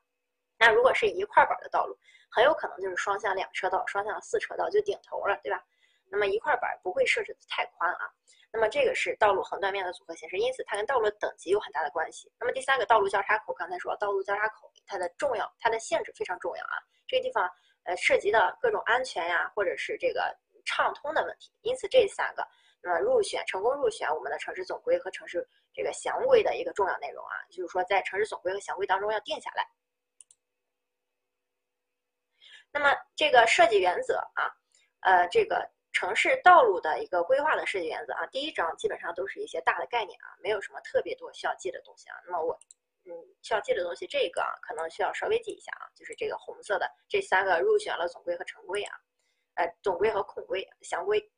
[0.60, 1.98] 那如果是一块板的道路，
[2.30, 5.64] 很有可能就是双向两车道、双向四车道就顶头了，对吧？
[6.11, 8.11] 那么一块板不会设置的太宽啊。
[8.53, 12.31] 那么这个是道路横断面的组合形式，因此它跟道路等级有很大的关系。
[12.39, 16.75] 那么第三个道路交叉口，刚才说道路交叉口它的重要，它的限制非常重要啊。
[17.07, 17.49] 这个地方
[17.83, 22.45] 呃涉及的各种安全呀，或者是这个畅通的问题，因此这三个。
[22.83, 29.67] 那么入选成功入选我们的城市总规和城市这个详规的一个重要内容啊，就是说在城市总规和详规当中要定下来。
[32.71, 34.49] 那么这个设计原则啊，
[35.01, 42.15] 呃，这个城市道路的一个规划的设计原则啊，第一章基本上都是一些大的概念啊，没有什么特别多需要记的东西啊。
[42.26, 42.57] 那么我
[43.05, 43.11] 嗯
[43.41, 48.97] 需要记的东西，这个啊可能需要稍微记一下啊，就是这个红色的这三个入选了总规和城规啊，
[49.55, 51.31] 呃总规和控规详规。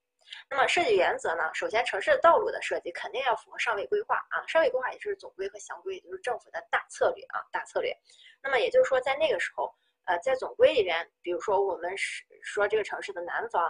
[0.50, 1.44] 那么设计原则呢？
[1.54, 4.48] 首先，城市道路的设计肯定要符合上位规划啊。
[4.48, 7.94] 上位规划也就是总规和详规，也就是政府的大策略啊，大策略。
[8.42, 9.76] 那么也就是说，在那个时候，
[10.06, 13.70] 呃，在总规里边，比如说我们是说这个城市的南方，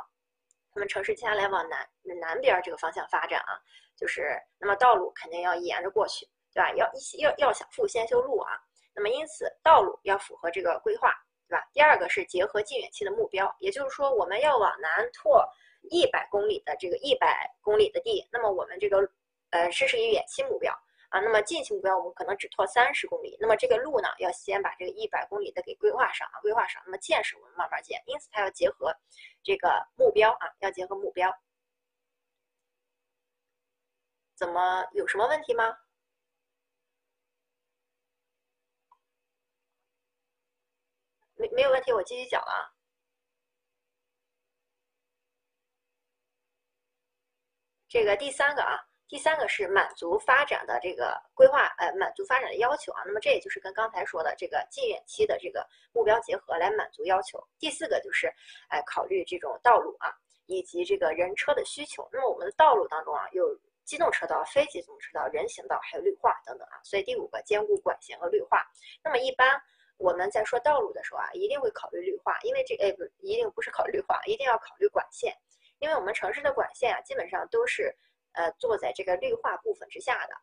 [0.74, 1.88] 那么城市接下来往南
[2.20, 3.60] 南边这个方向发展啊，
[3.96, 6.72] 就是那么道路肯定要沿着过去，对吧？
[6.76, 8.52] 要要要想富先修路啊。
[8.96, 11.14] 那么因此，道路要符合这个规划，
[11.48, 11.64] 对吧？
[11.74, 15.48] 第二个是结合近远期的目标，也就是说，我们要往南拓。
[15.92, 19.00] 一百公里的这个一百公里的地，那么我们这个
[19.50, 20.74] 呃，这是一远期目标
[21.14, 21.20] 啊。
[21.22, 23.38] 那么近期目标我们可能只拓三十公里。
[23.40, 26.82] 那么这个路呢，要先把这个一百公里的给规划上啊，规划上。
[26.86, 28.94] 那么建设我们慢慢建，因此它要结合
[29.44, 31.32] 这个目标啊，要结合目标。
[34.36, 35.78] 怎么有什么问题吗？
[41.36, 42.74] 没没有问题，我继续讲啊。
[47.88, 53.04] 这个第三个啊，第三个是满足发展的这个规划，呃，满足发展的要求啊。
[53.06, 57.40] 那么这也就是跟刚才说的这个近远期的这个目标结合来满足要求。
[57.60, 58.26] 第四个就是，
[58.70, 60.12] 哎，考虑这种道路啊，
[60.48, 62.10] 以及这个人车的需求。
[62.12, 66.82] 那么我们的道路当中啊，有机动车道、非机动车道、人行道，还有绿化等等啊。
[66.84, 68.66] 所以第五个兼顾管线和绿化。
[69.04, 69.62] 那么一般
[69.98, 75.38] 我们在说道路的时候啊，一定会考虑绿化，因为这哎不一定不是考虑绿化，一定要考虑管线。
[75.78, 77.96] 因为我们城市的管线啊，基本上都是
[78.34, 80.36] 呃坐在这个绿化部分之下的，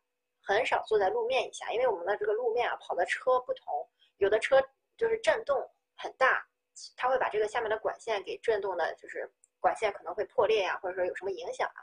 [0.42, 1.70] 很少坐在路面以下。
[1.72, 3.88] 因为我们的这个路面啊，跑的车不同，
[4.18, 4.60] 有的车
[4.96, 5.56] 就是震动
[5.96, 6.46] 很大，
[6.96, 9.30] 它会把这个下面的管线给震动的，就是
[9.60, 11.82] 管线可能会破裂呀，或者说有什么影响啊。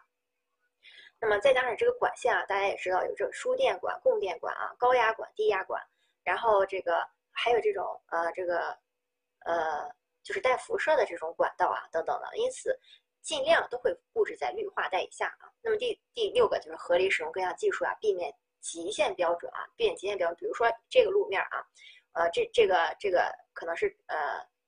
[1.20, 5.82] 那么再加上这个管线啊，大家也知道有这个输电管、供电管啊、高压管、低压管，
[6.24, 8.78] 然后这个还有这种呃这个
[9.46, 9.90] 呃
[10.24, 12.80] 就是带辐射的这种管道啊等等的，因此。
[13.28, 15.52] 尽量都会布置在绿化带以下啊。
[15.62, 20.38] 那么第第六个就是合理使用各项技术啊，避免极限标准啊，避免极限标准。
[20.40, 21.60] 比如说这个路面啊，
[22.14, 24.16] 呃，这这个这个可能是呃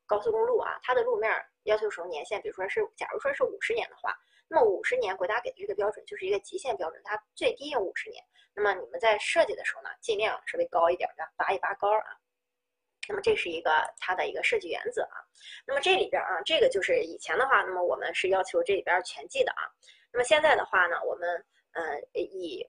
[0.05, 1.31] 高速公路啊，它的路面
[1.63, 4.13] 要求使用年限，比如说是假如说是五十年的话，
[4.49, 8.21] 那么五十年国家给的这个标准就是一个极限标准，它最低用五十年。
[8.53, 12.19] 那么你们在设计的时候呢，尽量稍微高一点的，拔一拔高啊。
[13.09, 15.17] 那么这是一个它的一个设计原则啊。
[15.65, 19.65] 那么这里边啊，这个就是以前的话，那么我们是要求这里边全记的啊。
[20.13, 22.63] 那么现在的话呢，我们呃以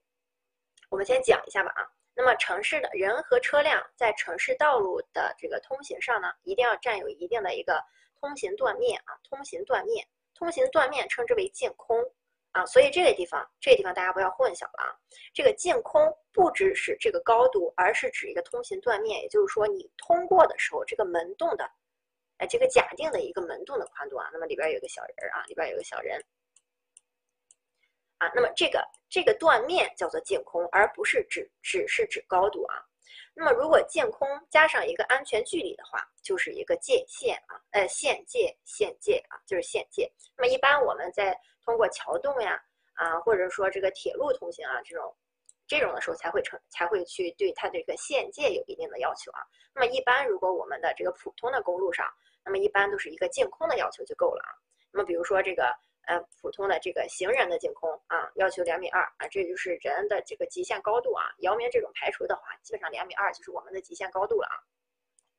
[0.89, 1.87] 我们先讲一下吧啊。
[2.15, 7.81] 那么城市的人和车辆在城市道路的这个通行上呢，一定要占有一定的一个
[8.19, 9.13] 通行断面啊。
[9.29, 12.03] 通行断面，通行断面称之为净空。
[12.51, 14.91] 啊，所以这个地方，这个地方大家不要混淆了啊。
[15.33, 16.01] 这个净空
[16.33, 21.63] 不只是这个高度，而是指一个通行断面，也就是说你通过的时候，这个门洞的，
[22.39, 24.29] 哎，这个假定的一个门洞的宽度啊。
[24.33, 26.21] 那么里边有个小人啊，里边有个小人
[28.17, 28.29] 啊。
[28.35, 32.75] 那么这个这个断面叫做净空，而不是指只是指高度啊。
[33.33, 40.11] 那么如果净空加上一个安全距离的话，就是一个界限啊，呃，限界限界啊，就是限界。
[40.35, 41.33] 那么一般我们在
[41.71, 42.61] 通过桥洞呀，
[42.95, 45.15] 啊，或者说这个铁路通行啊，这种，
[45.65, 49.39] 这种的时候才会成，才会去对它这个限界有一定的要求啊。
[49.73, 52.05] 那么一般如果我们的这个普通的公路上，
[52.43, 54.51] 那么一般都是一个净空的要求就够了啊。
[54.91, 55.73] 那么比如说这个，
[56.07, 61.23] 呃普通的这个行人的净空啊，要求两米二啊，这就是人的这个极限高度啊。
[61.37, 64.59] 姚明这种排除的话，基本上两米二就是我们的极限高度了啊。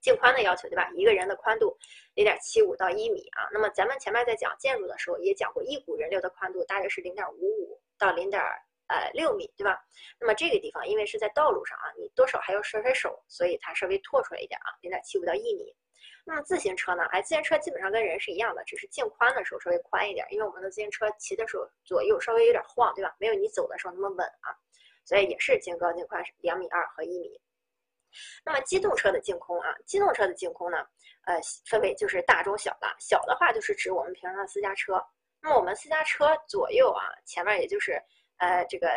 [0.03, 0.91] 净宽的要求对吧？
[0.95, 1.75] 一个人的宽度
[2.15, 3.49] 零点七五到一米啊。
[3.53, 8.43] 那么咱们前面在讲建筑的时候也讲过，一股人流的宽度大约是零点五五到零点
[8.89, 9.81] 呃六米，对吧？
[10.19, 15.75] 那么这个地方因为是在道路上啊，你多少还要甩甩手，所以它稍微拓出来一点啊，零点七五到一米。
[16.25, 17.05] 那么自行车呢？
[17.11, 23.15] 哎，自行车基本上跟人是一样的，只是净宽的时候稍微宽一点，因为我们的自行车骑的时候左右稍微有点晃，对吧？
[23.19, 24.51] 没有你走的时候那么稳啊，
[25.05, 27.41] 所以也是净高净宽是两米二和一米。
[28.45, 30.79] 那么机动车的净空啊，机动车的净空呢，
[31.27, 32.95] 呃，分为就是大、中、小了。
[32.99, 35.03] 小的话就是指我们平常的私家车。
[35.41, 38.01] 那么我们私家车左右啊，前面也就是
[38.39, 38.89] 呃这个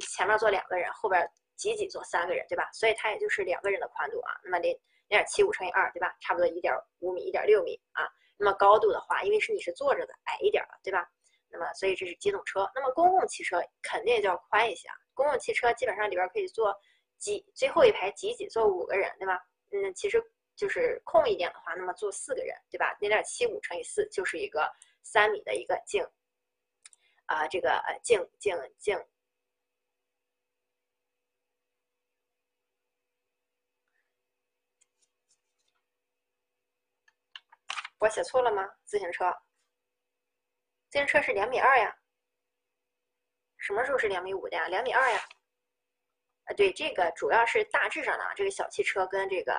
[0.00, 2.68] 前面坐两个人，后边挤挤坐三个人，对吧？
[2.72, 4.32] 所以它也就是两个人的宽度啊。
[4.44, 4.78] 那么零零
[5.08, 6.14] 点七五乘以二，对吧？
[6.20, 8.06] 差不多一点五米、一点六米啊。
[8.36, 11.08] 那么高度的话，因为是你是坐着的，矮一点了，对吧？
[11.48, 12.70] 那么所以这是机动车。
[12.74, 14.94] 那么公共汽车肯定就要宽一些啊。
[15.14, 16.74] 公共汽车基本上里边可以坐。
[17.22, 19.38] 挤最后一排挤挤坐五个人，对吧？
[19.70, 20.20] 嗯，其实
[20.56, 22.92] 就是空一点的话，那么坐四个人，对吧？
[23.00, 24.68] 零点七五乘以四就是一个
[25.04, 26.04] 三米的一个径，
[27.26, 28.98] 啊，这个呃径径径，
[37.98, 38.68] 我写错了吗？
[38.84, 39.32] 自行车，
[40.90, 41.96] 自行车是两米二呀，
[43.58, 44.66] 什么时候是两米五的呀？
[44.66, 45.20] 两米二呀。
[46.44, 49.54] 啊，对，这个主要是大致上呢，这个小汽车跟这个，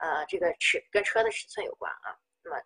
[0.00, 2.16] 呃，这个尺跟车的尺寸有关啊。
[2.42, 2.62] 那么，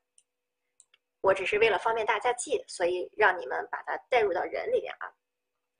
[1.20, 5.12] 我只是为了方便大家记，所以让你们把它带入到人里边啊。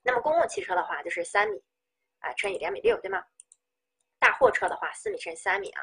[0.02, 1.62] 那么公共汽车的话就是三米，
[2.20, 3.24] 啊乘以两米六，对吗？
[4.18, 5.82] 大货车的话四米乘以三米啊。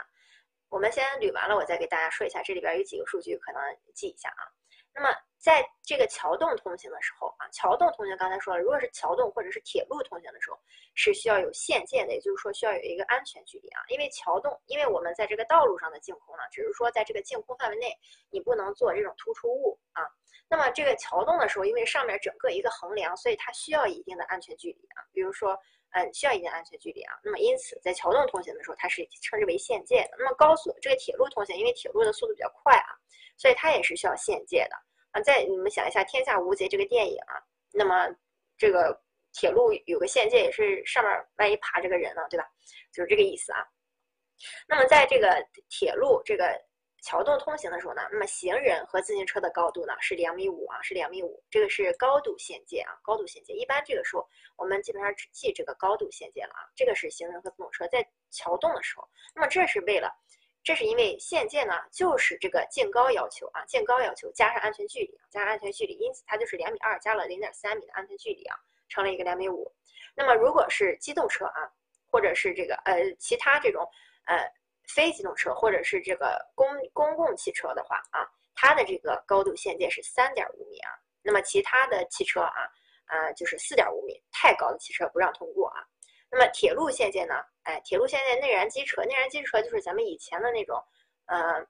[0.70, 3.62] 我们先捋完了，我再给大家说一下，这里边有几个数据可能
[3.94, 4.48] 记一下啊。
[5.00, 10.60] 那么在这个桥洞通行的时候啊，桥洞通行刚才说了，如果是桥洞或者是铁路通行的时候，
[10.94, 13.82] 是需要有限界的，也就是说需要有一个安全距离啊。
[13.88, 17.98] 因为桥洞，因为我们在这个道路上的净空呢，只是说在这个净空范围内，
[18.30, 20.04] 你不能做这种突出物啊。
[20.50, 25.08] 那么这个桥洞的时候，因为上面整个一个横梁，所以它需要一定的安全距离啊。
[25.14, 25.58] 比如说，
[25.92, 27.18] 嗯，需要一定安全距离啊。
[27.24, 30.18] 那么因此，在桥洞通行的时候，它是称之为限界的。
[30.20, 32.92] 那么高速这个铁路通行，因为铁路的速度比较快啊，
[33.38, 34.76] 所以它也是需要限界的。
[35.11, 37.41] 啊，再你们想一下《天下无贼》这个电影啊，
[37.72, 38.07] 那么
[38.57, 39.02] 这个
[39.34, 42.45] 铁路有个限界，也是上面万一爬这个人呢，对吧？
[42.94, 43.65] 就是这个意思啊。
[44.68, 46.45] 那么在这个铁路这个
[47.02, 53.53] 桥洞通行的时候呢，那么行人和自行车的高度呢是两米五啊，是两米五，这个是高度限界啊，高度限界。
[53.53, 54.27] 一般这个时候
[54.57, 60.14] 我们基本上只记这个高度限界了啊，这个是行人和自动车在桥洞的时候，那么这是为了。
[60.64, 68.56] 这是因为限界呢，就是这个净高要求啊，净高要求加上安全距离，加上安全距离，因此它就是两米二加了零点三米的安全距离啊，
[68.90, 69.72] 成了一个两米五。
[70.15, 71.72] 那么如果是机动车啊，
[72.11, 73.88] 或者是这个呃其他这种
[74.26, 74.38] 呃
[74.94, 80.91] 非机动车或者是这个公公共汽车的话啊，它的这个高度限界是三点五米啊。
[81.22, 82.68] 那么其他的汽车啊，
[83.06, 85.81] 啊就是四点五米，太高的汽车不让通过啊。
[86.31, 87.34] 那么铁路限界呢？
[87.64, 90.81] 哎，铁路限界内燃机车，内燃机车就是咱们以前的那种，
[91.26, 91.65] 呃，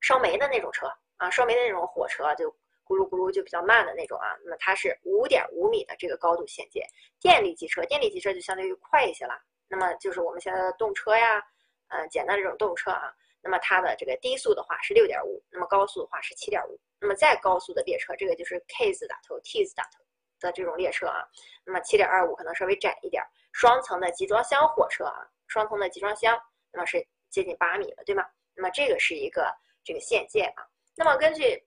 [0.00, 0.86] 烧煤的那种车
[1.16, 2.50] 啊，烧煤的那种火车，就
[2.84, 4.36] 咕噜咕噜就比较慢的那种啊。
[4.44, 6.86] 那么它是五点五米的这个高度限界。
[7.20, 9.34] 电力机车，电力机车就相对于快一些了。
[9.68, 11.42] 那么就是我们现在的动车呀，
[11.88, 13.12] 呃，简单这种动车啊。
[13.42, 16.78] 那么它的这个低速的话是六点五，那么高速的话是七点五。
[16.98, 20.04] 那么再高速的列车，这个就是 K 字打头、T 字打头
[20.40, 21.24] 的这种列车啊。
[21.64, 23.22] 那么七点二五可能稍微窄一点。
[23.56, 25.16] 双层的集装箱火车啊，
[25.46, 26.38] 双层的集装箱，
[26.70, 28.22] 那么是接近八米了，对吗？
[28.54, 29.50] 那么这个是一个
[29.82, 30.68] 这个限界啊。
[30.94, 31.66] 那么根据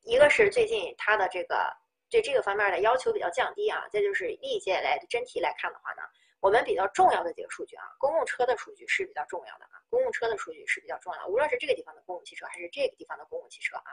[0.00, 1.70] 一个是最近它的这个
[2.08, 6.00] 对这个方面的要求比较降低啊，再就是历届来的真题来看的话呢，
[6.40, 13.92] 我们比较重要的几个数据啊，公共车的数据是比较重要的啊，公共车的数据是比较重要，无论是这个地方的公共汽车还是这个地方的公共汽车啊。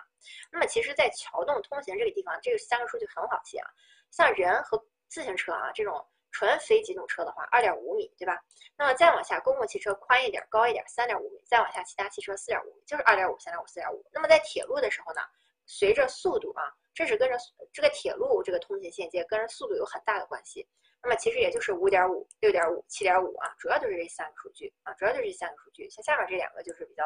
[0.49, 3.68] 那么其实，在桥洞通行这个地方，这个三个数据很好记啊，
[4.11, 6.02] 像人和自行车啊这种。
[6.34, 8.43] 纯非机动车的话，二点五米，对吧？
[8.76, 14.03] 那么再往下，公共汽车宽一点、高一点，三点五米；再往下，其他汽车四点五米，就是二点五、三点五、四点五。
[14.11, 15.22] 那么在铁路的时候呢，
[15.68, 17.38] 随着速度啊，这是跟着
[17.72, 20.68] 这个铁路这个通行限界跟着速度有很大的关系。
[21.03, 25.88] 那么其实也就是五点五、六点五、七点五啊，主要就是这三个数据啊，主要就是这三个数据。
[25.89, 27.03] 像下面这两个就是比较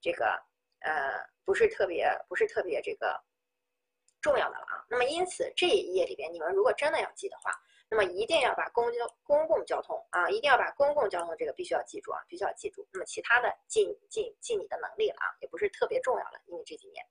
[0.00, 0.42] 这个
[0.80, 3.22] 呃，不是特别不是特别这个
[4.20, 4.84] 重要的了啊。
[4.88, 7.52] 那么因此这一页里边，你们如果真的要记的话，
[7.94, 12.84] 那么一定要把公交公共交通啊，一定要把公共交通这个必须要记住啊，必须要记住。
[12.92, 17.06] 那么其他的尽尽尽你的能力了啊，也不是特别重要了，因为这几年。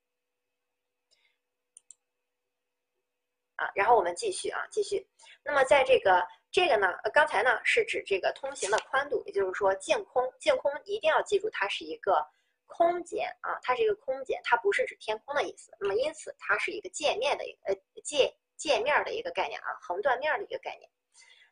[3.55, 3.71] 啊。
[3.75, 5.07] 然后我们继续啊，继续。
[5.41, 12.27] 那么在这个这个呢，呃，刚才呢是指这个通行的宽度，也就是说净空，净空一定要记住它是一个
[12.65, 15.71] 空间啊，它是一个空间，它不是指天空的意思。
[15.79, 17.73] 那么因此它是一个界面的一呃
[18.03, 20.89] 界界面的一个概念啊，横断面的一个概念。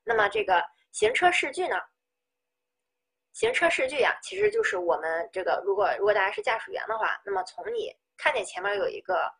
[0.03, 1.75] 那么这个行车视距呢？
[3.33, 9.31] 行车视距呀，其实就是我们这个，如果如果大家是驾驶员的话，那么从你看见前面有一个，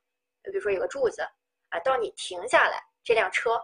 [0.43, 1.21] 比如说有个柱子
[1.69, 3.61] 啊，到你停下来，这辆车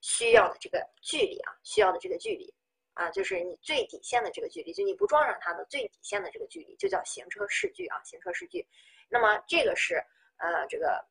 [0.00, 2.54] 需要的这个距离啊，需要的这个距离
[2.94, 8.64] 啊，就是你最底线的这个距离，就你不撞上它的最底线的这个距离，就叫行车视距啊，行车视距。
[9.08, 9.96] 那么这个是
[10.38, 11.04] 呃，这个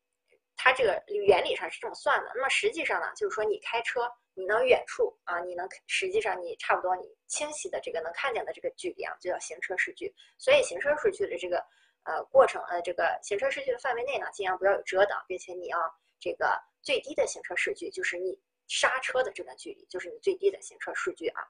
[0.64, 2.32] 它这个原理上是这么算的。
[2.36, 4.08] 那么实际上呢，就是说你开车。
[4.34, 10.10] 你能远处啊，你能实际上你差不多你清晰的这个能看见的这个距离啊，就叫行车视距。
[10.38, 11.58] 所以行车视距的这个
[12.06, 15.78] 呃过程呃这个行车视距的范围内呢，尽量不要有遮挡，并且你要
[16.18, 21.44] 这个最低的行车视距就是你刹车的这段距离，就是你最低的行车视距啊。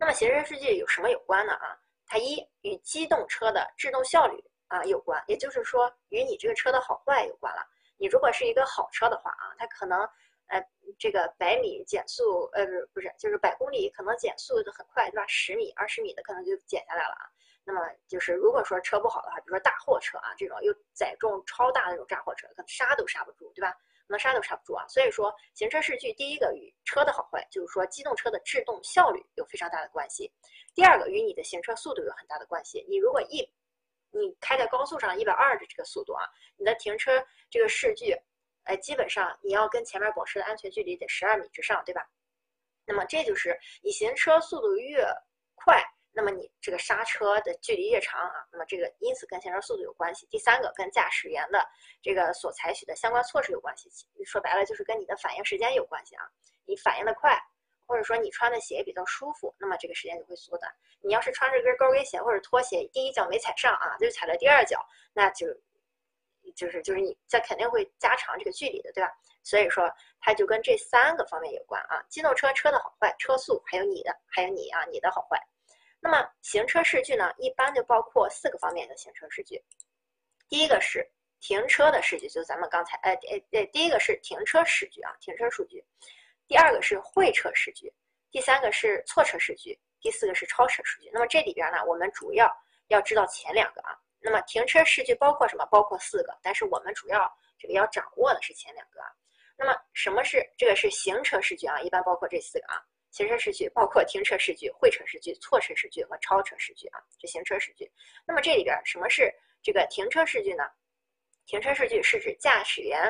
[0.00, 1.78] 那么行车视距有什么有关呢啊？
[2.06, 7.62] 它一与机动车的制动效率啊有关，也就是说与你这个车的好坏有关了。
[7.98, 10.08] 你如果是一个好车的话啊，它可能。
[10.48, 10.64] 呃，
[10.96, 15.26] 这个百米减速，呃，不是不是，就是百公里可能减速的很快，对吧？
[15.26, 17.26] 十米、二十米的可能就减下来了啊。
[17.64, 23.72] 那么就是如果说车不好的话，比如说大货车啊，这种又载重超大的这种大货车，可能刹都刹不住，对吧？
[24.06, 24.86] 可能刹都刹不住啊。
[24.86, 30.32] 所以说行车视距，第一个与车的好坏，就是说机动车的制动效率有非常大的关系。
[30.76, 32.86] 第二个与你的行车速度有很大的关系。
[32.88, 33.42] 你如果一
[34.18, 36.24] 你开在高速上一百二的这个速度啊，
[36.56, 38.16] 你的停车这个视距。
[38.64, 42.04] 呃，基本上你要跟前面保持的安全距离得十二米之上，对吧？
[42.84, 45.06] 那么这就是你行车速度越
[45.54, 45.80] 快，
[46.10, 48.44] 那么你这个刹车的距离越长啊。
[48.50, 50.26] 那么这个因此跟行车速度有关系。
[50.28, 51.64] 第三个跟驾驶员的
[52.02, 53.88] 这个所采取的相关措施有关系。
[54.24, 56.24] 说白了就是跟你的反应时间有关系啊。
[56.64, 57.38] 你反应的快，
[57.86, 60.70] 或者说你穿的鞋比较舒服，那么这个时间就会缩短。
[61.00, 65.46] 你要是穿着根高跟鞋或者拖鞋，第一脚没踩上啊，就踩了第二脚，那就。
[66.54, 69.12] 就是就是你这肯定会加长这个距离的，对吧？
[69.42, 75.36] 所以说它就跟这三个方面有关啊，机动车车的好坏、车速，还有你的，还有你啊，你的好坏。
[75.98, 79.60] 那么行车视距呢，一般就包括四个方面的行车视距。
[80.48, 81.04] 第一个是
[81.40, 85.84] 停车的视距，就是咱们刚才，呃，呃，呃，第一个是停车视距啊，停车数据。
[86.48, 87.92] 第二个是会车视距，
[88.30, 91.10] 第三个是错车视距，第四个是超车视距。
[91.12, 92.50] 那么这里边呢，我们主要
[92.88, 93.96] 要知道前两个啊。
[94.18, 95.66] 那么停车视距包括什么？
[95.66, 99.08] 包括四个，但是我们主要这个要掌握的是前两个啊。
[99.56, 101.80] 那么什么是这个是行车视距啊？
[101.80, 102.82] 一般包括这四个啊。
[103.10, 107.00] 行车视距包括停车视距、会车视距、错车视距和超车视距啊。
[107.18, 107.90] 这行车视距。
[108.26, 109.32] 那么这里边什么是
[109.62, 110.64] 这个停车视距呢？
[111.46, 113.00] 停车视距是指驾驶员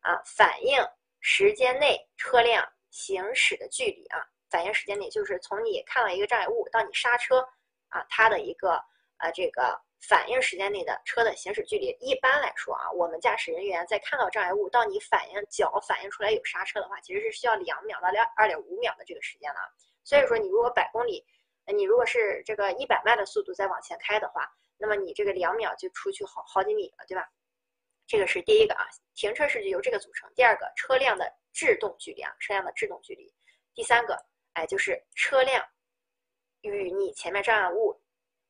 [0.00, 0.78] 啊反应
[1.20, 4.24] 时间内车辆行驶的距离啊。
[4.50, 7.40] 反应时间内就是从你看到一个障碍物到你刹车
[7.88, 8.72] 啊，它的一个
[9.16, 9.80] 啊这个。
[10.00, 19.58] 反应时间内的车的行驶距离，一般来说啊，我们驾驶人员在看到障碍物到你反应脚反应出来有刹车的话，其实是需要两秒到两二点五秒的这个时间了。
[20.04, 21.26] 所以说，你如果百公里，
[21.74, 27.28] 你如果是这个一百迈的速度再往前开的话，那么你这个两秒就出去好好几米了，对吧？
[28.06, 28.86] 这个是第一个啊，
[29.16, 30.32] 停车是由这个组成。
[30.36, 31.28] 第二个，车辆的
[31.58, 33.34] 制动距离啊，车辆的制动距离。
[33.74, 34.16] 第三个，
[34.52, 35.66] 哎，就是车辆
[36.60, 38.00] 与你前面障碍物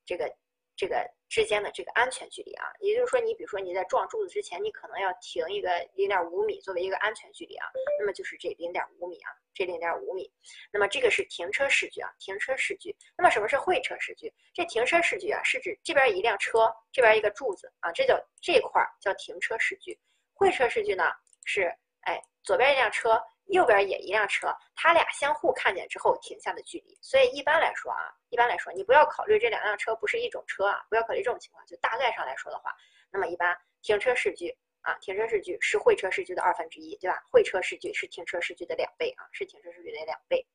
[0.05, 0.31] 这个
[0.75, 1.09] 这个。
[1.29, 7.67] 之间的这个安全距离啊，也就是说，你比如说你在撞柱子之前，你可能要停一个零点五米作为一个安全距离啊，
[7.99, 10.33] 那么就是这零点五米啊，这零点五米，
[10.73, 12.97] 那么这个是停车视距啊，停车视距。
[13.15, 14.33] 那么什么是会车视距？
[14.55, 19.95] 这停车视距啊，是指这边一辆车，这边一个柱子啊，这叫这块叫停车视距。
[20.33, 21.03] 会车视距呢
[21.45, 21.71] 是，
[22.09, 23.21] 哎，左边一辆车。
[23.49, 26.95] 右边也一辆车，它俩相互看见之后停下的距离。
[27.01, 31.65] 所以一般来说啊，一般来说，你不要考虑这两辆车不是一种车啊，不要考虑这种情况。
[31.65, 32.71] 就大概上来说的话，
[33.09, 37.19] 那么一般停车视距啊，停车视距是会车视距的二分之一，对吧？
[37.31, 40.45] 会车视距是停车视距的两倍啊，是停车视距的两倍。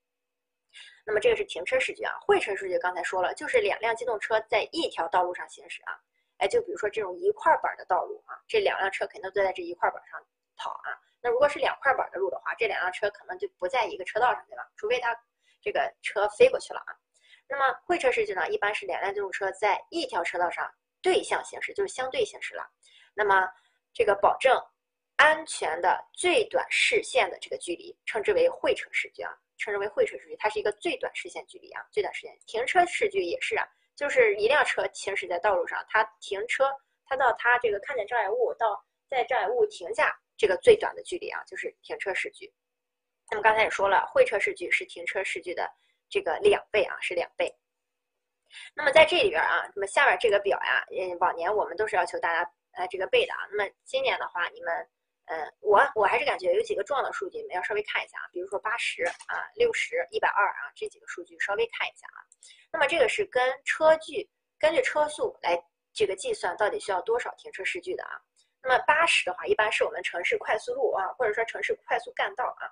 [1.04, 5.98] 那么这个是停车视距啊，会车视距刚才说了，就是两辆机动车在一条道路上行驶啊。
[6.38, 10.24] 哎，就比如说这种一块板的道路啊，这两辆车肯定都在这一块板上
[10.54, 10.94] 跑啊。
[11.24, 14.62] 那如果是两块板的路的话，这两辆车可能就不在一个车道上，对吧？
[14.76, 15.18] 除非它
[15.62, 16.92] 这个车飞过去了啊。
[17.48, 20.70] 那么会车视距呢，一般是两辆机动车在一条车道上
[21.00, 22.62] 对向行驶，就是相对行驶了。
[23.14, 23.48] 那么
[23.94, 24.54] 这个保证
[25.16, 32.38] 安全的最短视线的这个距离，称之为会车视距啊，称之为会车视距，它是一个最短视线距离啊，最短视线。
[32.46, 36.70] 停车视距也是啊，就是一辆车行驶在道路上，它停车，
[37.06, 40.14] 它到它这个看见障碍物到在障碍物停下。
[40.36, 42.52] 这个最短的距离啊，就是停车时距。
[43.30, 45.70] 那么刚才也说了，会车时距是停车时距的
[46.08, 47.54] 这个两倍啊，是两倍。
[48.74, 53.40] 那么在这里边啊，那么下面这个表呀，嗯，往年我们都是要求大家呃这个背的啊。
[53.50, 54.88] 那么今年的话，你们，
[55.24, 58.28] 嗯，我我还是感觉有几个重要的数据，你们要稍微看一下啊。
[58.30, 62.22] 比如说八十啊、六十、一百二啊这几个数据稍微看一下啊。
[62.70, 64.28] 那么这个是跟车距，
[64.58, 65.60] 根据车速来
[65.92, 68.20] 这个计算到底需要多少停车时距的啊。
[68.66, 72.64] 那么八十的话，一般是我们城市快速路啊，或者说城市快速干道啊。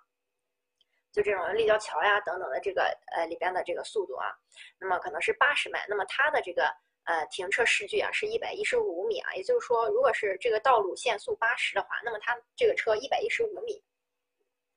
[1.12, 4.34] 就这种立交桥呀等等的这个呃里边的这个速度啊，
[4.78, 6.64] 那么可能是八十迈，那么它的这个
[7.04, 13.84] 呃停车视距啊是一百一十五米啊，也就是说，如果是这个道路限速八十的话，那么它这个车一百一十五米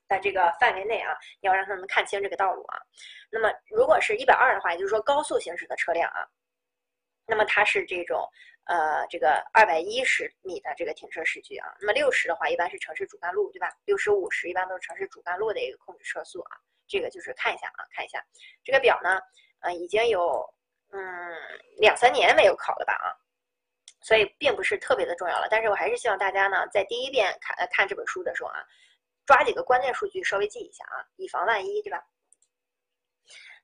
[0.10, 2.78] 在这个范围内啊，要让他们看清这个道路啊。
[3.32, 6.28] 那么如果是一百二的话，也就是说高速行驶的车辆啊，
[7.26, 8.30] 那么它是这种。
[8.66, 13.72] 呃，这个二百一十米的这个停车时距啊，那么六十的话，一般是城市主干路，对吧？
[13.86, 16.58] 六十五十一般都是城市主干路的一个控制车速啊。
[16.88, 18.24] 这个就是看一下啊，看一下
[18.64, 19.20] 这个表呢，
[19.60, 20.44] 呃，已经有
[20.92, 21.00] 嗯
[21.78, 23.14] 两三年没有考了吧啊，
[24.02, 25.48] 所以并不是特别的重要了。
[25.50, 28.66] 但是我还是希望大家呢，在第一遍看看这本书的时候啊，
[29.28, 32.04] 抓几个关键数据稍微记一下啊，以防万一，对吧？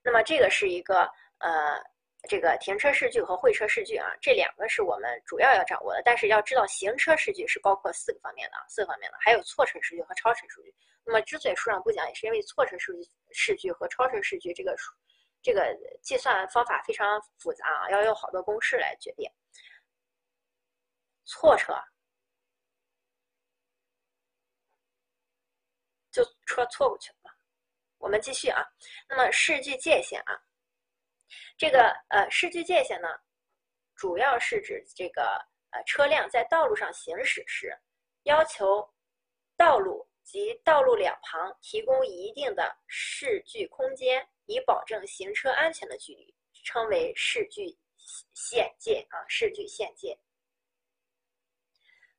[0.03, 1.89] 那么这个是一个呃。
[2.29, 6.01] 这个停车视距和会车视距啊，这两个是我们主要要掌握的。
[6.05, 10.73] 但是要知道，行车视距是包括四个方面的啊，四个方面的，还有错车视距和超车视距。
[11.03, 14.75] 那么之所以书上不讲，也是因为错车视距视距和超车视距这个
[15.41, 19.27] 这个计算方法非常复杂啊，要用好多公式来决定。
[21.25, 21.73] 错车
[26.11, 27.31] 就车错过去了。
[27.97, 28.63] 我们继续啊，
[29.09, 30.39] 那么视距界限啊。
[31.57, 33.07] 这个呃视距界限呢，
[33.95, 35.23] 主要是指这个
[35.71, 37.77] 呃车辆在道路上行驶时，
[38.23, 38.87] 要求
[39.57, 47.77] 道路及道路两旁提供一定的视距空间，以保证行车安全的距离，称为视距
[48.33, 50.17] 限界啊，视距限界。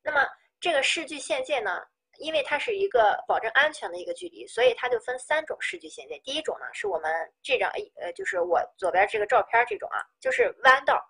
[0.02, 0.26] 那么
[0.60, 1.70] 这个视距限界呢？
[2.18, 6.18] 因为它是一个保证安全的一个距离，所以它就分三种视距限界。
[6.20, 7.10] 第一种呢，是我们
[7.43, 7.70] 这张
[8.01, 11.02] 呃，就是我左边这个照片这种啊，就是弯道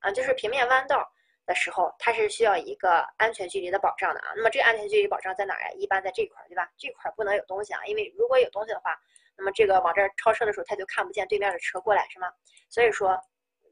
[0.00, 1.06] 啊，就是平面弯道
[1.46, 4.32] 的时候，它是需要一个安全距离的保障的啊。
[4.36, 5.70] 那么这个安全距离保障在哪儿呀？
[5.78, 6.70] 一般在这块儿，对吧？
[6.76, 8.94] 这块儿不能有东西啊，因为如果有东西的话，
[9.36, 12.28] 那么这个往这儿超车的时候，它就看不见对面的车过来，是吗？
[12.68, 13.18] 所以说，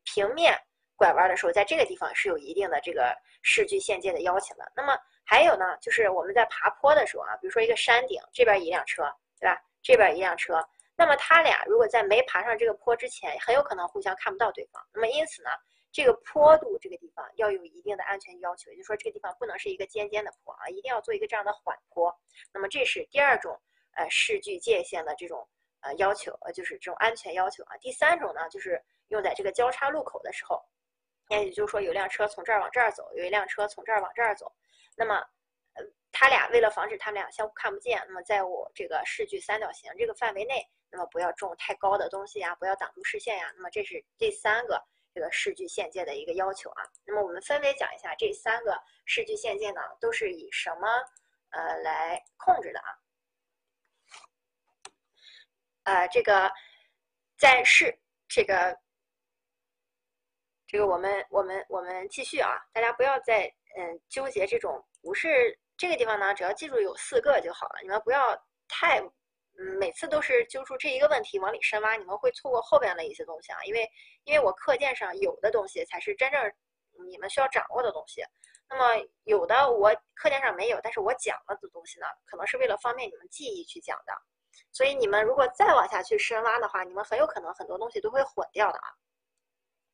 [0.04, 0.56] 平面
[0.94, 4.72] 拐弯的时候，在这个地方是有一定的这个视距限界的要求的。
[4.74, 4.96] 那么
[5.28, 9.02] 还有呢，就是我们在爬坡的时候啊，比如说一个山顶，这边一辆车，
[9.40, 9.60] 对吧？
[9.82, 14.80] 这边一辆车，那么他俩如果在没爬上这个坡之前，很有可能互相看不到对方。
[14.94, 15.50] 那么因此呢，
[15.90, 22.16] 这个坡度这个地方要有一定的安全要求，也就是说这个地方不能是一个尖尖的坡啊，一定要做一个这样的缓坡。
[22.52, 23.60] 那么这是第二种
[23.94, 25.48] 呃视距界限的这种
[25.80, 27.76] 呃要求，呃就是这种安全要求啊。
[27.78, 30.64] 第三种呢，就是用在这个交叉路口的时候，
[31.28, 34.52] 那也就是说有辆车从这儿往这儿走，有一辆车从这儿往这儿走。
[34.98, 35.14] 那么，
[35.74, 43.52] 呃，他俩为了防止他们俩相互看不见，那么在我这个视距三角形这个范围内，那么不要种太高的东西呀，不要挡住视线呀。
[43.56, 44.82] 那么这是第三个
[45.12, 46.82] 这个视距限界的一个要求啊。
[47.05, 50.89] 那么我们分别讲一下这三个视距限界呢，都是以什么
[51.51, 52.89] 呃来控制的啊？
[55.85, 56.51] 呃，这个
[57.36, 57.94] 在视
[58.27, 58.74] 这个
[60.66, 63.55] 这个我们我们我们继续啊，大家不要再。
[63.78, 67.80] 嗯，纠结这种不是这个地方呢，只要记住有四个就好了。
[67.82, 68.34] 你们不要
[68.66, 73.62] 太，嗯，每次都是揪出这一个问题往里深挖，你们会错过后边的一些东西啊。
[73.64, 73.86] 因为，
[74.24, 76.52] 因为我课件上有的东西才是真正
[77.06, 78.22] 你们需要掌握的东西。
[78.66, 84.12] 那么有的我课件上没有，但是我讲了的东西呢，可能是为了方便你们记忆去讲的。
[84.72, 88.88] 所以你们如果再往下去深挖的话，你们很有可能很多东西都会混掉的啊。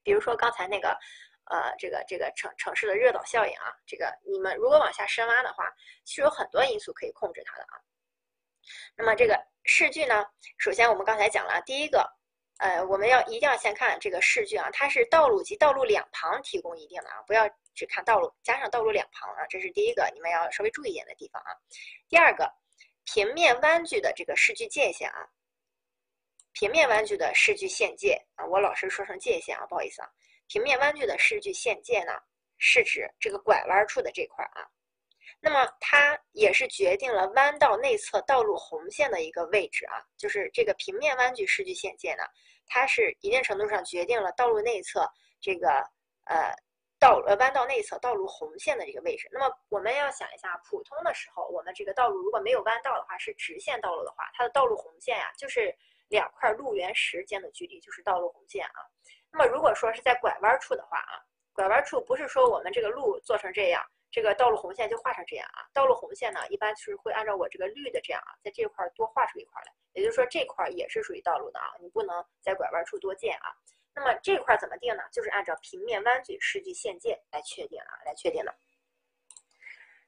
[0.04, 0.96] 比如说刚才那个。
[1.52, 5.70] 呃，这个这个城城市的热岛效应啊，这个你们如果往下深挖的话，
[6.02, 7.76] 其实有很多因素可以控制它的啊。
[8.96, 10.24] 那么这个视距呢，
[10.56, 12.10] 首先我们刚才讲了，第一个，
[12.56, 21.52] 呃，我们要一定要先看这个视距啊，它是道路及道路两旁提供一定的啊，不要只看道路加上道路两旁啊，这是第一个你们要稍微注意一点的地方啊。
[22.08, 22.50] 第二个，
[23.04, 25.28] 平面弯距的这个视距界限啊，
[26.52, 30.08] 平面弯距的视距限界啊，我老是说成界限啊，不好意思啊。
[30.52, 32.12] 平面弯距的视距限界呢，
[32.58, 34.68] 是指这个拐弯处的这块啊，
[35.40, 42.24] 那么它也是决定了弯道内侧道路红线的一个位置啊，就是这个平面弯距视距限界呢，
[42.66, 45.10] 它是一定程度上决定了道路内侧
[45.40, 45.70] 这个
[46.24, 46.52] 呃
[46.98, 49.30] 道呃弯道内侧道路红线的这个位置。
[49.32, 55.74] 那么我们要想一下，普通的时候，我们这个道路如果没有弯道的话，是直线道路的话，它的道路红线呀，就是
[56.08, 58.84] 两块路缘石间的距离，就是道路红线啊。
[59.32, 61.18] 那么如果说是在拐弯处的话啊，
[61.54, 65.64] 拐弯处不是说我们这个路做成这样，这个道路红线就画成这样啊。
[65.72, 73.48] 道路红线呢，一般是会按照我这个绿的这样啊，在这块多画出一块来，也就是说这块也是属于道路的啊，你不能在拐弯处多建啊。
[73.94, 75.02] 那么这块怎么定呢？
[75.12, 78.54] 就是按照平面弯矩视距线界来确定啊，来确定的。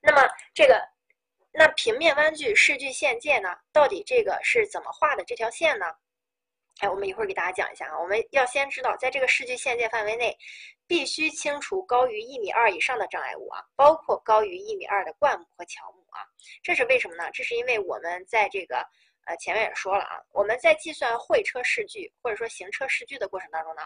[0.00, 0.82] 那么这个，
[1.52, 5.86] 那平面弯矩视距线界呢，到底这个是怎么画的这条线呢？
[6.80, 7.98] 哎，我们一会儿给大家讲一下啊。
[8.00, 10.36] 我们要先知道，在这个视距限界范围内，
[10.86, 16.20] 必须清除高于一米二以上的障碍物啊，包括高于一米二的灌木和乔木啊。
[16.62, 17.30] 这是为什么呢？
[17.32, 18.86] 这是因为我们在这个。
[19.26, 23.80] 呃，前面也说了啊，我们在计算会车视距或者说行车视距的过程当中呢，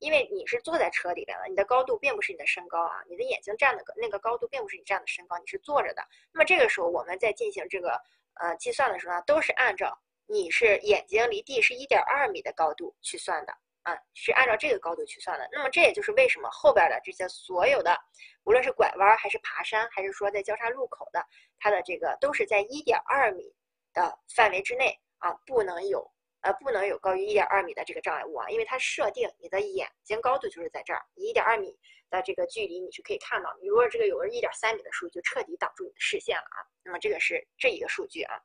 [0.00, 6.02] 因为你是坐在车里边的，你的高度并不是你的身高啊，你的眼睛站的个那个高度并不是你站的身高，你是坐着的。
[6.32, 7.96] 那么这个时候我们在进行这个
[8.40, 9.96] 呃计算的时候呢，都是按照
[10.30, 13.52] 你是眼睛离地是一点二米的高度去算的
[13.82, 15.48] 啊，是按照这个高度去算的。
[15.52, 17.98] 那么这也就是为什么后边的这些所有的，
[18.44, 21.24] 无论是拐弯还是爬山，还是说在交叉路口的，
[21.58, 23.54] 它的这个都是在一点二米。
[23.92, 26.08] 的范围之内啊，不能有
[26.42, 31.76] 呃，不能有高于一点二米的这个障碍物啊，因为它设定你的眼睛高度就是在这儿，你一点二米
[32.08, 36.62] 的这个距离你是可以看到，你如果这个有个一点三米的数据，就彻底挡住你的视线了啊。
[36.84, 38.40] 那么这个是这一个数据啊。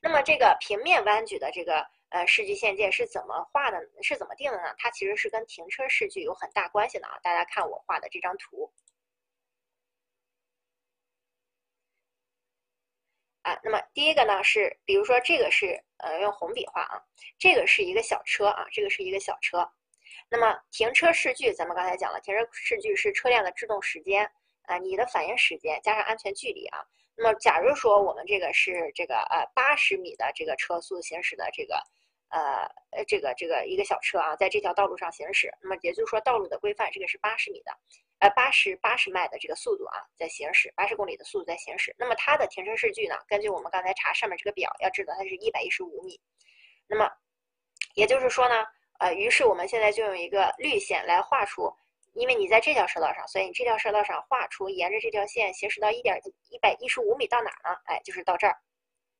[0.00, 3.78] 那么这个平面弯矩的这个呃视距线界是怎么画的？
[4.02, 4.74] 是怎么定的呢？
[4.78, 7.18] 它其实是跟停车视距有很大关系的啊。
[7.22, 8.72] 大家看我画的这张图。
[13.42, 17.02] 啊，那么第一个呢是，比如说这个是呃用红笔画啊，
[17.38, 19.66] 这个是一个小车啊，这个是一个小车。
[20.28, 24.30] 那么停车视距，咱们刚才讲了，停车视距是车辆的制动时间
[24.68, 26.78] 啊，你的反应时间加上安全距离啊。
[27.16, 31.82] 那么假如说我们这个是这个呃八十米的这个车速行驶的这个
[32.28, 32.62] 呃
[32.92, 37.72] 呃这个这个一个小车啊，在这条道路上行驶，那么也就是说道路的规范，这个是八十米的。
[38.20, 41.94] 呃，八十八十迈的这个速度啊，在行驶八十公里的速度在行驶。
[41.96, 43.14] 那么它的停车视距呢？
[43.28, 46.20] 根据我们刚才查上面这个表，要知道它是一百一十五米。
[46.88, 47.08] 那么
[47.94, 48.66] 也就是说呢，
[48.98, 51.72] 呃，于是我们现在就用一个绿线来画出，
[52.18, 56.20] 因为你在这条车道上，所以你这条车道上画出沿着这条线行驶到一点
[56.50, 57.78] 一百一十五米到哪儿呢？
[57.84, 58.56] 哎，就是到这儿，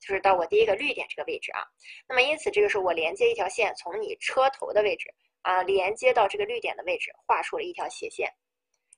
[0.00, 1.62] 就是到我第一个绿点这个位置啊。
[2.08, 8.28] 那么因此这个是我连接一条线，从你车头的位置啊连接到这个绿点的位置，画出了一条斜线。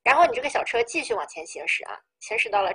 [0.02, 2.72] 然后你这个小车继续往前行驶啊，行驶到了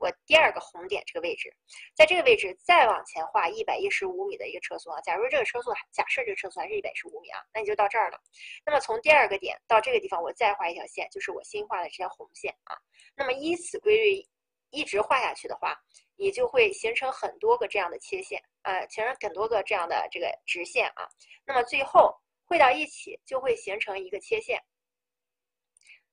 [0.00, 1.52] 我第二个红点这个位置，
[1.94, 5.00] 在这个位置再往前画一百一十五米的一个车速啊。
[5.00, 8.20] 假如这个车速，假设这个车速还是一百一十五米啊，那你就到这儿了。
[8.64, 12.76] 那么从第二个点到这个地方，我再画一条线，就是我新画的这条红线啊。
[13.16, 14.26] 那么依此规律
[14.70, 15.76] 一直画下去的话，
[16.16, 21.08] 你就会形成很多个这样的切线，呃，形成很多个这样的这个直线啊。
[21.44, 22.14] 那么最后
[22.44, 24.62] 汇到一起，就会形成一个切线。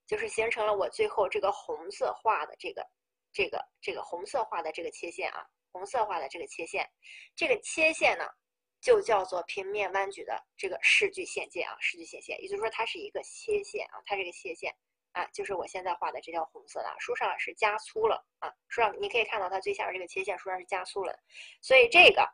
[0.07, 2.87] 就是形成了我最后这个红色画的这个，
[3.35, 6.89] 这个这个红色画的这个切线啊，红色画的这个切线，
[7.35, 8.23] 这个切线呢，
[8.79, 14.73] 就叫做平面弯矩的这个视距线界啊，视距线线，也就是说它是一个切线啊，它这个切线
[15.11, 21.13] 啊，就是我现在画的这条红色的，书上是加粗了啊，书上你可以看到它最下面这个切线，书上是加粗了，
[21.61, 22.25] 所以这个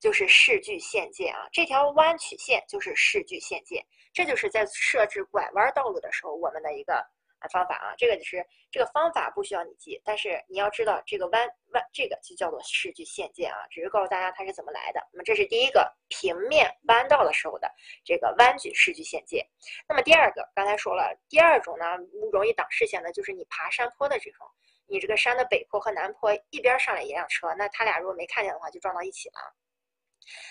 [0.00, 3.80] 就是视距线界啊，这条弯曲线就是视距线界，
[4.12, 7.08] 这就是在设置拐弯道路的时候我们的一个。
[7.40, 15.00] 啊，方法啊，这个就是这个方法不需要你记，但是你要知道这个弯弯这个就叫做视距线界啊，只是告诉大家它是怎么来的。
[15.12, 17.70] 那么这是第一个平面弯道的时候的
[18.04, 19.46] 这个弯矩视距线界。
[19.88, 21.84] 那么第二个，刚才说了，第二种呢
[22.32, 24.46] 容易挡视线的，就是你爬山坡的这种，
[24.86, 29.34] 你这个山的北坡和南坡一边上来一辆车，那他俩如果没看见的话，就撞到一起了。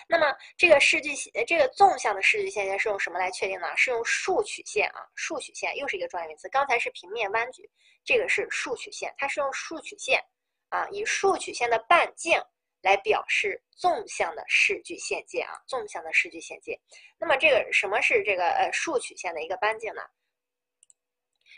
[0.08, 0.26] 那么
[0.58, 3.68] 这个视距线，这个纵向的视距线线是用什么来确定呢？
[3.76, 6.48] 是用竖曲线啊，竖曲线又是一个专业名词。
[6.50, 7.70] 刚才是平面弯矩，
[8.04, 10.24] 这个是竖曲线，它是用竖曲线
[10.70, 12.42] 啊，以竖曲线的半径
[12.82, 16.80] 来表示纵向的视距线界啊，纵向的视距线界。
[17.20, 20.02] 那么这个什么是这个呃竖曲线的一个半径呢？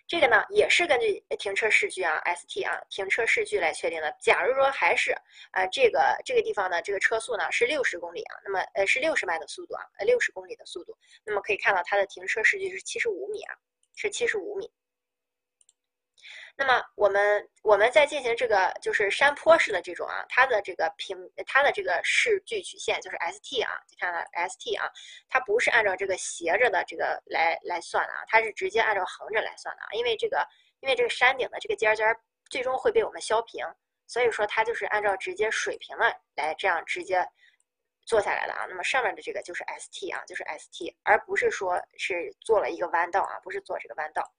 [0.09, 4.11] 这个呢也是根据停车视距啊，ST 啊，停车视距来确定的。
[4.19, 5.11] 假如说还是
[5.51, 13.53] 啊这个这个地方呢，这个车速呢是六十公里啊，那么呃是六十迈的速度啊，呃六十公里的速度，那么可以看到它的停车视距是七十五米啊，
[13.95, 14.67] 是七十五米。
[16.59, 21.17] 那么我们我们在进行这个就是山坡式的这种啊，它的这个平
[21.47, 24.91] 它的这个视距曲线就是 ST 啊，你看看 ST 啊，
[25.29, 30.45] 它不是按照这个斜着的这个来来算的啊，它是直接按照横着来算的啊，因为这个
[30.81, 32.05] 因为这个山顶的这个尖尖
[32.49, 33.65] 最终会被我们削平，
[34.05, 37.25] 所以说它就是按照直接水平的来这样直接。
[38.09, 44.33] 做下来了啊，那么上面的这个就是 ST 啊，就是 ST，而不是说是做了一个弯道啊，不是做这个弯道。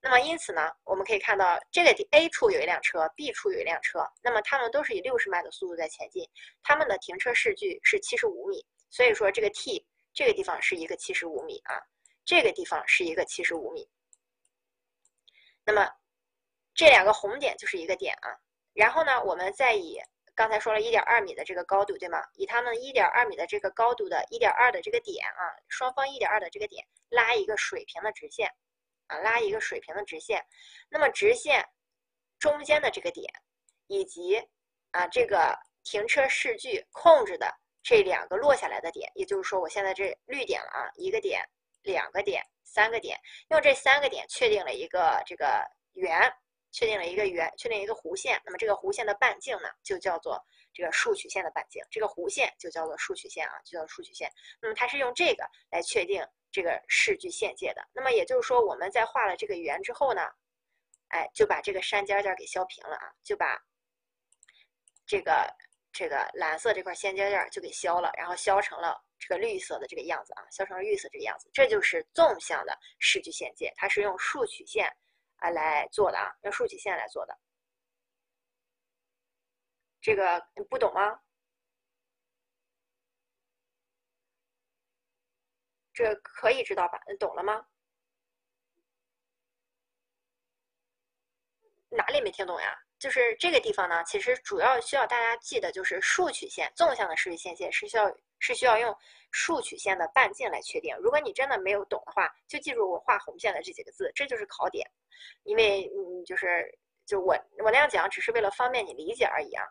[0.00, 6.24] 那么因此呢，我们可以看到这个 A 处有一辆车，B 处有一辆车，那么他们都是以六十迈的速度在前进，
[6.62, 9.84] 他们的停车视距是七十五米，所以说这个 T
[10.14, 11.82] 这个地方是一个七十五米啊，
[12.24, 13.90] 这个地方是一个七十五米。
[15.64, 15.90] 那么
[16.76, 18.38] 这两个红点就是一个点啊，
[18.72, 19.98] 然后呢，我们再以。
[20.36, 22.22] 刚才说了一点二米的这个高度，对吗？
[22.34, 28.52] 以它们一点二米的这个高度的一点二的这个点啊，双方一点二的这个点拉一个水平的直线，
[29.06, 30.44] 啊，拉一个水平的直线。
[30.90, 31.66] 那么直线
[32.38, 33.26] 中间的这个点，
[33.86, 34.36] 以及
[34.90, 37.50] 啊这个停车视距控制的
[37.82, 41.42] 这两个落下来的点，也就是说我现在这绿点了啊，一个点、
[41.82, 43.18] 两个点、三个点，
[43.48, 46.30] 用这三个点确定了一个这个圆。
[46.76, 50.38] 确定了一个圆，确定一个弧线，那么这个弧线的半径呢，就叫做
[50.74, 51.82] 这个数曲线的半径。
[51.90, 54.30] 这个弧线就叫做数曲线啊，就叫数曲线。
[54.60, 56.22] 那么它是用这个来确定
[56.52, 57.82] 这个视距线界的。
[57.94, 60.20] 那么也就是说，我们在画了这个圆之后呢，
[61.08, 63.58] 哎，就把这个山尖尖给削平了啊，就把
[65.06, 65.50] 这个
[65.94, 71.48] 这个蓝色这块线尖尖就给削了，然后削成了这个绿色的这个样子啊，削成了绿色这个样子。
[71.54, 74.94] 这就是纵向的视距线界，它是用数曲线。
[75.36, 77.38] 啊，来做的啊，用竖曲线来做的，
[80.00, 81.20] 这个你不懂吗？
[85.92, 87.00] 这可以知道吧？
[87.18, 87.66] 懂了吗？
[91.88, 92.76] 哪里没听懂呀？
[92.98, 98.96] 就是这个地方呢，其实主要需要大家记得，就是竖曲线纵向的视距线线是需要是需要用
[99.30, 100.96] 竖曲线的半径来确定。
[100.98, 104.88] 如果你真的没有懂的话，就记住我画红线的这几个字，这就是考点。
[105.44, 107.34] 因为嗯，就是就我
[107.64, 109.64] 我那样讲，只是为了方便你理解而已啊。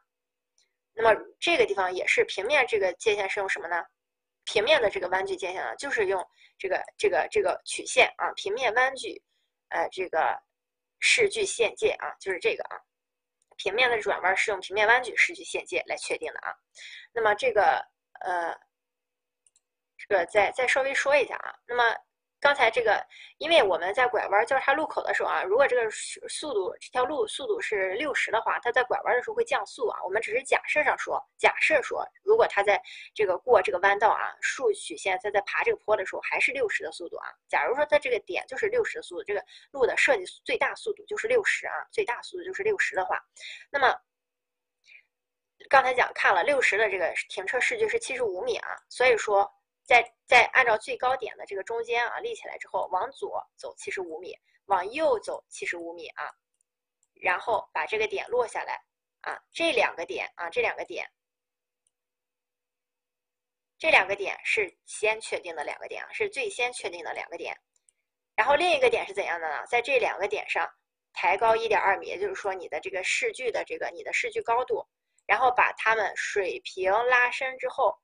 [0.93, 3.83] 那么这个地方也是平面这个界限是用什么呢？
[4.45, 6.25] 平面的这个弯距界限呢，就是用
[6.57, 9.21] 这个这个这个曲线啊，平面弯距，
[9.69, 10.39] 呃，这个
[10.99, 12.79] 视距线界啊，就是这个啊。
[13.57, 16.53] 平面的转弯是用平面弯距视距线界来确定的啊。
[17.13, 17.85] 那么这个
[18.21, 18.55] 呃，
[19.97, 21.55] 这个再再稍微说一下啊。
[21.67, 21.83] 那么
[22.39, 23.03] 刚才这个，
[23.39, 30.03] 因为我们在拐弯交叉路口的时候啊，如果这个速度这条路速度是六十的话，它在拐弯的时候会降速啊。
[30.03, 32.79] 我们只是假设上说，假设说，如果它在
[33.15, 37.27] 这个过这个弯道啊，竖曲线在在爬这个坡的时候还是六十的速度啊。
[37.47, 43.19] 假如说它这个点就是六十的速度，这个路的设计最大速度就是六十啊，最大速度就是六十的话，
[43.71, 43.99] 那么
[45.69, 49.51] 刚才讲看了六十的这个停车视距是七十五米啊，所以说。
[49.87, 54.35] 在在按照最高点的这个中间啊立起来之后，往左走七十五米，
[54.65, 56.27] 往右走七十五米啊，
[57.21, 58.81] 然后把这个点落下来
[59.21, 61.07] 啊，这两个点啊，这两个点，
[63.77, 67.55] 这两个点是先确定的两个点啊，是最先确定的两个点。
[68.33, 69.67] 然后另一个点是怎样的呢？
[69.67, 70.67] 在这两个点上
[71.13, 74.83] 抬高一点二米，也就是说你的这个视距的这个你的视距高度，
[75.25, 77.95] 然后把它们水平拉伸之后，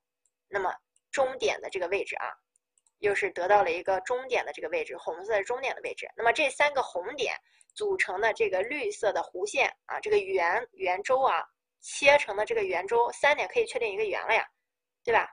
[0.48, 0.74] 那么。
[1.12, 2.32] 终点的这个位置啊，
[3.00, 6.08] 又是得到了一个终点的这个位置，红色的终点的位置。
[6.16, 7.36] 那么这三个红点
[7.74, 11.44] 组成的这个绿色的弧线啊，这个圆圆周啊，
[11.82, 14.42] 切成的这个圆周，三点可以确定一个圆了呀，
[15.04, 15.28] 对吧？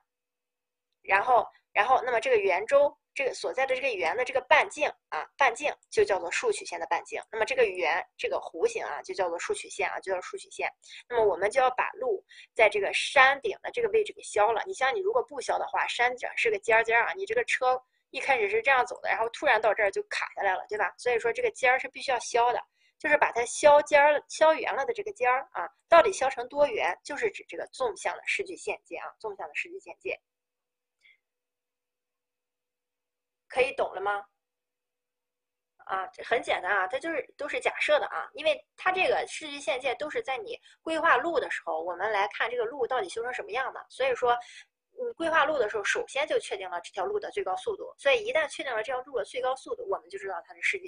[1.02, 2.94] 然后，然后，那么这个圆周。
[3.14, 7.22] 这个所在的这个圆的这个半径啊，半径就叫做竖曲线的半径。
[7.32, 10.72] 那么这个圆这个弧形啊，就叫做竖曲线啊，就叫竖曲线。
[11.10, 12.24] 那么我们就要把路
[12.54, 14.64] 在这个山顶的这个位置给削了。
[14.66, 17.82] 你像你如果不削的话，山顶是个尖尖啊，你这个车
[18.12, 20.94] 一开始是这样走的，然后突然到这儿就卡下来了，对吧？
[20.98, 22.64] 所以说这个尖儿是必须要削的，
[22.98, 30.20] 就是把它削尖儿、削圆了的这个尖儿啊，到底削成多圆，就是指这个纵向的视距线界啊，纵向的视距线界。
[33.50, 34.24] 可以懂了吗？
[35.86, 43.84] 啊，这很简单啊，它就是都是假设的啊，因为它这个视距限界都是在你规划路的时候，我们来看这个路到底修成什么样的。
[43.90, 44.38] 所以说，
[44.92, 47.92] 你规划路的时候，首先就确定了这条路的最高速度。
[47.98, 50.88] 所以一旦确定了这条路的最高速度，我们就知道它的视距。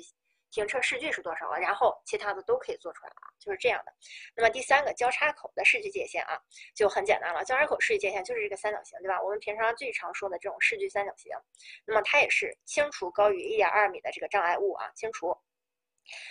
[0.52, 1.58] 停车视距是多少了？
[1.60, 3.94] 然后其他的都可以做出来啊，就是这样的。
[4.36, 6.38] 那么第三个交叉口的视距界限啊，
[6.76, 7.44] 就很简单了。
[7.46, 9.22] 交叉口视距界限就是这个三角形，对吧？
[9.22, 11.32] 我们平常最常说的这种视距三角形。
[11.86, 15.36] 那么它也是清除高于一点二米的这个障碍物啊，清除。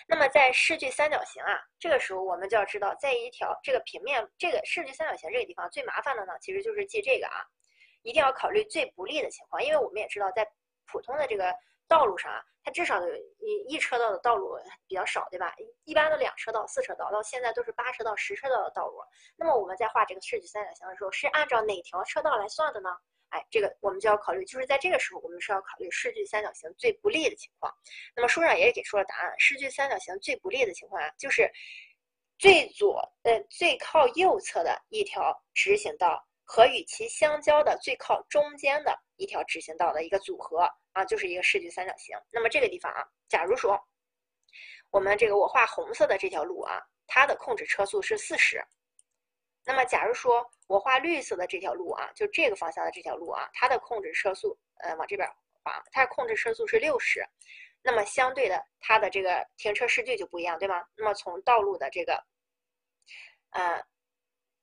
[0.07, 7.41] 那么在视距三角形啊，这个时候我们就要知道，在一条这个平面这个视距三角形这个地方最麻烦的呢，其实就是记这个啊，
[8.03, 10.47] 一定要考虑最不利的情况，因为我们也知道，在
[10.87, 11.55] 普通的这个
[11.91, 14.57] 道路上啊，它至少有一一车道的道路
[14.87, 15.53] 比较少，对吧？
[15.85, 19.01] 一般的两车道、四车道，到现在都是八车道、十车道的道路。
[19.37, 22.91] 那么我们在画这个视距三角形的时候，是按照哪条车道来算的呢？
[23.31, 27.73] 哎，这个我们就要考虑，就是在这个时候，我们是要考虑视距三角形最不利的情况。
[28.15, 31.51] 那么书上也给出了答案，视距三角形最不利的情况啊，就是
[32.39, 42.17] 最左呃最靠右侧的一条直行道和与其相交的最靠中间的一条直行道的一个组合啊，就是一个视距三角形。
[42.31, 43.81] 那么这个地方啊，假如说
[44.91, 48.65] 我们这个我画红色的这条路啊，它的控制车速是四十。
[49.65, 55.29] 那么，假如说我画绿色的这条路啊，就这个方向的这条路啊，它的控制车速，呃，往这边
[55.63, 57.23] 滑，它的控制车速是六十。
[57.83, 60.83] 那么相对的，它的这个停车视距就不一样，对吗？
[60.97, 62.25] 那么从道路的这个，
[63.51, 63.85] 呃，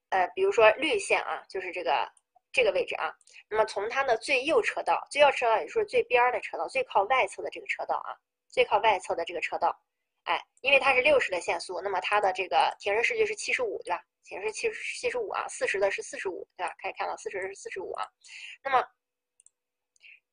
[0.10, 2.12] 呃，比如说绿线啊，就是这个
[2.52, 3.14] 这个位置啊。
[3.50, 8.16] 那么从它的最右车道，最右车道也就是最边儿的车道，最靠外侧的这个车道啊，
[8.50, 9.78] 最靠外侧的这个车道，
[10.24, 14.04] 哎，因为它是六十的限速，那么它的这个停车视距是七十五，对吧？
[14.24, 16.76] 显示七十七十五啊，四十的是四十五，对吧？
[16.82, 18.06] 可以看到四十是四十五啊。
[18.62, 18.86] 那么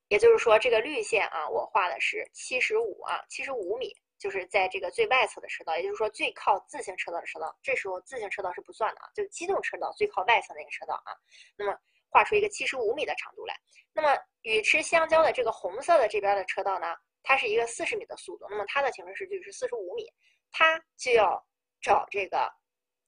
[0.09, 7.57] 也就是说，这个绿线啊，我画的是七十五啊，七十五米，就是在这个最外侧的车道，也就是说最靠自行车道的车道。
[7.63, 11.15] 这时候自行车道是不算的啊，就机动车道最靠外侧那个车道啊。
[11.57, 11.79] 那么
[12.15, 13.57] 画出一个七十五米的长度来。
[13.93, 20.07] 那么与之相交的这个红色的这边的车道呢，它是一个四十米的速度，那么它的行驶视距是四十五米，
[20.53, 21.45] 它就要
[21.83, 22.49] 找这个。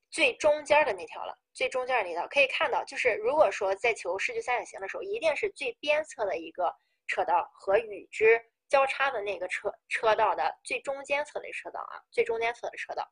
[0.08, 6.72] 最中间的那条了，最中间的那条可以看到，就是如果说在求视距三角形的时候，一定是最边侧的一个
[7.08, 13.06] 车道和与之交叉的那个车车道的最中间侧的车道啊，最中间侧的车道。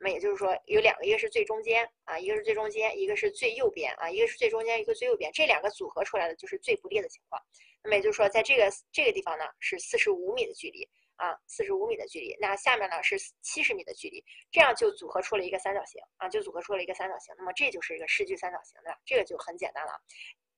[0.00, 7.40] 那么也就是说有两个，一个是最中间啊，一个是最中间，一个是最右边啊，一个是最中间，一个最右边，这两个组合出来的就是最不利的情况。
[7.84, 10.88] 那么也就是说，在这个这个地方呢，是四十五米的距离。
[11.20, 17.34] 啊，四十五米的距离，那下面呢是七十米的距离，这样就组合出了一个三角形啊，就组合出了一个三角形。
[17.36, 19.92] 那么这就是一个视距三角形的，这个就很简单了。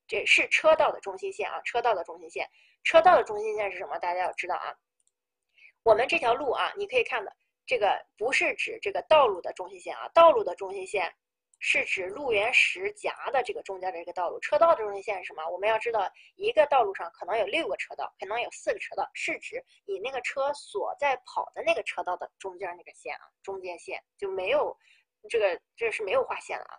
[0.06, 2.48] 这是车道的中心线啊，车道的中心线，
[2.84, 3.98] 车道的中心线是什么？
[3.98, 4.72] 大家要知道啊，
[5.82, 7.36] 我们这条路啊，你可以看的，
[7.66, 11.12] 这个不是指这个道路的中心线啊，道路的中心线。
[11.64, 15.48] 是指路缘石夹的这个中间的这个道路，车道的中心线是什么？
[15.48, 24.76] 我们要知道，一个道路上可能有六个车道，可能有四个车道，是指你那个车所在跑的那个车道的中间那个线啊，中间线就没有
[25.30, 26.74] 这个，这是没有划线了啊。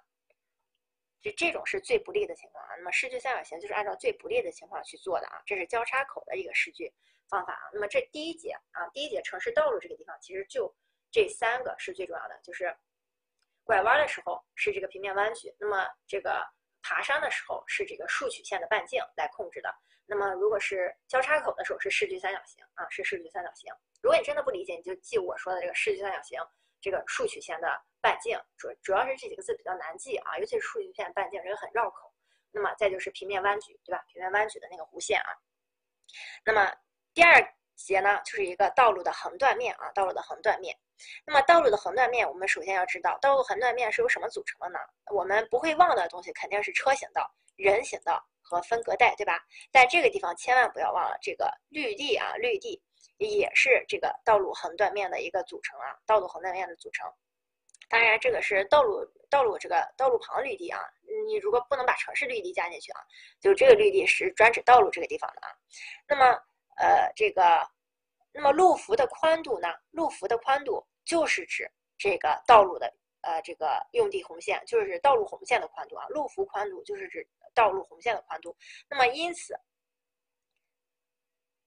[1.22, 2.76] 就这种是最不利的情况啊。
[2.76, 6.93] 那么视距三角形就是按照最不利的情况去做的啊，这是交叉口的一个视距
[7.29, 7.69] 方法啊。
[7.73, 10.73] 那么这第一节啊，第一节城市道路这个地方，其实就
[11.11, 12.75] 这三个是最重要的，就是。
[13.65, 16.45] 拐弯的时候是这个平面弯曲，那么这个
[16.81, 19.73] 爬山的时候是这个竖曲线的半径来控制的。
[20.05, 23.73] 那么如果是交叉口的时候是视距三角形啊，是视距三角形。
[24.01, 26.37] 如果你真的不理解，你就记我说的这个视距三角形，
[26.81, 32.13] 这个竖曲线的半径主主要是这几个字比较难记啊，尤其是竖曲线半径这个很绕口。
[32.51, 34.03] 那么再就是平面弯曲，对吧？
[34.09, 35.31] 平面弯曲的那个弧线啊。
[36.43, 36.69] 那么
[37.14, 37.41] 第二
[37.76, 40.76] 节呢，就是一个道路的横断面啊，道路的横断面。
[41.26, 44.80] 那么道路的横断面，我们首先要知道，道路横断面是由什么组成的呢？
[45.11, 49.40] 我们不会忘的东西肯定是车行道、人行道和分隔带，对吧？
[49.72, 52.81] 在这个地方千万不要忘了，这个绿地啊，绿地
[53.18, 57.11] 也是这个道路横断面的一个组成啊，道路横断面的组成。
[57.90, 60.80] 当然，这个是道路道路这个道路旁绿地啊，
[61.27, 63.02] 你如果不能把城市绿地加进去啊，
[63.41, 65.49] 就这个绿地是专指道路这个地方的啊。
[66.07, 66.40] 那么，
[66.77, 67.67] 呃，这个。
[68.35, 69.67] 那么路幅的宽度呢？
[69.91, 72.91] 路幅的宽度就是指这个道路的
[73.21, 76.07] 呃这个用地红线，就是道路红线的宽度啊。
[76.07, 78.57] 路幅宽度就是指道路红线的宽度。
[78.89, 79.55] 那么因此，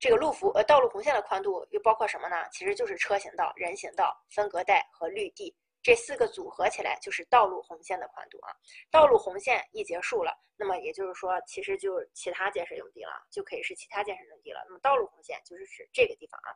[0.00, 2.36] 这个路幅呃道路红线的宽度又包括什么呢？
[2.50, 5.54] 其实就是车行道、人行道、分隔带和绿地。
[5.86, 8.50] 这四个组合起来就是道路红线的宽度啊。
[8.90, 14.64] 道路红线一结束了，那么也就是说，其实就其他建设用地了，就可以是其他建设用地了。
[14.66, 16.50] 那么道路红线就是指这个地方啊。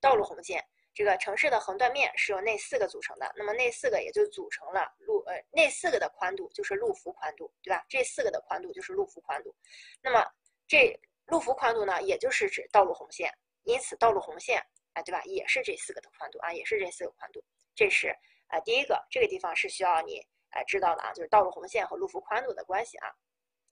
[0.00, 0.64] 道路红线，
[0.94, 7.84] 这个城市的横断面是由那四个组成的，那么那四个也就组成了路呃那四个的宽度就是路幅宽度，对吧？
[7.88, 9.52] 这四个的宽度就是路幅宽度。
[10.00, 10.24] 那么
[10.68, 15.20] 这路幅宽度呢，也就是指道路红线，因此道路红线哎，对吧？
[15.24, 17.42] 也是这四个的宽度啊，也是这四个宽度。
[17.74, 18.16] 这是。
[18.48, 23.08] 啊第一个这个地方是需要你啊知道的啊，就是道路红线和路幅宽度的关系啊。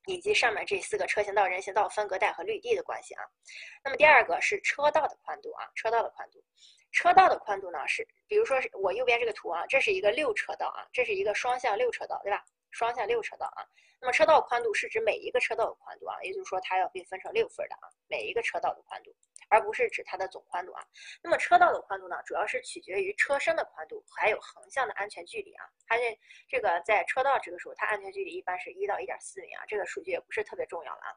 [0.06, 3.22] 以及上面这四个车行道、人行道、分隔带和绿地的关系啊。
[3.84, 6.42] 那么第二个是车道的宽度啊，车道的宽度，
[6.90, 12.44] 车道的宽度呢是，比如说是我右边这个图啊，这是一个六车道啊，这是一个双向六车道，对吧？
[12.72, 13.62] 双向六车道啊。
[14.00, 19.14] 那么车道宽度是指每一个车道的宽度啊，也就是说它要被分成六份的啊，每一个车道的宽度，
[19.52, 20.82] 而不是指它的总宽度啊。
[21.22, 25.64] 那么车道的宽度呢，主要是取决于车身的宽度，还有横向的安全距离啊。
[25.86, 26.18] 它这
[26.48, 31.12] 这个在车道这个时候，它安全距离一般是一到一点四米啊，这个数据也不是特别重要了啊。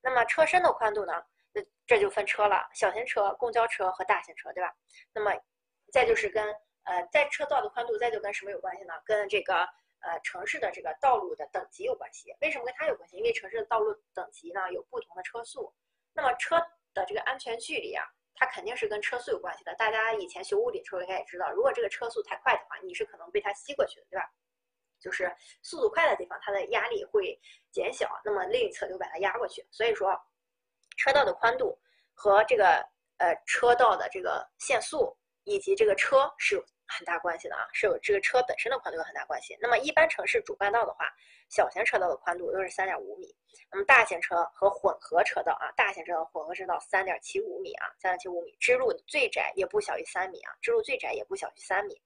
[0.00, 1.12] 那么车身的宽度呢，
[1.52, 4.72] 那这就分车了，小型车、公交车和大型车，对吧？
[5.12, 5.32] 那么
[5.92, 6.46] 再就是跟
[6.84, 8.94] 呃，在车道的宽度，再就跟什么有关系呢？
[9.04, 9.68] 跟这个。
[10.04, 12.34] 呃，城市的这个道路的等级有关系。
[12.40, 13.16] 为什么跟它有关系？
[13.16, 15.72] 因为城市的道路等级呢有不同的车速，
[16.12, 16.60] 那么车
[16.94, 18.04] 的这个安全距离啊，
[18.34, 19.74] 它肯定是跟车速有关系的。
[19.76, 24.30] 大家以前学物理的时候应该也知道，如果这个车速太快的话，你是可能被它吸过去的，对吧？
[25.00, 27.40] 就是速度快的地方，它的压力会
[27.70, 29.66] 减小，那么另一侧就把它压过去。
[29.70, 30.16] 所以说，
[30.96, 31.78] 车道的宽度
[32.14, 32.86] 和这个
[33.18, 36.64] 呃车道的这个限速以及这个车是有。
[36.96, 39.56] 很大关系的啊，是有这个车本身的宽度有很大关系。
[39.60, 41.12] 那么一般城市主干道的话，
[41.48, 43.34] 小型车道的宽度都是三点五米，
[43.70, 52.00] 那么大型车和混合车道啊，大型车道混合车道三点七五米啊，三点七五米，支路最窄也不小于三米啊，支路最窄也不小于三米。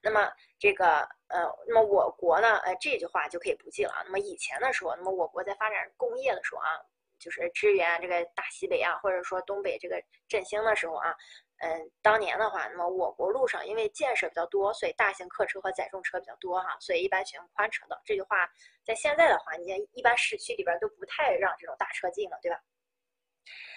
[0.00, 4.02] 那么这个呃，那么我国呢，呃这句话就可以不记了啊。
[4.04, 6.68] 那么以前的时候，那么我国在发展工业的时候啊，
[7.18, 11.14] 就是支援这个大西北啊，或者说东北这个振兴的时候啊。
[11.60, 17.98] 嗯，当年的话，那么我国路上因为建设比较多，所以大型客车和载重车比较多哈，所以一般选用宽车道。
[18.04, 18.46] 这句话
[18.84, 22.60] 在现在的话，你一般市区里边都不太让这种大车进了，对吧？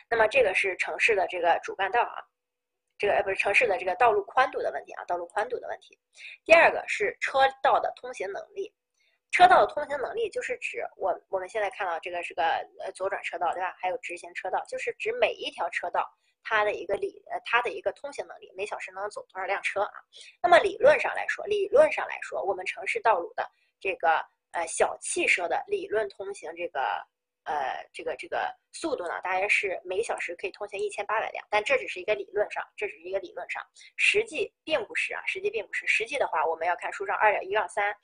[0.09, 2.19] 那么这个是城市的这个主干道啊，
[2.97, 5.97] 这个呃不是城市的这个道路宽度的问题啊，道路宽度的问题。
[6.43, 8.73] 第二个是车道的通行能力，
[9.31, 12.43] 车道的通行能力就是指我我们现在看到这个是个
[12.83, 13.75] 呃左转车道，对吧？
[13.79, 16.07] 还有直行车道，就是指每一条车道。
[16.41, 19.93] 它的一个理呃，它的一个通行能力，每小时能走多少辆车啊？
[20.41, 23.47] 那么理论上来说，理论上来说，我们城市道路的
[23.79, 26.79] 这个呃小汽车的理论通行这个
[27.43, 33.61] 呃这个这个速度呢，大约是每小时可以通行一千八百辆，但这只是一个理论上，这只是一个理论上，
[33.97, 37.95] 实际并不是啊，实际并不是，实际的话我们要看书上二点一二三。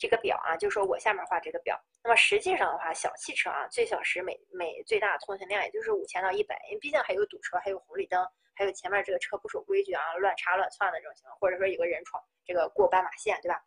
[0.00, 1.78] 这个表啊，就说我下面画这个表。
[2.02, 13.62] 那么实际上的话，小汽车啊，最小时每每最大通行量也就是五千到一百，因为毕竟还有堵车，还有红绿灯，还有前面这个车不守规矩啊，乱插乱窜的这种情况，或者说有个人闯这个过斑马线，对吧？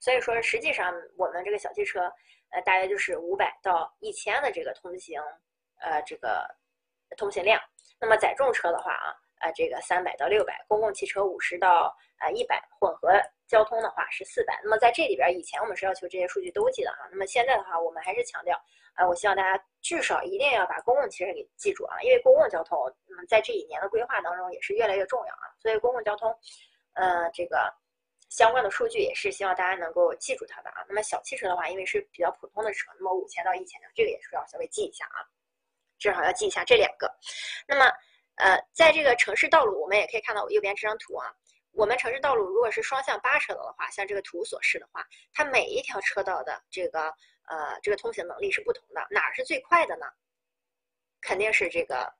[0.00, 2.10] 所以说实际上我们这个小汽车，
[2.52, 5.20] 呃，大约就是五百到一千的这个通行，
[5.80, 6.48] 呃，这个
[7.18, 7.60] 通行量。
[8.00, 13.12] 那么载重车的话啊，呃，这个三百到六百，公共汽车五十到呃一百，混合。
[13.46, 18.60] 交通的话是四百，那么在这里边以前我们是要求这些数据都记的哈，那么现在的话我们还是强调，
[18.94, 22.78] 啊，我希望大家至少一定要把公共汽车给记住啊，因为公共交通，
[23.08, 26.36] 嗯，在这一年的规划当中也是越来越重要啊，所以公共交通，
[26.94, 27.72] 呃，这个
[28.30, 30.84] 相关的数据也是希望大家能够记住它的啊。
[30.88, 35.22] 那么小汽车的话，因为是比较普通的车，那么五千到一千辆，这个也是要稍微记一下啊，
[35.98, 37.08] 至少要记一下这两个。
[37.68, 37.84] 那么，
[38.38, 41.32] 呃，在这个城市道路，我们也可以看到我右边这张图啊。
[41.76, 47.02] 我们城市道路如果是双向八车道的话，像这个图所示的话，它每一条车道的这个
[47.48, 49.06] 呃这个通行能力是不同的。
[49.10, 50.06] 哪是最快的呢？
[51.20, 52.10] 肯定是这个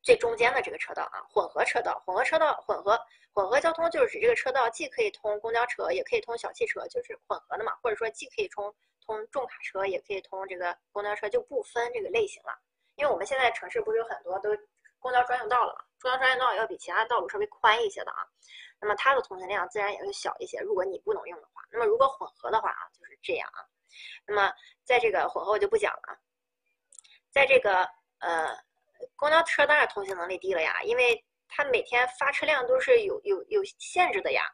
[0.00, 2.02] 最中间的这个车道啊，混合车道。
[2.06, 2.98] 混合车道，混合
[3.34, 7.74] 混合交通就是指这个车道既可以通公交车，也可以通小汽车，就是混合的嘛。
[7.82, 8.74] 或者说既可以通
[9.04, 12.58] 通重卡车，也可以通这个公交车，就不分这个类型了。
[12.94, 14.48] 因为我们现在城市不是有很多都。
[15.02, 15.84] 公交专用道了嘛？
[16.00, 18.24] 公交专用道要比其他道路稍微宽一些的啊，
[18.80, 20.58] 那么它的通行量自然也会小一些。
[20.60, 23.60] 如果你不能用的话，那么如果混合的话啊，就是这样啊。
[24.26, 24.52] 那么
[24.84, 26.18] 在这个混合我就不讲了，
[27.30, 27.82] 在这个
[28.20, 28.56] 呃
[29.16, 34.48] 公交车当然通行能力低了呀，因为它每天发车量都是有有有限制的呀，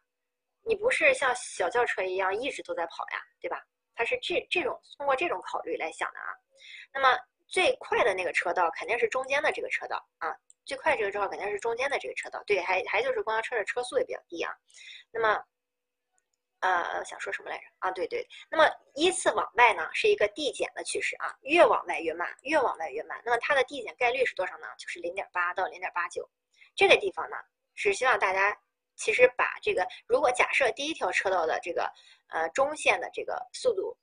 [0.65, 3.63] 你不是像小轿车一样一直都在跑呀，对吧？
[3.95, 6.35] 它是这这种通过这种考虑来想的啊，
[6.95, 7.19] 那么。
[7.49, 12.43] 最快的那个车道肯定是中间的这个车道啊，最快这个车道肯定是中间的这个车道。
[12.47, 14.55] 对，还还就是公交车的车速也比较低啊。
[15.11, 15.43] 那么，
[16.61, 17.91] 呃，想说什么来着啊？
[17.91, 23.19] 对对，那么依次往外呢是一个递减的趋势啊，越往外越慢，越往外越慢。
[23.25, 24.67] 那么它的递减概率是多少呢？
[24.79, 26.29] 就是零点八到零点八九。
[26.77, 27.37] 这个地方呢
[27.75, 28.55] 是希望大家
[28.95, 31.91] 其实把这个，如果假设第一条车道的这个
[32.29, 33.97] 呃中线的这个速度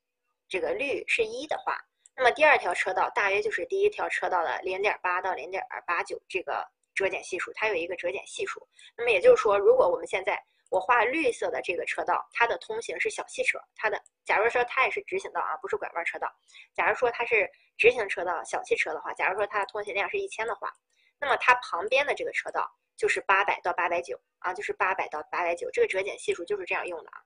[0.49, 1.77] 这个率是一的话。
[2.15, 8.65] 那么第二条车道大约就是第一条车道的零点八到零点二八九这个折减系数，它有一个折减系数。
[8.97, 16.31] 那么也就是说，如果我们现在我画绿色的这个车道，它的通行是小汽车，它的假如说它也是直行道啊，不是拐弯车道。
[16.73, 20.73] 假如说它是直行车道小汽车的话，假如说它的通行量是一千的话，
[21.19, 22.65] 那么它旁边的这个车道
[22.95, 27.21] 就是八百到八百九啊，就是八百到八百九，这个折减系数就是这样用的啊。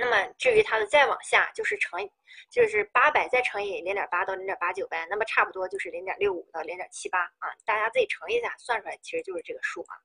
[0.00, 2.08] 那么至于它的再往下就是乘，
[2.48, 9.98] 就是八百再乘以零点八到零点八九呗，那么差不多就是零点六五到零点七八啊，大家自己乘一下，算出来其实就是这个数啊。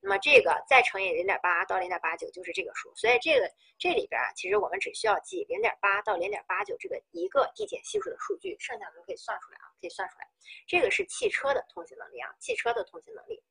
[0.00, 10.28] 那么这个再乘以零点八到零点八九就是这个数，所以这个这里边啊，其实我们只需要记零点八到零点八九这个一个递减系数的数据，剩下的都可以算出来啊，可以算出来。
[10.66, 13.42] 这个是汽车的通行能力啊，汽车的通行能力。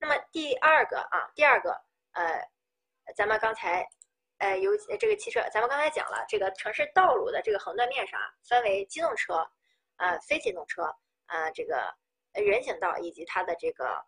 [0.00, 1.80] 那么第二个啊，第二个。
[2.12, 2.48] 呃，
[3.14, 3.86] 咱们刚才，
[4.38, 9.48] 呃，有这个汽车，咱们刚才讲了，这个城市道路的这个横断面上啊，分为机动车，
[9.96, 10.82] 呃，非机动车，
[11.26, 11.94] 呃，这个
[12.32, 14.04] 人行道以及它的这个，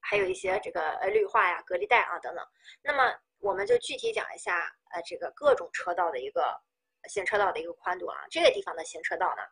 [0.00, 2.46] 还有一些这个呃绿化呀、隔离带啊等等。
[2.82, 6.58] 那么我们就具体讲一下，呃，这个各种车道的一个
[7.08, 8.24] 行车道的一个宽度啊。
[8.30, 9.42] 这个地方的行车道呢？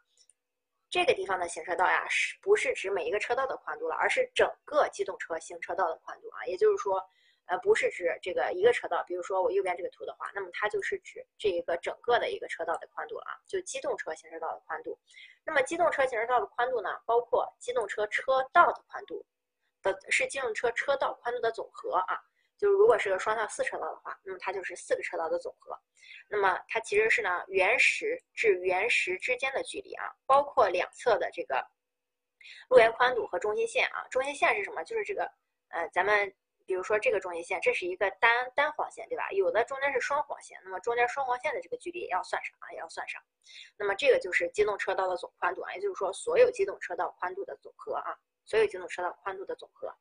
[0.89, 6.47] 这个地方的行车道呀，是不是指每一个车道的宽度了，而是整个机动车行车道的宽度啊？
[6.47, 7.05] 也就是说。
[7.47, 14.99] 呃，不是指这个一个车道，比如说我右边这个图的话，那么它就是指这一个整个的一个车道的宽度啊，就机动车行车道的宽度。
[15.45, 19.23] 那么机动车行车道的宽度呢，包括机动车车道的宽度
[19.83, 22.19] 的，是机动车车道宽度的总和啊。
[22.57, 25.79] 就是如果是个双向四车道的话，那么它就是四个车道的总和。
[26.29, 31.63] 那么它其实是呢，原石至原石之间的距离啊，包括两侧的这个
[32.71, 34.09] 路沿宽度和中心线啊。
[34.09, 34.83] 中心线是什么？
[34.85, 35.31] 就是这个
[35.69, 36.35] 呃，咱们。
[36.67, 39.31] 比如说这个中心线，这是一个单单黄线，对吧？
[39.33, 43.23] 有的中间是双黄线，那么中间双黄线的这个距离也要算上啊，也要算上。
[43.77, 48.17] 那么这个就是机动车道的总宽度啊，也就是说所有机动车道宽度的总和啊，
[48.47, 49.95] 所有机动车道宽度的总和。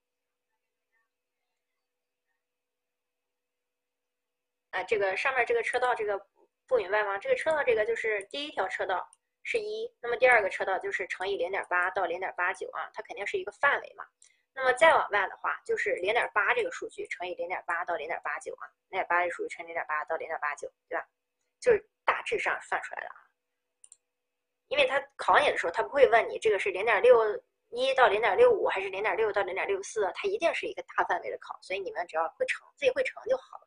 [4.72, 6.20] 啊，这个上面这个车道这个
[6.66, 7.18] 不明白吗？
[7.18, 9.08] 这个车道这个就是第一条车道
[9.44, 14.06] 是一，那么第二个车道就是乘以零点八到零点八九啊，它肯定是一个范围嘛。
[14.56, 21.04] 那么再往外的话，就是零点八这个数据乘以零点八到零点八九啊，零点八这个数据乘零点八到零点八九，对吧？
[21.60, 23.16] 就是大致上算出来的啊。
[24.68, 27.20] 因为它考你的时候，它不会问你这个是零点六
[27.70, 33.66] 一到零点六五，还是零点六到零点六四，它一定是一个大范围的考，所以你们只要会乘，自己会乘就好了。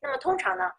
[0.00, 0.72] 那么通常呢，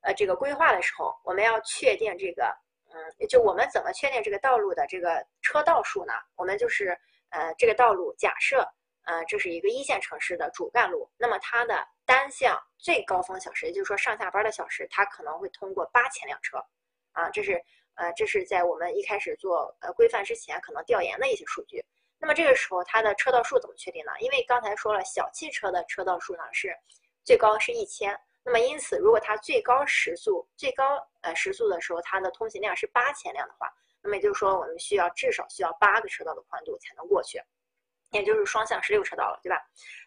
[0.00, 2.46] 呃，这个规划的时候，我们要确定这个，
[2.90, 6.14] 嗯，就我们怎么确定这个道路的这个车道数呢？
[6.34, 6.98] 我们就是。
[7.34, 8.64] 呃，这个道路假设，
[9.06, 16.64] 呃，这是一个一线城市的主干路，那么它的单向最高峰小时，也就是说上下班的小时，它可能会通过八千辆车，
[17.10, 17.60] 啊，这是
[17.96, 21.84] 呃，这是在我们一开始做呃规范之前可能调研的一些数据。
[22.20, 24.12] 那么这个时候它的车道数怎么确定呢？
[24.20, 26.72] 因为刚才说了，小汽车的车道数呢是
[27.24, 33.68] 最高是一千，那么因此如果它最高时速最高呃时速的时候，它的通行量是八千辆的话。
[34.04, 37.42] 那么也就是说，我们需要至少需要八个车道的宽度才能过去，
[38.10, 39.58] 也就是双向十六车道了，对吧？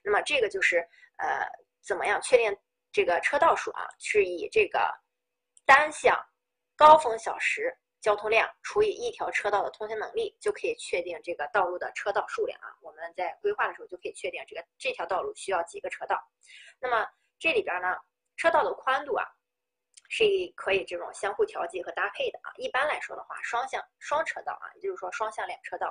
[0.04, 1.44] 那么这个就是呃，
[1.82, 2.56] 怎么样确定
[2.92, 3.88] 这个车道数啊？
[3.98, 4.80] 是以这个
[5.66, 6.16] 单向
[6.76, 12.70] 高峰小时交通量除以一条车道的通行能力，就可以确定这个道路的车道数量啊。
[12.82, 16.24] 我们在规划的时候就可以确定这个这条道路需要几个车道。
[16.80, 17.04] 那么
[17.40, 17.98] 这里边呢，
[18.36, 19.26] 车道的宽度啊。
[20.08, 20.24] 是
[20.56, 22.52] 可以这种相互调节和搭配的啊。
[22.58, 25.88] 一般来说的话，双向双车道啊，也就是说双向两车道，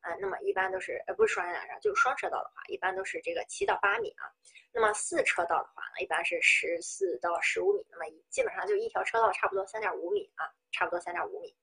[0.00, 4.30] 啊，那么一般都是呃不是双向两车道，就是双车道的话，一般都是这个七到八米啊。
[4.72, 7.86] 那么四车道的话呢，一般是十四到十五米。
[7.90, 11.54] 那么基本上就一条车道差不多三点五米啊，差不多三点五米。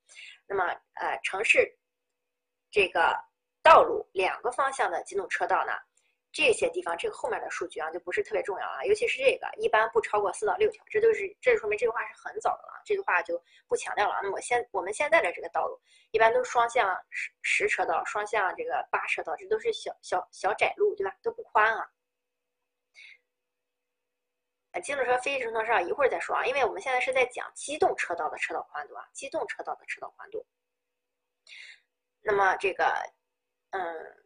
[0.45, 0.64] 那么
[0.94, 1.76] 呃，城市
[2.72, 3.16] 这个
[3.64, 5.74] 道路两个方向的机动车道呢？
[6.32, 14.19] 这些地方，这个后面的数据啊，就不是特别重要了，尤其是这个，一般不超过四到六条，这都是，这说明这句话是很早的了，这句话就不强调了。
[14.22, 15.80] 那么现我们现在的这个道路，
[16.11, 21.11] 一般都双向十十车道，双向这个八车道，这都是小小小窄路，对吧？
[21.24, 21.90] 都不宽啊。
[24.74, 30.45] 呃，机动车、非机动车一会儿再说啊，因为我们现在是在讲机动车道的车道宽度啊，机动车道的车道宽度。
[32.22, 32.85] 那么这个，
[33.72, 34.19] 嗯。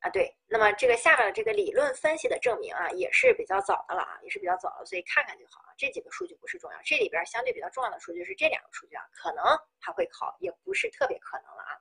[0.00, 5.74] 啊，对，那么这个下面的这个理论分析的证明啊，也是比较早的了啊，也是比较早的，所以看看就好啊。
[5.76, 9.44] 这几个数据不是重要，这里边相对比较重要的数据是这两个数据啊，可能
[9.78, 11.76] 还会考，也不是特别可能了啊。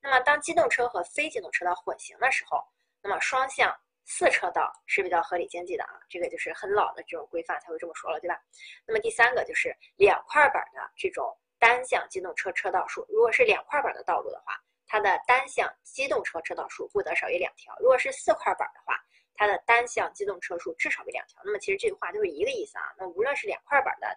[0.00, 2.64] 那么当机动车和非机动车道混行的时候，
[3.02, 8.40] 那么双向四车道是比较合理经济的啊，这个就是很老的这种规范才会这么说了，对吧？
[8.86, 14.56] 那么第三个就是两块板的这种单向机动车车道数，如果是两块板的道路的话。
[14.86, 17.74] 它的单向机动车车道数不得少于两条。
[17.80, 18.98] 如果是四块板的话，
[19.34, 21.40] 它的单向机动车数至少为两条。
[21.44, 22.94] 那么其实这句话都是一个意思啊。
[22.98, 24.08] 那无论是两块板的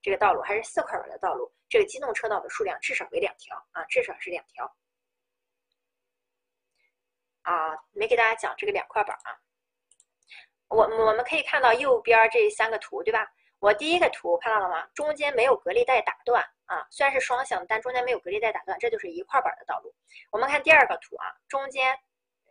[0.00, 4.76] 这个道路，还是四块板的道路，这个机动车道的数量至少为两条啊，至少是两条。
[7.42, 9.34] 啊，没给大家讲这个两块板啊。
[10.68, 13.26] 我我们可以看到右边这三个图，对吧？
[13.58, 14.86] 我第一个图看到了吗？
[14.94, 19.92] 中间没有隔离带打断啊，虽然是双向，但中间没有隔离带打断，这就是一块板的道路。
[20.30, 21.98] 我们看第二个图啊，中间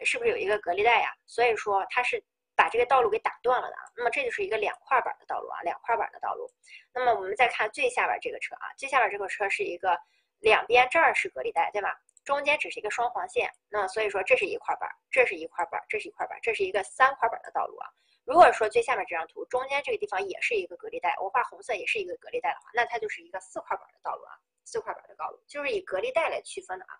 [0.03, 1.15] 是不是有一个隔离带呀？
[1.25, 2.21] 所以说它是
[2.55, 3.83] 把这个道路给打断了的啊。
[3.95, 6.51] 那么这就是一个两块板的道路啊，两块板的道路。
[6.93, 9.97] 那么我们再看最下边这个车啊，最下边这个车是一个
[10.39, 11.97] 两边这儿是隔离带，对吧？
[12.25, 17.87] 中间只是一个双黄线，那所以说这是一块板，这是一块板，这是一块板，这是一个三块板的道路啊。
[18.27, 26.99] 如果说最下面这张图中间这个地方也是一个隔离带，我画红色也是一个隔离带的话，那它就是一个四块板的道路啊，四块板的道路就是以隔离带来区分的啊。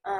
[0.00, 0.14] 嗯，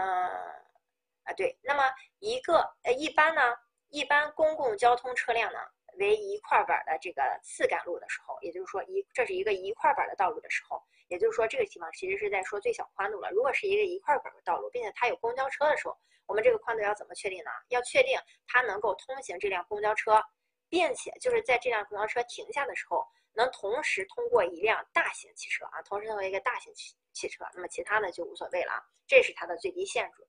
[1.24, 1.82] 啊对，那么
[2.18, 3.40] 一个呃一般呢，
[3.88, 5.58] 一般公共交通车辆呢。
[5.94, 13.30] 为一块板的这个次干路的时候，也就是说一这是一个一块板的道路的时候，也就是说这个地方其实是在说最小宽度了。
[13.32, 17.50] 如果是一个一块板的道路，并且它有公交车的时候，我们这个宽度要怎么确定呢？
[17.70, 18.16] 要确定
[18.46, 20.22] 它能够通行这辆公交车，
[20.68, 30.28] 并且就是在这辆公交车停下的时候，能同时通过一辆大型汽车啊，同时通过一个大型汽汽车，那么其他的就无所谓了啊，这是它的最低限度。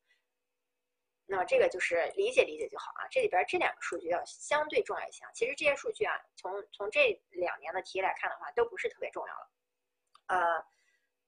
[1.25, 5.23] 那么这个就是理解理解就好啊，这里边这两个数据要相对重要一些。
[5.33, 9.51] 其实这些数据啊，从从这两年的题来看的话，都不是特别重要了。
[10.25, 10.65] 呃，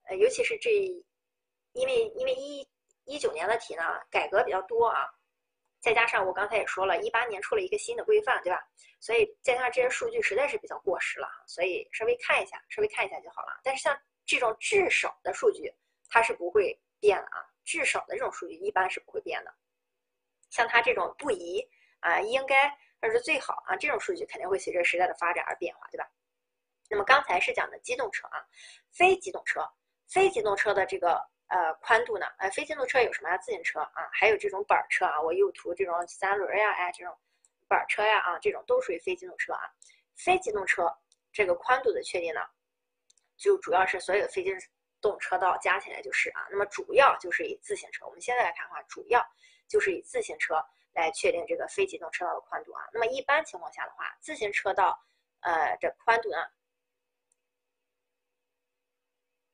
[0.06, 0.72] 呃，尤其是这，
[1.74, 2.68] 因为因为一
[3.12, 5.06] 一九年的题呢，改革比较多啊，
[5.82, 8.58] 再加上我刚才也说了，一八年出了一个新的规范，对吧？
[9.02, 13.60] 所以再加上这些数据实在是比较过时了，所以稍微看一下，稍微看一下就好了。
[13.66, 15.70] 但是像这种至少的数据，
[16.10, 19.54] 它是不会变的啊，至少的这种数据一般是不会变的。
[20.50, 21.62] 像它这种不宜
[22.00, 22.70] 啊，应该
[23.02, 26.10] 或者是最好啊，这种数据肯定会随着时代的发展而变化，对吧？
[26.90, 28.40] 那么刚才是讲的机动车啊，
[28.94, 29.68] 非机动车，
[30.08, 32.26] 非机动车的这个呃宽度呢？
[32.40, 33.38] 呃，非机动车有什么呀？
[33.38, 37.16] 自行车啊，还有这种板车啊，我右图这种三轮呀，哎，这种
[37.68, 39.62] 板车呀啊，这种都属于非机动车啊。
[40.16, 40.92] 非机动车
[41.32, 42.42] 这个宽度的确定呢，
[43.38, 44.52] 就主要是所有非机
[45.00, 48.06] 动车道加起来就是啊，那么主要就是以自行车。
[48.06, 49.24] 我们现在来看的话，主要。
[49.72, 52.84] 就是以自行车来确定这个非机动车道的宽度啊。
[52.92, 55.02] 那么一般情况下的话，自行车道，
[55.40, 56.46] 呃，这宽度呢，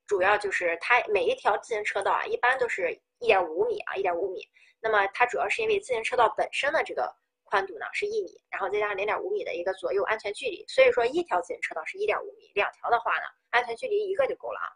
[0.07, 4.41] 主要就是它每一条自行车道啊，一般都是一点五米啊，一点五米。
[4.79, 7.13] 那么它主要是因为自行车道本身的这个
[7.43, 14.67] 宽度呢是一米，然后再加上零点五米的一个左右安全距离，所以说一条自行车道是一点五米，两条的话呢，安全距离一个就够了啊。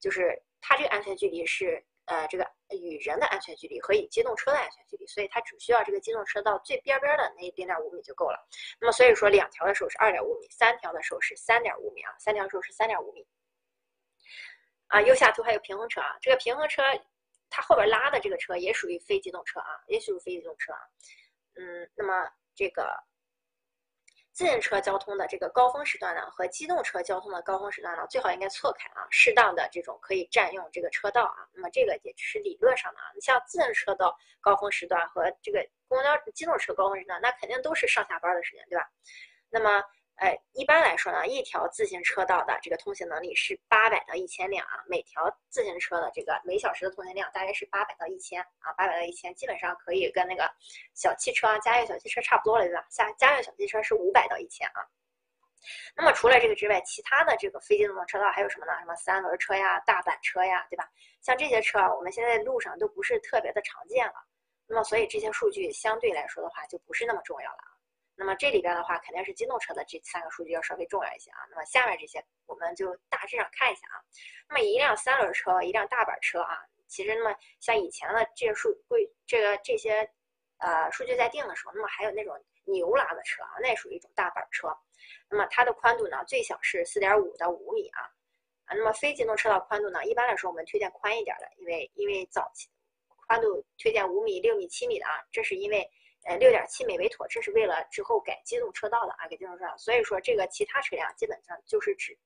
[0.00, 1.82] 就是它这个安全距离是。
[2.06, 8.44] 呃，这个与人的安全距离和与机动车的安全距离，所以它只需要这个机动车道最边边的那零点五米就够了。
[8.80, 13.24] 那么所以说两条的时候是二点五米，三条的时候是三点五米啊，三条的时候是三点五米。
[14.92, 16.82] 啊，右下图还有平衡车啊，这个平衡车
[17.48, 20.80] 它后边拉的这个车也属于非机动车啊，也属于非机动车啊。
[21.54, 22.94] 嗯，那么这个。
[24.34, 31.46] 自行车交通的这个高峰时段呢，和机动车交通的高峰时段呢，最好应该错开啊，适当的这种可以占用这个车道啊。
[31.52, 33.12] 那么这个也只是理论上的啊。
[33.14, 38.88] 你像自行车道高峰时段和这个公交机动车高峰时段，那肯定都是上下班的时间，对吧？
[39.50, 39.82] 那么。
[40.22, 44.78] 哎，一般来说呢，一条自行车道的这个通行能力是八百到一千辆啊。
[44.86, 50.48] 每条自行车的这个每小时的通行量大概是八百到一千啊，八百到一千，基本上可以跟那个
[50.94, 52.86] 小汽车啊，家用小汽车差不多了，对吧？
[52.88, 54.86] 家家用小汽车是五百到一千啊。
[55.96, 58.78] 那么除了这个之外，其他的这个非机动车道还有什么呢？
[58.78, 60.88] 什么三轮车呀、大板车呀，对吧？
[61.20, 64.14] 像这些车啊，我们现在路上都不是特别的常见了。
[64.68, 67.71] 那么所以这些数据相对来说的话，就不是那么重要了。
[68.14, 71.38] 那么这里边的话，肯定是机动车的这三个数据要稍微重要一些啊。
[71.50, 73.96] 那么下面这些我们就大致上看一下啊。
[74.48, 80.08] 那么一辆三轮车，一辆大板车啊，其实那么像以前的这些数规，这个这些
[80.58, 84.68] 呃数据在定的时候，那么还有那种牛拉的车啊，那属于一种大板车。
[85.30, 88.02] 那么它的宽度呢，最小是四点五到五米啊。
[88.66, 92.68] 啊，那么非机动车道宽度呢，一般来说我们推荐宽一点的，因为因为早期
[93.26, 95.90] 宽度推荐五米、六米、七米的啊，这是因为。
[96.24, 99.76] 呃，六点七米为妥，这是为了之后改机动车道的啊，改机动车道。
[99.76, 102.16] 所以说，这个其他车辆基本上就是指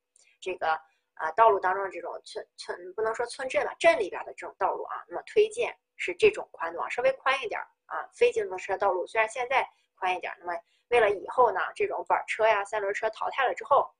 [0.41, 0.69] 这个
[1.15, 5.03] 啊道路当中的这种村村不能说村镇吧，镇里边的这种道路啊。
[5.09, 8.07] 那么推荐是这种宽度啊，稍微宽一点啊。
[8.15, 10.53] 非机动车道路虽然现在宽一点，那么
[10.89, 13.91] 为了以后呢，这种板车呀、三轮车淘汰了之后，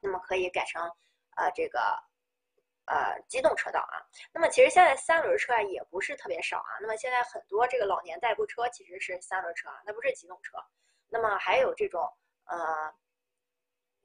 [0.00, 0.82] 那么可以改成
[1.36, 1.80] 呃这个
[2.86, 4.02] 呃机动车道啊。
[4.32, 6.78] 那么其实现在三轮车啊也不是特别少啊。
[6.80, 10.56] 那么现在很多这个老年代步车其实是三轮车啊，那不是机动车。
[11.08, 12.02] 那么还有这种
[12.46, 12.92] 呃。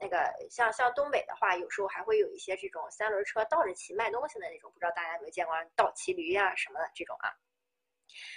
[0.01, 7.27] 那个像像东北的话，有时候还会有一些这种三轮车倒着骑卖东西的那种，不知道大家有没有见过倒骑驴啊什么的这种啊。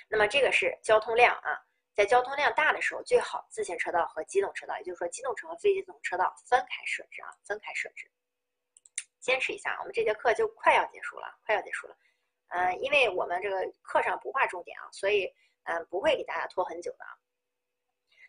[0.09, 1.63] 那么这个是交通量啊，
[1.95, 8.11] 在交通量大的时候，最好自行车道和机动车道，也就是说机动车和非机动车道分开设置啊，分开设置。
[9.23, 11.97] 坚持一下，我们这节课就快要结束了，快要结束了。
[12.49, 17.17] 嗯，因为我们这个课上不划重点啊，所以嗯不会给大家拖很久的啊。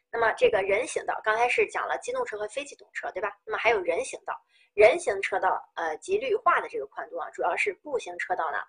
[0.09, 3.35] 那么这个人行道刚才是讲了机动车和非机动车，对吧？
[3.43, 4.39] 那么还有人行道，
[4.75, 8.59] 人行车道呃及绿化的这个宽度啊，主要是步行车道呢，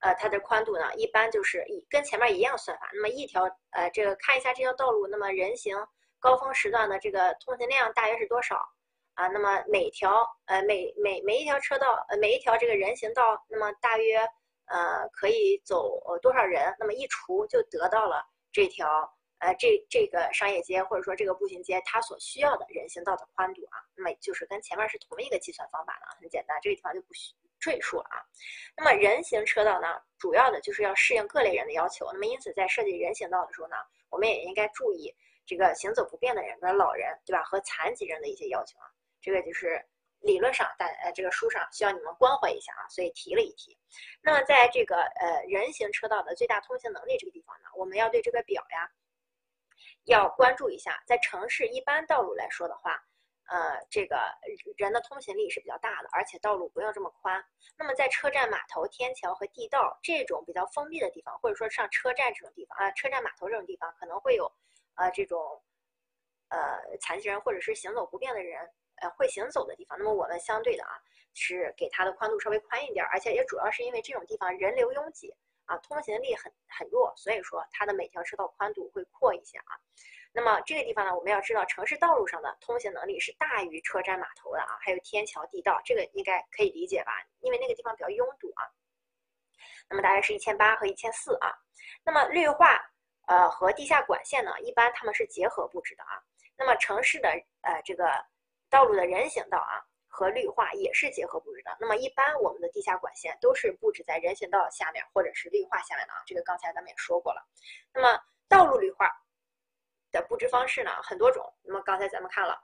[0.00, 2.90] 呃它的宽度呢一般就是一跟前面一样算法。
[2.94, 5.76] 那么一条呃这个看一下这条道路，那么人行
[6.18, 8.66] 高峰时段的这个通行量大约是多少
[9.14, 9.28] 啊？
[9.28, 14.18] 那么每条呃每每每一条车道呃每一条这个人行道，那么大约
[14.66, 16.74] 呃可以走多少人？
[16.78, 19.10] 那么一除就得到了这条。
[19.40, 28.24] 呃，这这个商业街或者说这个步行街，它所需要的人行道的宽度啊，那么就是跟前面是同一个计算方法的，很简单，这个地方就不需赘述了啊。
[28.74, 33.76] 那么人行车道呢，主要的就是要适应各类人的要求，那么因此在设计人行道的时候呢，
[34.08, 37.42] 我们也应该注意这个行走不便的人，比如老人，对吧？
[37.42, 38.88] 和残疾人的一些要求啊，
[39.24, 39.82] 这个就是
[40.20, 43.76] 理论上，但呃这个书上需要你们关怀一下啊，所以提了一提。
[44.22, 48.90] 那么在这个呃人行车道的最大通行能力这个地方呢，我们要对这个表呀。
[50.04, 53.02] 要关注一下，在城市一般道路来说的话，
[53.46, 54.18] 呃，这个
[54.76, 57.42] 人的通行力是比较大的，而且道路不用这么宽。
[57.78, 64.44] 那么在车站、码头、天桥和地道这种比较封闭的地方，或者说上车站这种地方啊，车站、码头这种地方可能会有，
[64.96, 65.62] 呃，这种，
[66.48, 68.70] 呃，残疾人或者是行走不便的人，
[69.02, 69.98] 呃，会行走的地方。
[69.98, 70.90] 那么我们相对的啊，
[71.34, 75.34] 是给它的宽度稍微宽一点，而且也主要是因为这种地方人流拥挤。
[75.66, 79.72] 啊，通行力很很弱，所以说它的每条车道宽度会阔一些啊。
[80.30, 87.12] 那么这个地方呢，我们要知道城市道路上的通行能力是大于车站码头的啊，还有天桥地道，这个应该可以理解吧？
[87.40, 88.68] 因为那个地方比较拥堵啊。
[89.88, 91.50] 那么大约是一千八和一千四啊。
[92.04, 92.78] 那么绿化
[93.26, 96.22] 呃和地下管线呢，一般它们是结合布置的啊。
[96.58, 97.30] 那么城市的
[97.62, 98.04] 呃这个
[98.74, 99.78] 道路的人行道啊。
[100.16, 101.76] 和绿化也是结合布置的。
[101.80, 106.22] 那么一般我们的地下管线都是布置在人行道下面或者是绿化下面的啊。
[106.24, 107.44] 这个刚才咱们也说过了。
[107.92, 109.10] 那么道路绿化
[110.12, 111.52] 的布置方式呢很多种。
[111.62, 112.56] 那么刚才咱们看了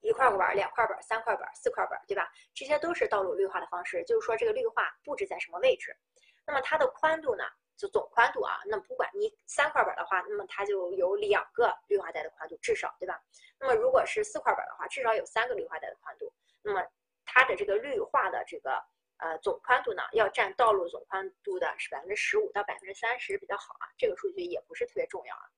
[0.00, 2.28] 一块板、两块板、三块板、四块板，对吧？
[2.52, 4.02] 这些都是道路绿化的方式。
[4.02, 5.96] 就是说这个绿化布置在什么位置？
[6.44, 7.44] 那么它的宽度呢？
[7.76, 8.60] 就总宽度啊。
[8.66, 13.20] 那么不管你三块板的话，那么它就有两个绿化带的宽度，至少对吧？
[13.64, 16.30] 那么如果是四块板的话，至少有三个绿化带的宽度。
[16.60, 16.86] 那么
[17.24, 18.72] 它的这个绿化的这个
[19.16, 25.48] 呃总宽度呢，要占道路总宽度的是百分之十五到百分之三十比较好啊，这个数据也不是特别重要啊，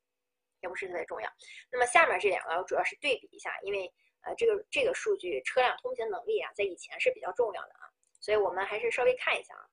[0.60, 1.28] 也不是特别重要。
[1.68, 9.65] 那么下面这两个主要是对比一下，因为呃这个这个数据车辆通行能力啊，在以前是比较重要的啊，所以我们还是稍微看一下啊。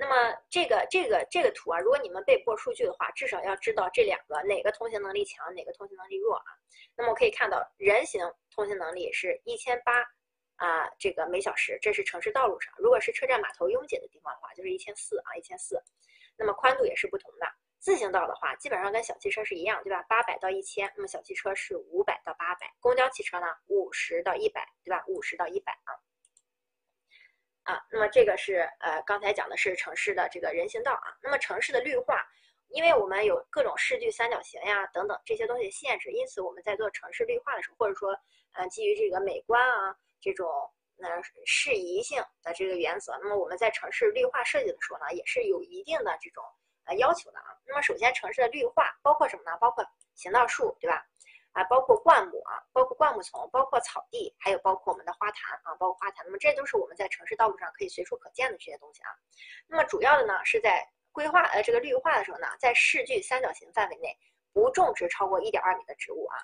[0.00, 6.44] 那么这个这个这个图啊，如果你们背过数据的话，至少要知道这两个哪个通行能力强，哪个通行能力弱啊。
[6.96, 8.22] 那么我可以看到人行
[8.54, 10.00] 通行能力是一千八
[10.54, 12.72] 啊，这个每小时，这是城市道路上。
[12.78, 15.82] 如果是车站码头拥挤的地方的话，就是一千四啊，一千四。
[16.36, 17.46] 那么宽度也是不同的。
[17.80, 20.00] 自行道的话，基本上跟小汽车是一样，对吧？
[20.08, 25.02] 八百到一千，那么小汽车是五百到八百，公交汽车呢五十到一百，对吧？
[25.08, 25.90] 五十到一百啊。
[27.68, 31.12] 啊，那么这个是呃，刚才讲的是城市的这个人行道啊。
[31.22, 32.26] 那么城市的绿化，
[32.68, 38.18] 因为我们有各种视距三角形呀等等这些东西限制，因此我们在做城市绿化的时候，或者说
[38.54, 40.48] 呃基于这个美观啊这种
[41.02, 41.10] 呃
[41.44, 46.42] 适宜性的这个原则，那么我们在城市绿化设计的时候呢，也是有一定的这种
[46.86, 47.52] 呃要求的啊。
[47.66, 49.58] 那么首先城市的绿化包括什么呢？
[49.60, 51.04] 包括行道树，对吧？
[51.58, 56.24] 啊，包括灌木啊，包括灌木丛，包括草地，还有包括我们的花坛啊，包括花坛。
[56.24, 59.10] 那么这都是我们在城市道路上可以随处可见的这些东西啊。
[59.66, 64.16] 那么主要的呢是在规划呃这个绿化的时候呢，在视距三角形范围内
[64.52, 66.38] 不种植超过一点二米的植物啊。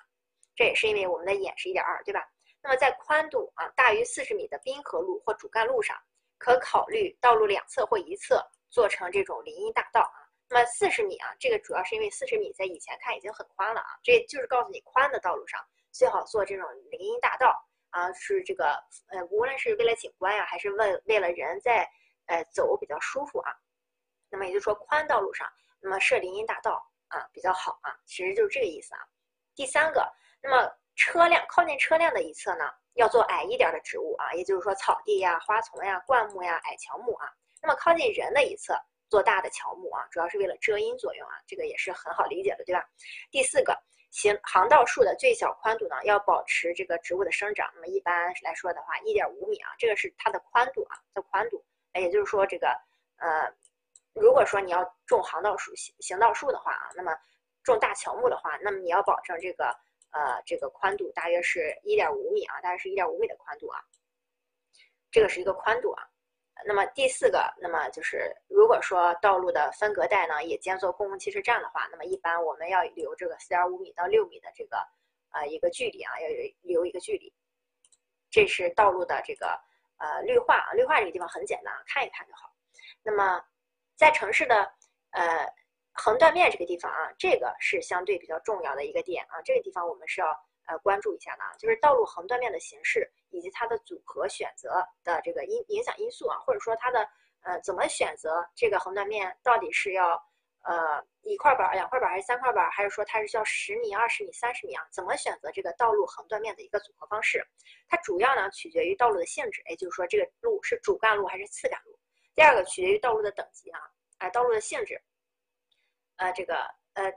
[0.53, 2.27] 这也是因为我们的眼是一点二，对吧？
[2.61, 5.95] 那么在宽度啊大于四十米的滨河路或主干路上，
[6.37, 10.24] 可考虑道路两侧或一侧做成这种林荫大道啊。
[10.49, 15.59] 那么四十米啊，这个主要是因为四十米在以前看已经很宽了啊，这就是告诉你宽的道路上
[15.91, 17.55] 最好做这种林荫大道
[17.89, 21.89] 啊，是这个呃，无论是为了景观呀，还是为为了人在
[22.27, 23.51] 呃走比较舒服啊。
[24.29, 25.47] 那么也就是说，宽道路上
[25.79, 29.01] 那么设林荫大道啊比较好啊，其实就是这个意思啊。
[29.55, 37.27] 第三个，那么车辆靠近车辆的一侧呢，要做矮一点的植物啊，也就是说草地呀、花丛呀、灌木呀、矮乔木啊。
[37.61, 38.77] 那么靠近人的一侧
[39.15, 42.85] 做大的乔木啊，主要是为了遮阴作用啊，这个也是很好理解的，对吧？
[43.31, 43.73] 第四个，
[44.11, 47.71] 行行道树的最小宽度呢，要保持这个植物的生长。
[47.75, 51.63] 那么一般来说的话，一点五米啊，这个是它的宽度啊，的宽度。
[51.93, 52.77] 哎，也就是说这个
[53.15, 53.49] 呃，
[54.13, 57.15] 如果说你要种行道树、行行道树的话啊，那么
[57.63, 59.67] 种大乔木的话，那么你要保证这个
[60.11, 63.79] 呃这个宽度大约是一点五米啊，大约是一点五米的宽度啊，
[65.09, 66.03] 这个是一个宽度啊。
[66.65, 74.77] 那么第四个，那么就是如果说道路的分隔带呢也兼做公共汽车站的话，那么一般我们要留这个四点五米到六米的这个
[75.31, 77.33] 呃一个距离啊，要有留一个距离。
[78.31, 79.59] 这是道路的这个
[79.97, 82.51] 呃绿化啊，绿化这个地方很简单啊，看一看就好。
[83.03, 83.43] 那么
[83.95, 84.55] 在城市的
[85.11, 85.45] 呃
[85.93, 90.27] 横断面这个地方啊，这个是相对比较重要的一个点啊，这个地方我们是要。
[90.67, 97.05] 呃，关注一下的啊，就是道路横断面的形式以及它的组合选择的这个因影响因素啊，或者说它的
[97.41, 100.13] 呃怎么选择这个横断面，到底是要
[100.61, 104.87] 呃一块板、两块板还是三块板，还是说它是需要十米、二十米、三十米啊？
[104.89, 107.45] 怎么选择这个道路横断面的一个组合方式？
[107.89, 111.99] 它主要呢取决于道路的性质，也就是说这个路是主干路还是次干路。
[112.33, 113.79] 第二个取决于道路的等级啊，
[114.19, 115.01] 哎，道路的性质，
[116.17, 116.55] 呃，这个
[116.93, 117.11] 呃。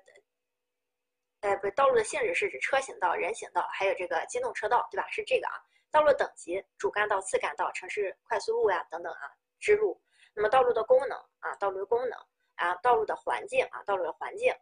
[1.40, 5.06] 呃，不，道路的性质是指车行道、人行道，还有这个机动车道，对吧？
[5.08, 5.54] 是这个啊。
[5.90, 10.00] 道路等级，主干道、次干道、城市快速路呀等等啊，支路。
[10.34, 12.18] 那么道路的功能啊，道路的功能
[12.56, 14.52] 啊，道路的环境啊，道路的环境，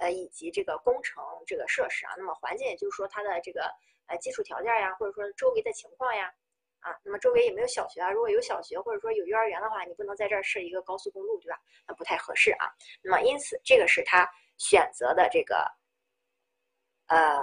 [0.00, 2.14] 呃，以及这个工程这个设施啊。
[2.16, 3.70] 那么环境也就是说它的这个
[4.06, 6.32] 呃基础条件呀，或者说周围的情况呀，
[6.80, 8.10] 啊，那么周围有没有小学啊？
[8.10, 11.60] 如果有小学或者说有幼儿园的话，你不能在这儿设一个高速公路，对吧？
[11.86, 12.70] 那不太合适啊。
[13.02, 15.70] 那么因此，这个是他选择的这个。
[17.08, 17.40] 呃，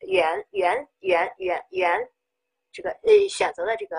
[0.00, 2.10] 原原原原原，
[2.72, 3.98] 这个呃选择的这个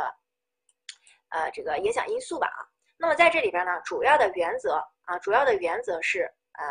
[1.30, 2.59] 呃这个影响因素吧啊。
[2.98, 6.22] 那么在这里边呢，主要的原则啊，主要的原则是
[6.53, 6.65] 呃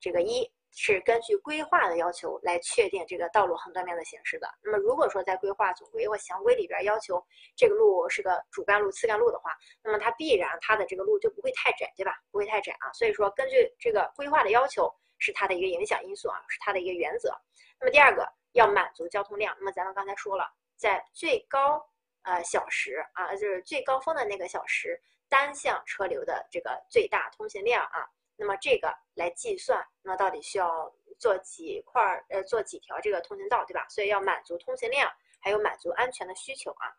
[0.00, 4.48] 这个一是根据规划的要求来确定这个道路横断面的形式的。
[4.62, 7.24] 那么如果说在规划总规或详规里边要求
[7.56, 12.12] 这个路是个主干路、次干路的话，那么它必然它的这个路就不会太窄，对吧？
[12.30, 12.92] 不会太窄啊。
[12.92, 14.92] 所以说根据这个规划的要求。
[15.24, 17.32] 是它的一个影响因素啊，是它的一个原则。
[17.78, 19.54] 那么第二个要满足交通量。
[19.56, 21.80] 那么咱们刚才说了，在最高
[22.22, 28.04] 呃小时啊，就是最高峰的那个小时，单向车流的这个最大通行量啊，
[28.34, 33.86] 那么这个来计算，那到底需要做几块儿呃做几条这个通行道，对吧？
[33.88, 35.08] 所以要满足通行量，
[35.40, 36.90] 还有满足安全的需求啊。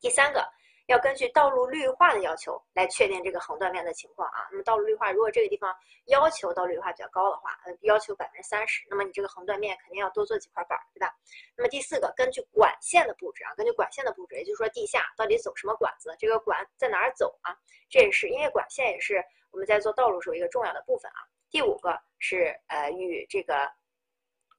[0.00, 0.50] 第三个。
[0.86, 4.48] 要根据道路绿化的要求来确定这个横断面的情况啊。
[4.50, 5.74] 那么道路绿化，如果这个地方
[6.06, 11.14] 要求道路绿化比较高的话，呃，要求百分之三十，那么你这个横断面肯定要多做几块板，对吧？
[11.56, 17.56] 那么第四个，根据管线的布置啊，根据管线的布置，也就是说地下到底走什么管子，这个管在哪儿走啊？
[17.88, 21.22] 这也是因为管线也是我们在做道路时候一个重要的部分啊。
[21.50, 23.70] 第五个是呃与这个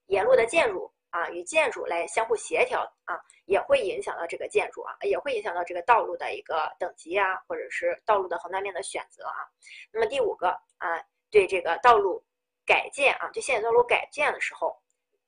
[0.08, 0.92] 沿路的建筑。
[1.12, 9.48] 啊，与建筑来相互协调啊，也会影响到这个建筑啊，也会影响到这个道路的一个等级啊，或者是道路的横断面的选择啊。
[9.92, 10.50] 那么第五个
[10.80, 11.00] 啊，
[11.30, 12.22] 对这个道路
[12.66, 14.76] 改建啊，对现有道路改建的时候，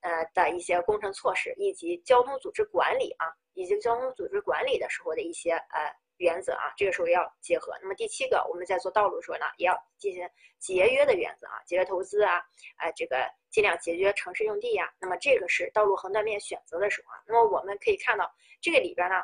[0.02, 6.03] 呃的一些工程措施，以及交通组织管理啊，以及交通组织管理的时候的一些呃。
[6.24, 7.78] 原则啊，这个时候要结合。
[7.82, 10.28] 那么第七个，我们在做道路的时候呢，也要进行
[10.58, 12.42] 节约的原则啊，节约投资啊，
[12.78, 14.90] 哎，这个尽量节约城市用地呀。
[15.00, 17.22] 那么这个是道路横断面选择的时候啊。
[17.28, 19.22] 那么我们可以看到这个里边呢，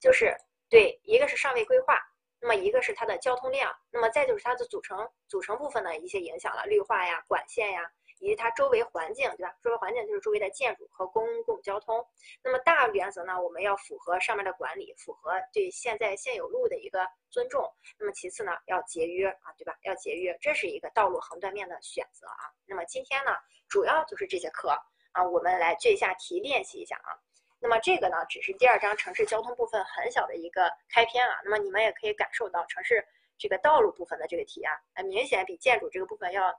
[0.00, 0.34] 就是
[0.70, 2.00] 对，一个是尚未规划，
[2.40, 7.92] 那么一个是它的交通量，那么再就是它的组成组成部分的一些影响了，绿化呀、管线呀。
[8.22, 9.52] 以及它周围环境，对吧？
[9.64, 12.06] 周围环境就是周围的建筑和公共交通。
[12.40, 17.68] 那么大原则呢，我们要符合上面的管理，符合对现在现有路的一个尊重。
[17.98, 19.76] 那么其次呢，要节约啊，对吧？
[19.82, 22.46] 要节约，这是一个道路横断面的选择啊。
[22.64, 23.32] 那么今天呢，
[23.68, 24.68] 主要就是这节课
[25.10, 27.18] 啊，我们来做一下题练习一下啊。
[27.58, 31.40] 那么这个呢，只是第二章城市交通部分很小的一个开篇啊。
[31.42, 33.04] 那么你们也可以感受到城市
[33.36, 36.54] 这个道路部分的这个题啊，呃，明显比建筑这个部分要。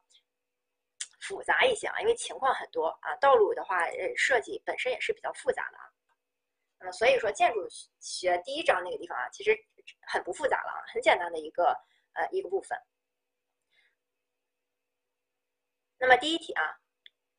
[1.23, 3.15] 复杂一些啊，因为情况很多啊。
[3.21, 5.83] 道路的话，呃，设计本身也是比较复杂的啊。
[6.79, 7.65] 那么所以说，建筑
[8.01, 9.57] 学第一章那个地方啊，其实
[10.01, 11.75] 很不复杂了啊，很简单的一个
[12.13, 12.77] 呃一个部分。
[15.97, 16.77] 那么第一题啊，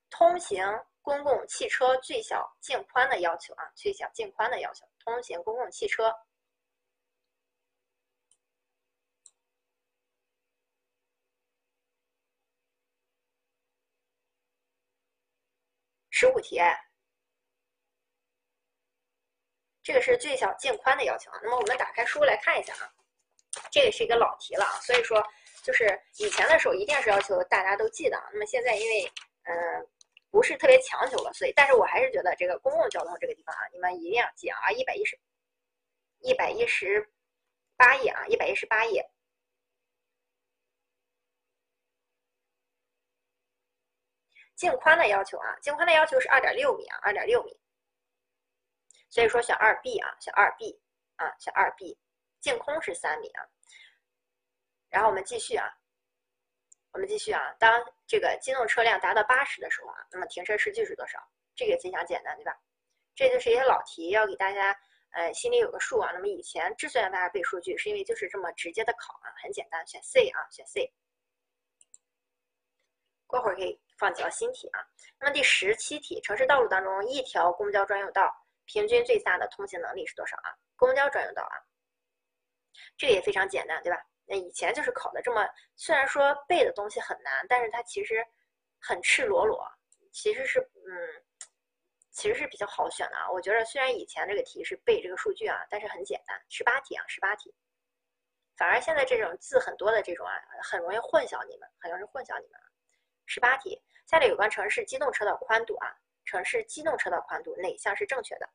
[0.09, 0.65] 通行
[1.03, 6.11] 公共汽车最小径宽的要求啊，最小径宽的要求，通行公共汽车。
[16.25, 16.59] 十五题，
[19.83, 21.39] 这个是最小径宽的要求啊。
[21.43, 22.91] 那么我们打开书来看一下啊，
[23.71, 25.23] 这个是一个老题了，所以说
[25.63, 28.19] 就是以前的时候一定是要求大家都记的。
[28.33, 29.13] 那么现在因为
[29.43, 29.87] 嗯
[30.31, 35.21] 不是特别强求了，所以但是我还是觉得这个公共交通这个地方啊，你们一定要记啊，一百一十，
[36.21, 37.07] 一百一十
[37.77, 39.07] 八页啊，一百一十八页。
[44.57, 47.59] 净宽的要求啊，净宽的要求是二点六米啊，二点六米。
[49.11, 50.81] 所以说选二 B 啊，选二 B
[51.17, 51.99] 啊，选二 B。
[52.41, 53.47] 净空是三米啊。
[54.91, 55.67] 然后我们继续啊，
[56.93, 57.55] 我们继续啊。
[57.59, 61.19] 当这个机动车辆达到八十的时候啊，那么停车时距是多少？
[61.57, 62.55] 这个非常简单，对吧？
[63.15, 64.79] 这就是一些老题，要给大家
[65.13, 66.11] 呃心里有个数啊。
[66.13, 70.93] 那么以前之所以让大家背数据，是因为就是这么直接的考啊，很简单，选 C 啊，选 C。
[73.27, 74.81] 过会儿可以放几道新题啊。
[75.19, 78.33] 那么第十七题，城市道路当中一条公交专用道。
[78.67, 80.49] 平均最大的通行能力是多少啊？
[80.77, 81.57] 公交专用道啊，
[82.97, 84.03] 这个也非常简单，对吧？
[84.25, 88.27] 那以前就是考的这么，虽然说背的东西很难，但是它其实
[88.81, 89.71] 很赤裸裸，
[90.13, 91.23] 其实是嗯，
[92.11, 93.31] 其实是比较好选的啊。
[93.31, 97.55] 我觉得虽然以前这个题是背这个数据啊，但是很简单，十八题啊，十八题。
[98.57, 100.33] 反而现在这种字很多的这种啊，
[100.63, 102.59] 很容易混淆你们，很容易混淆你们。
[103.27, 105.89] 十八题，下列有关城市机动车道宽度啊。
[106.25, 108.49] 城市机动车道宽度哪项是正确的？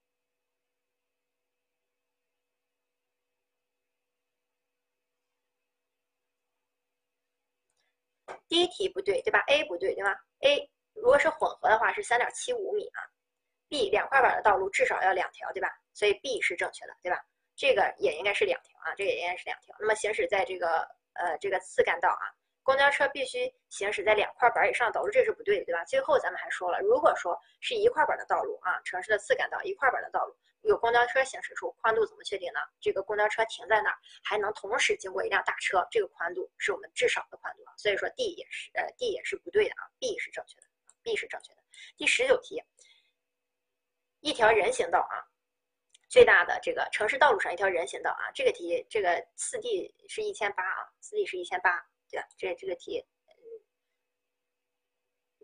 [8.48, 13.04] 第一题不对，对吧？A 不对，对吧？A 如果是混合的话是三点七五米啊。
[13.68, 15.70] B 两块板的道路至少要两条，对吧？
[15.94, 17.24] 所以 B 是正确的，对吧？
[17.56, 19.76] 这个也应该是两条啊，这个也应该是两条。
[19.80, 20.80] 那么行驶在这个
[21.14, 22.39] 呃这个次干道啊。
[22.70, 25.84] 公交车必须行驶在两块板以上的道路，这是不对的，对吧？
[25.86, 32.60] 最后咱们还说了，如果说是一块板的道路啊，城市的次干道一块板的道路，有公交车行驶处，宽度怎么确定呢？
[32.80, 37.74] 这个公交车停在那儿，还能同时经过一辆大车，这个宽度是我们至少的宽度啊。
[37.76, 40.68] 所以说 D 也是，呃，D 也是不对的啊，B 是正确的
[41.02, 41.64] ，B 是正确的。
[41.98, 42.62] 第十九题，
[44.20, 45.26] 一条人行道啊，
[46.08, 51.84] 最大的这个城市道路上一条人行道啊，这个题这个四 D 是一千八啊，四 D 是一千八。
[52.10, 52.28] 对吧？
[52.38, 53.06] 这这个题，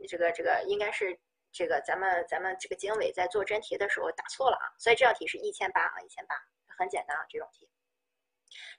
[0.08, 1.20] 这个这个应该是
[1.52, 6.36] 这个咱们咱们这个经纬在做真题的时候打错了啊，所以这道题是一千八啊，一千八，
[6.78, 7.70] 很简单啊，这种题。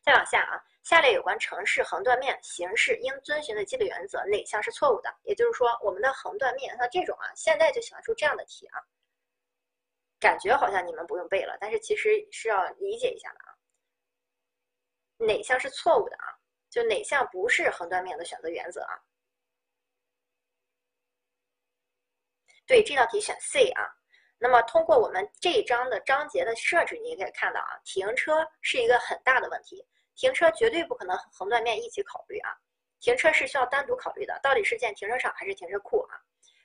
[0.00, 5.15] 再往下啊，下列有关城市横断面形式应遵循的基本原则哪项是错误的？
[5.24, 8.81] 也就是说，我们的横断面像这种啊，现在就喜欢出这样的题啊，
[10.20, 13.58] 感觉好像你们不用背了，但是其实是要理解一下的啊，
[15.18, 16.35] 哪项是错误的啊？
[16.76, 19.00] 就哪项不是横断面的选择原则啊？
[22.66, 23.82] 对，这道题选 C 啊。
[24.36, 29.82] 那么通过我们这一章的章节的设置，你也可以看到啊，停车是一个很大的问题，
[30.16, 32.55] 停车绝对不可能横断面一起考虑啊。
[33.00, 36.20] 停车是需要单独考虑的，到底是建停车场还是停车库啊？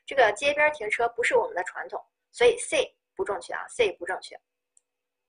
[0.06, 4.38] 这个街边停车不是我们的传统，所以 C 不正确啊，C 不正确。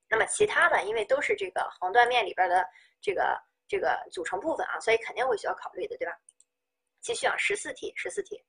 [0.08, 2.68] 那么其他的，因为都是这个横断面里边的
[3.00, 3.40] 这个。
[3.72, 6.12] 这个组成部分啊，所以肯定会需要考虑的，对吧？
[7.00, 8.44] 继续啊，十四题，十四题。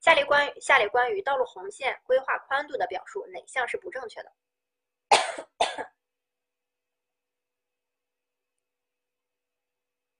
[0.00, 4.32] 下列关于下列关于道路红线规划宽度的表述，哪项是不正确的？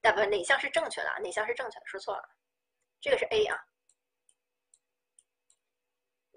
[0.00, 1.18] 那 不，哪项是正确的啊？
[1.18, 1.86] 哪项是正确的？
[1.86, 2.28] 说错了，
[3.00, 3.58] 这个是 A 啊。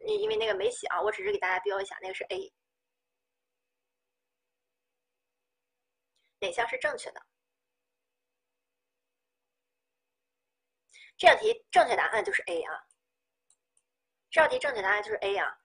[0.08, 2.52] 因因为那个没写啊，我只是给大家标一下，那个是 A。
[6.44, 7.26] 哪项是正确的？
[11.16, 12.84] 这道题正确答案就是 A 啊。
[14.30, 15.58] 这道题正确答案就是 A 啊。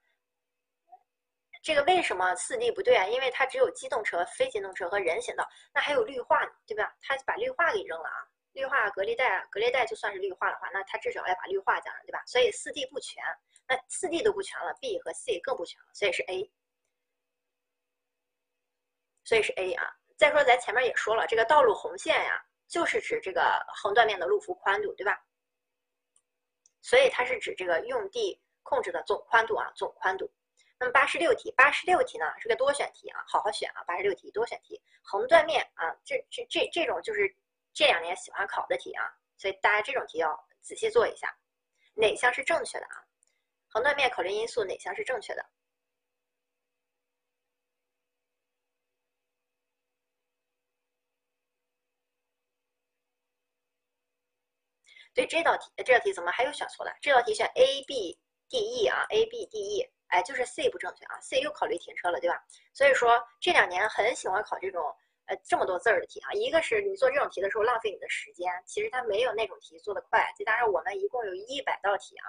[1.65, 3.05] 这个为什么四 D 不对啊？
[3.07, 6.95] 因为它只有机动车、非机动车和人行道，那还有绿化呢，对吧？
[7.01, 8.29] 它把绿化给扔了啊。
[8.53, 12.23] 绿化隔离带，隔离带就算是绿化的话，那它至少要把绿化加上，对吧？
[12.25, 13.21] 所以四 D 不全，
[13.67, 16.49] 那四 D 都不全了，B 和 C 更不全了，所以是 A。
[19.25, 19.98] 所以是 A 啊。
[20.19, 25.25] 再说，咱前面也说了，这个道路红线呀，就是指这个横断面的路幅宽度，对吧？
[26.83, 30.29] 所以它是指这个用地控制的总宽度啊，总宽度。
[30.81, 37.33] 那么八十六题，八十六题呢是个多选题啊，好好选啊，八十六题多选题，横断面啊，这这这这种就是
[37.73, 41.33] 这两年喜欢考的题啊，所以大家这种题要仔细做一下，
[41.95, 43.05] 哪项是正确的啊？
[43.69, 45.47] 横断面考虑因素哪项是正确的？
[55.15, 56.95] 对这道题，这道题怎么还有选错的？
[57.01, 62.43] 这道题选 A B D E 啊，A B D E，哎，就是 C 不正确啊，C 又考虑停车了，对吧？
[62.73, 64.83] 所以说这两年很喜欢考这种
[65.27, 66.33] 呃这么多字儿的题啊。
[66.33, 70.33] 一个是你做这种题的时候浪费你的时间，其实它没有那种题做得快。
[70.39, 72.27] 再加上我们一共有一百道题啊，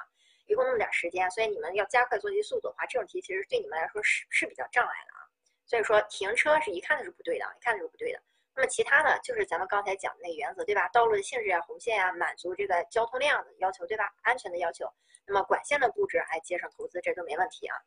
[0.47, 5.23] 一共那么点时间，所以你们要加快做题速度的话，这种题其实对你们来说是是比较障碍的啊。
[5.65, 8.19] 所以说停车是一看就是不对的，一看就是不对的。
[8.59, 10.85] 那么其他的就是咱们刚才讲的那个原则，对吧？
[10.89, 14.13] 道路的性质啊，红线啊，满足这个交通量的要求，对吧？
[14.21, 14.85] 安全的要求。
[15.25, 17.77] 那么管线的布置，还节省投资，这都没问题啊。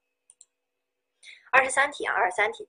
[1.51, 2.67] 二十三题啊，二十三题，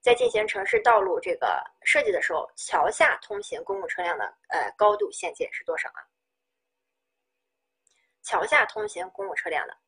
[0.00, 6.02] 在进行城市道路这个设计的时候，桥下通行公共车辆的呃高度限界是多少啊？
[8.24, 9.78] 桥下通行公共车辆的，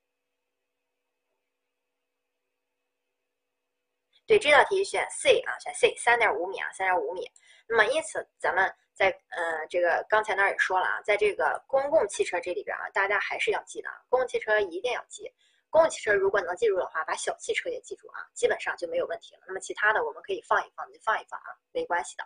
[4.29, 7.29] 对这道题选 C 啊，选 C，三点五米啊，三点五米。
[7.67, 8.73] 那么因此咱们。
[8.99, 15.33] 在呃，这个刚才那儿也说了啊，在这个公共汽车这里边啊，大家还是要记得啊，公共汽车一定要记。
[15.71, 19.43] 公共汽车如果能记住的话，把小汽车也记住啊，基本上就没有问题了。
[19.47, 22.25] 那么其他的我们可以放一放，就放一放啊，没关系的。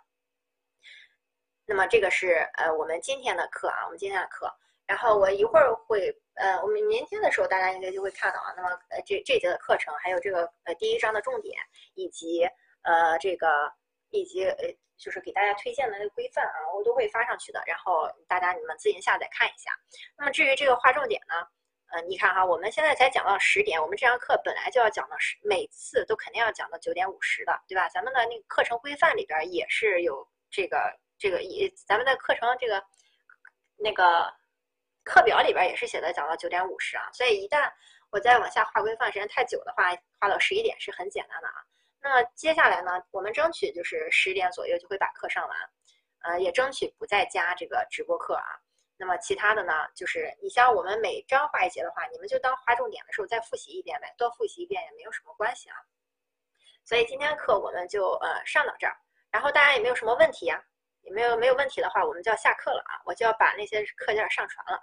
[1.66, 4.50] 那么这个是呃我们今天的课啊，我们今天的课。
[4.86, 8.52] 然后我一会儿会呃，我们明天的时候大家应该就会看到啊。
[8.56, 11.58] 那么呃这这节的课程，还有这个呃第一章的重点，
[11.94, 12.44] 以及
[12.82, 13.72] 呃这个
[14.10, 14.56] 以及呃。
[14.98, 19.72] 就是给大家推荐的那个规范啊，我都会发上去的，然后大家你们自行下载看一下。
[20.16, 21.34] 那么至于这个划重点呢，
[21.90, 27.88] 呃，你看哈，我们现在才讲到十点，我们这堂课本来就要讲到十，每次都肯定要讲到九点五十的，对吧？
[27.88, 32.80] 咱们的那个课程规范里边也是有这个这个也，咱们的课程这个
[33.78, 34.32] 那个
[35.04, 37.10] 课表里边也是写的讲到九点五十啊。
[37.12, 37.70] 所以一旦
[38.10, 39.90] 我再往下划规范时间太久的话，
[40.20, 41.54] 划到十一点是很简单的啊。
[42.00, 45.56] 那接下来呢，我们争取就是十点左右就会把课上完，
[46.22, 48.44] 呃，也争取不再加这个直播课啊。
[48.96, 55.76] 那么其他的呢，就是你像我们每章划一节的话，你们就当划重点的时候再复习一遍呗，多复习一遍也没有什么关系啊。
[56.84, 58.96] 所以今天课我们就呃上到这儿，
[59.30, 60.62] 然后大家也没有什么问题呀，
[61.10, 64.80] 没有没有问题的话，我们就要下课了啊，我就要把那些课件上传了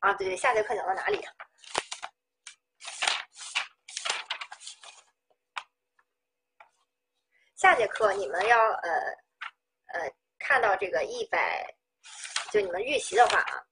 [0.00, 0.12] 啊。
[0.14, 1.24] 对对，下节课讲到哪里？
[7.54, 8.90] 下节课你们要呃
[9.94, 11.66] 呃看到这个一百，
[12.52, 13.64] 就你们预习的话啊，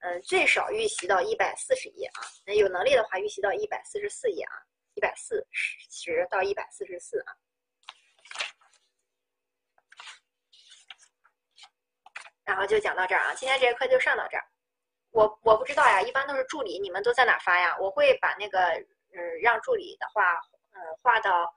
[0.00, 4.52] 嗯，最少预习到一百四十页啊，那有能力的话预习到一百四十四页啊，
[4.94, 7.34] 一百四十到一百四十四啊。
[12.50, 14.44] 然后就讲到这儿啊，今天这节课就上到这儿。
[15.12, 17.76] 我我不知道呀，一般都是助理，你们都在哪发呀？
[17.78, 18.58] 我会把那个
[19.14, 20.34] 嗯让助理的话
[20.72, 21.54] 嗯画到。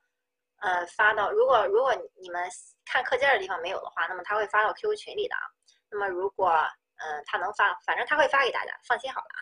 [0.62, 2.48] 呃，发到如果如果你们
[2.86, 5.42] 看课件的地方没有的话，那么他会发到 QQ 群里的啊。
[5.90, 6.54] 那么如果
[6.96, 9.40] 嗯他能发，反正他会发给大家，放心好了啊。